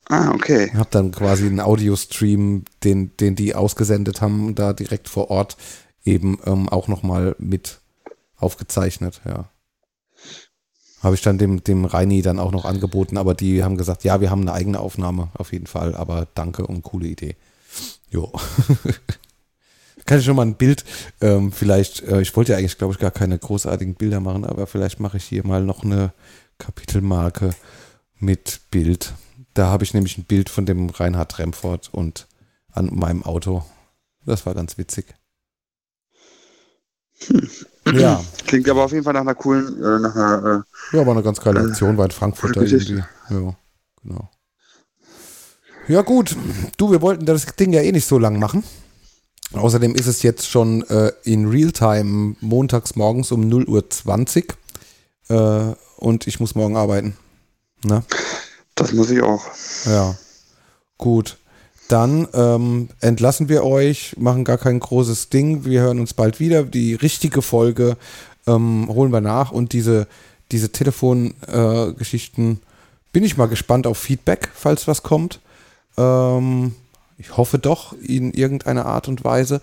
Ah, 0.10 0.32
okay. 0.32 0.72
Hab 0.76 0.89
dann 0.89 1.12
quasi 1.12 1.45
einen 1.45 1.60
Audio-Stream, 1.60 2.66
den, 2.84 3.16
den 3.18 3.36
die 3.36 3.53
ausgesendet 3.53 4.22
haben, 4.22 4.55
da 4.55 4.74
direkt 4.74 5.07
vor 5.07 5.30
Ort 5.30 5.55
eben 6.03 6.39
ähm, 6.45 6.68
auch 6.68 6.88
nochmal 6.88 7.36
mit 7.38 7.80
aufgezeichnet, 8.38 9.22
ja. 9.26 9.49
Habe 11.03 11.16
ich 11.16 11.22
dann 11.22 11.38
dem, 11.38 11.64
dem 11.64 11.86
Reini 11.86 12.22
dann 12.22 12.39
auch 12.39 12.51
noch 12.51 12.66
angeboten, 12.66 13.18
aber 13.18 13.36
die 13.36 13.64
haben 13.64 13.78
gesagt, 13.78 14.03
ja, 14.03 14.20
wir 14.20 14.32
haben 14.32 14.41
eine 14.41 14.53
eigene 14.53 14.80
Aufnahme 14.80 15.30
auf 15.36 15.53
jeden 15.53 15.68
Fall, 15.68 15.95
aber 15.95 16.28
danke 16.34 16.66
und 16.66 16.82
coole 16.82 17.07
Idee. 17.07 17.36
Jo. 18.10 18.32
Kann 20.05 20.20
ich 20.20 20.26
schon 20.26 20.36
mal 20.36 20.45
ein 20.45 20.55
Bild, 20.55 20.84
ähm, 21.22 21.51
vielleicht, 21.51 22.01
äh, 22.01 22.22
ich 22.22 22.36
wollte 22.36 22.53
ja 22.53 22.57
eigentlich, 22.57 22.80
glaube 22.80 22.93
ich, 22.93 22.99
gar 22.99 23.12
keine 23.12 23.38
großartigen 23.38 23.93
Bilder 23.93 24.20
machen, 24.20 24.43
aber 24.43 24.66
vielleicht 24.66 24.99
mache 24.99 25.18
ich 25.18 25.26
hier 25.26 25.45
mal 25.45 25.64
noch 25.64 25.84
eine 25.84 26.14
Kapitelmarke 26.57 27.51
mit 28.18 28.62
Bild. 28.72 29.14
Da 29.60 29.68
habe 29.68 29.84
ich 29.84 29.93
nämlich 29.93 30.18
ein 30.18 30.24
Bild 30.24 30.49
von 30.49 30.66
dem 30.66 30.89
Reinhard 30.89 31.38
Remford 31.38 31.89
und 31.91 32.30
an 32.72 32.95
meinem 32.95 33.24
Auto. 33.24 33.66
Das 34.26 34.45
war 34.45 34.53
ganz 34.53 34.78
witzig. 34.78 35.14
Hm. 37.28 37.49
Ja. 37.91 38.24
Klingt 38.47 38.70
aber 38.70 38.86
auf 38.86 38.93
jeden 38.93 39.03
Fall 39.03 39.12
nach 39.12 39.20
einer 39.20 39.36
coolen, 39.36 39.84
äh, 39.84 39.99
nach 39.99 40.16
einer, 40.16 40.64
äh, 40.93 40.95
Ja, 40.95 41.05
war 41.05 41.14
eine 41.14 41.24
ganz 41.24 41.41
geile 41.41 41.60
Aktion, 41.60 41.97
war 41.97 42.05
in 42.05 42.12
Frankfurt 42.12 42.55
da 42.55 42.62
irgendwie. 42.62 43.03
Ja, 43.30 43.53
genau. 44.01 44.30
Ja, 45.89 46.03
gut. 46.03 46.38
Du, 46.78 46.91
wir 46.91 47.01
wollten 47.01 47.26
das 47.26 47.45
Ding 47.57 47.74
ja 47.74 47.82
eh 47.82 47.91
nicht 47.91 48.07
so 48.07 48.18
lang 48.18 48.39
machen. 48.39 48.64
Außerdem 49.51 49.93
ist 49.93 50.07
es 50.07 50.24
jetzt 50.24 50.47
schon 50.47 50.88
äh, 50.88 51.12
in 51.24 51.49
Realtime 51.49 52.38
montags 52.39 52.95
morgens 52.95 53.34
um 53.34 53.41
0.20 53.41 54.53
Uhr. 55.30 55.72
Äh, 55.72 55.76
und 55.97 56.28
ich 56.28 56.39
muss 56.39 56.55
morgen 56.55 56.78
arbeiten. 56.78 57.18
Ne? 57.84 58.05
Das 58.80 58.93
muss 58.93 59.11
ich 59.11 59.21
auch. 59.21 59.43
Ja. 59.86 60.15
Gut. 60.97 61.38
Dann 61.89 62.27
ähm, 62.34 62.89
entlassen 63.01 63.49
wir 63.49 63.63
euch, 63.63 64.15
machen 64.17 64.43
gar 64.45 64.57
kein 64.57 64.80
großes 64.80 65.30
Ding. 65.30 65.65
Wir 65.65 65.82
hören 65.82 65.99
uns 65.99 66.13
bald 66.13 66.39
wieder. 66.39 66.63
Die 66.63 66.93
richtige 66.93 67.41
Folge 67.41 67.97
ähm, 68.47 68.88
holen 68.89 69.11
wir 69.11 69.21
nach 69.21 69.51
und 69.51 69.73
diese, 69.73 70.07
diese 70.51 70.71
Telefongeschichten 70.71 72.51
äh, 72.53 72.57
bin 73.11 73.23
ich 73.23 73.38
mal 73.38 73.47
gespannt 73.47 73.88
auf 73.88 73.97
Feedback, 73.97 74.49
falls 74.53 74.88
was 74.88 75.03
kommt. 75.03 75.39
Ähm, 75.97 76.75
ich 77.17 77.36
hoffe 77.36 77.59
doch 77.59 77.93
in 77.93 78.34
irgendeiner 78.34 78.86
Art 78.86 79.07
und 79.07 79.23
Weise. 79.23 79.61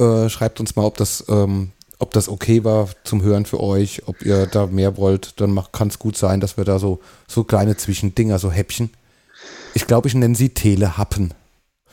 Äh, 0.00 0.28
schreibt 0.28 0.60
uns 0.60 0.74
mal, 0.74 0.84
ob 0.84 0.96
das, 0.96 1.24
ähm, 1.28 1.70
ob 1.98 2.12
das 2.12 2.28
okay 2.28 2.64
war 2.64 2.88
zum 3.04 3.22
Hören 3.22 3.46
für 3.46 3.60
euch, 3.60 4.02
ob 4.06 4.22
ihr 4.22 4.46
da 4.46 4.66
mehr 4.66 4.96
wollt. 4.96 5.40
Dann 5.40 5.60
kann 5.72 5.88
es 5.88 5.98
gut 5.98 6.16
sein, 6.16 6.40
dass 6.40 6.56
wir 6.56 6.64
da 6.64 6.78
so, 6.78 7.00
so 7.26 7.44
kleine 7.44 7.76
Zwischendinger, 7.76 8.38
so 8.38 8.50
Häppchen. 8.50 8.90
Ich 9.74 9.86
glaube, 9.86 10.08
ich 10.08 10.14
nenne 10.14 10.34
sie 10.34 10.50
Telehappen. 10.50 11.34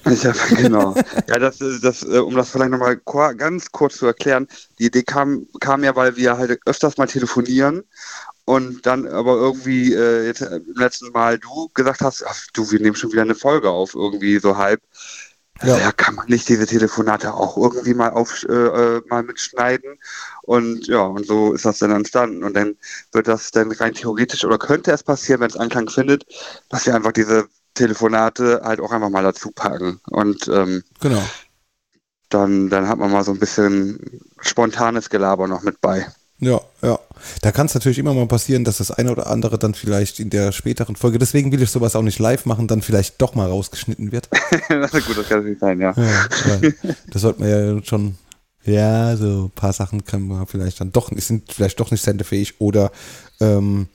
Ja, 0.05 0.33
genau. 0.55 0.93
ja, 1.27 1.39
das, 1.39 1.57
das, 1.81 2.03
äh, 2.03 2.19
um 2.19 2.35
das 2.35 2.51
vielleicht 2.51 2.69
nochmal 2.69 2.97
ganz 3.35 3.71
kurz 3.71 3.97
zu 3.97 4.05
erklären, 4.05 4.47
die 4.77 4.85
Idee 4.85 5.01
kam, 5.01 5.47
kam 5.59 5.83
ja, 5.83 5.95
weil 5.95 6.15
wir 6.15 6.37
halt 6.37 6.59
öfters 6.65 6.97
mal 6.97 7.07
telefonieren 7.07 7.83
und 8.45 8.85
dann 8.85 9.07
aber 9.07 9.35
irgendwie 9.35 9.93
äh, 9.93 10.27
jetzt 10.27 10.41
im 10.41 10.75
letzten 10.75 11.11
Mal 11.11 11.39
du 11.39 11.69
gesagt 11.73 12.01
hast, 12.01 12.23
ach, 12.27 12.39
du, 12.53 12.69
wir 12.69 12.79
nehmen 12.79 12.95
schon 12.95 13.11
wieder 13.11 13.23
eine 13.23 13.33
Folge 13.33 13.69
auf, 13.71 13.95
irgendwie 13.95 14.37
so 14.37 14.55
halb. 14.57 14.79
Ja. 15.63 15.77
ja, 15.77 15.91
kann 15.93 16.15
man 16.15 16.27
nicht 16.27 16.49
diese 16.49 16.65
Telefonate 16.65 17.33
auch 17.33 17.55
irgendwie 17.55 17.93
mal 17.93 18.09
auf 18.09 18.43
äh, 18.43 18.53
äh, 18.53 19.01
mal 19.07 19.23
mitschneiden 19.23 19.97
und 20.41 20.85
ja 20.87 21.03
und 21.03 21.25
so 21.25 21.53
ist 21.53 21.63
das 21.63 21.79
dann 21.79 21.91
entstanden 21.91 22.43
und 22.43 22.53
dann 22.55 22.75
wird 23.13 23.29
das 23.29 23.51
dann 23.51 23.71
rein 23.71 23.93
theoretisch 23.93 24.43
oder 24.43 24.57
könnte 24.57 24.91
es 24.91 25.01
passieren, 25.01 25.39
wenn 25.39 25.49
es 25.49 25.55
Anklang 25.55 25.87
findet, 25.89 26.25
dass 26.67 26.85
wir 26.85 26.93
einfach 26.93 27.13
diese 27.13 27.47
Telefonate 27.75 28.61
halt 28.63 28.79
auch 28.79 28.91
einfach 28.91 29.09
mal 29.09 29.23
dazu 29.23 29.51
packen. 29.51 29.99
Und 30.09 30.47
ähm, 30.47 30.83
genau. 30.99 31.21
dann, 32.29 32.69
dann 32.69 32.87
hat 32.87 32.97
man 32.97 33.11
mal 33.11 33.23
so 33.23 33.31
ein 33.31 33.39
bisschen 33.39 34.21
spontanes 34.39 35.09
Gelaber 35.09 35.47
noch 35.47 35.61
mit 35.61 35.79
bei. 35.81 36.07
Ja, 36.39 36.59
ja. 36.81 36.99
Da 37.41 37.51
kann 37.51 37.67
es 37.67 37.73
natürlich 37.73 37.97
immer 37.97 38.13
mal 38.13 38.27
passieren, 38.27 38.65
dass 38.65 38.77
das 38.77 38.91
eine 38.91 39.11
oder 39.11 39.27
andere 39.27 39.57
dann 39.57 39.73
vielleicht 39.73 40.19
in 40.19 40.29
der 40.29 40.51
späteren 40.51 40.95
Folge, 40.95 41.17
deswegen 41.17 41.51
will 41.51 41.61
ich 41.61 41.71
sowas 41.71 41.95
auch 41.95 42.01
nicht 42.01 42.19
live 42.19 42.45
machen, 42.45 42.67
dann 42.67 42.81
vielleicht 42.81 43.21
doch 43.21 43.35
mal 43.35 43.47
rausgeschnitten 43.47 44.11
wird. 44.11 44.29
Gut, 44.67 45.17
das 45.17 45.29
kann 45.29 45.39
natürlich 45.39 45.59
sein, 45.59 45.79
ja. 45.79 45.93
ja 45.95 46.93
das 47.09 47.21
sollte 47.21 47.39
man 47.39 47.49
ja 47.49 47.83
schon, 47.83 48.15
ja, 48.65 49.15
so 49.15 49.45
ein 49.45 49.51
paar 49.51 49.73
Sachen 49.73 50.03
kann 50.03 50.27
man 50.27 50.45
vielleicht 50.45 50.81
dann 50.81 50.91
doch, 50.91 51.09
sind 51.15 51.51
vielleicht 51.53 51.79
doch 51.79 51.91
nicht 51.91 52.03
sendefähig 52.03 52.59
oder 52.59 52.91
ähm, 53.39 53.87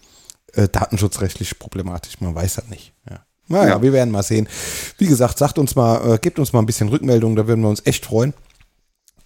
äh, 0.55 0.69
datenschutzrechtlich 0.69 1.59
problematisch, 1.59 2.21
man 2.21 2.35
weiß 2.35 2.55
das 2.55 2.69
nicht. 2.69 2.95
Ja. 3.09 3.21
Naja, 3.49 3.69
ja. 3.69 3.83
wir 3.83 3.93
werden 3.93 4.11
mal 4.11 4.23
sehen. 4.23 4.49
Wie 4.97 5.07
gesagt, 5.07 5.37
sagt 5.37 5.59
uns 5.59 5.75
mal, 5.75 6.15
äh, 6.15 6.19
gebt 6.19 6.39
uns 6.39 6.53
mal 6.53 6.61
ein 6.61 6.67
bisschen 6.67 6.89
Rückmeldung, 6.89 7.37
da 7.37 7.47
würden 7.47 7.63
wir 7.63 7.69
uns 7.69 7.85
echt 7.85 8.07
freuen. 8.07 8.33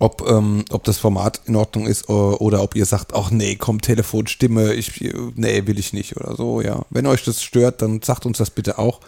Ob, 0.05 0.29
ähm, 0.29 0.67
ob 0.71 0.85
das 0.85 0.99
Format 0.99 1.41
in 1.47 1.57
Ordnung 1.57 1.87
ist 1.87 2.11
oder, 2.11 2.35
äh, 2.35 2.37
oder 2.37 2.63
ob 2.63 2.77
ihr 2.77 2.85
sagt, 2.85 3.15
ach 3.15 3.31
nee, 3.31 3.57
komm, 3.57 3.81
Telefonstimme, 3.81 4.75
ich, 4.75 5.01
nee, 5.35 5.67
will 5.67 5.79
ich 5.79 5.95
nicht 5.95 6.15
oder 6.19 6.37
so, 6.37 6.61
ja. 6.61 6.85
Wenn 6.91 7.07
euch 7.07 7.25
das 7.25 7.43
stört, 7.43 7.81
dann 7.81 8.03
sagt 8.03 8.27
uns 8.27 8.37
das 8.37 8.51
bitte 8.51 8.79
auch. 8.79 9.01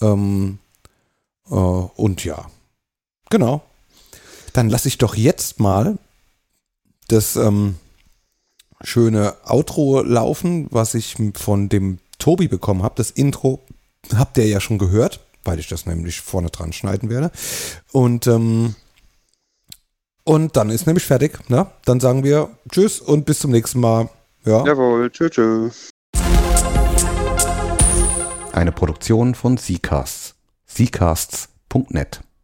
Ähm, 0.00 0.60
äh, 1.50 1.54
und 1.54 2.24
ja, 2.24 2.48
genau. 3.30 3.62
Dann 4.52 4.70
lasse 4.70 4.86
ich 4.86 4.98
doch 4.98 5.16
jetzt 5.16 5.58
mal 5.58 5.98
das 7.08 7.34
ähm, 7.34 7.74
schöne 8.80 9.34
Outro 9.44 10.02
laufen, 10.02 10.68
was 10.70 10.94
ich 10.94 11.16
von 11.34 11.68
dem 11.68 11.98
Tobi 12.20 12.46
bekommen 12.46 12.84
habe, 12.84 12.94
das 12.96 13.10
Intro 13.10 13.64
habt 14.14 14.38
ihr 14.38 14.46
ja 14.46 14.60
schon 14.60 14.78
gehört, 14.78 15.18
weil 15.42 15.58
ich 15.58 15.66
das 15.66 15.84
nämlich 15.84 16.20
vorne 16.20 16.50
dran 16.50 16.72
schneiden 16.72 17.10
werde. 17.10 17.32
Und, 17.90 18.28
ähm, 18.28 18.76
und 20.28 20.56
dann 20.56 20.68
ist 20.68 20.86
nämlich 20.86 21.06
fertig. 21.06 21.38
Ne? 21.48 21.66
Dann 21.86 22.00
sagen 22.00 22.22
wir 22.22 22.50
Tschüss 22.70 23.00
und 23.00 23.24
bis 23.24 23.38
zum 23.40 23.50
nächsten 23.50 23.80
Mal. 23.80 24.10
Ja. 24.44 24.64
Jawohl, 24.66 25.10
tschüss. 25.10 25.30
tschüss. 25.30 25.90
Eine 28.52 28.72
Produktion 28.72 29.34
von 29.34 29.56
Seacasts. 29.56 30.34
Seacasts.net 30.66 32.20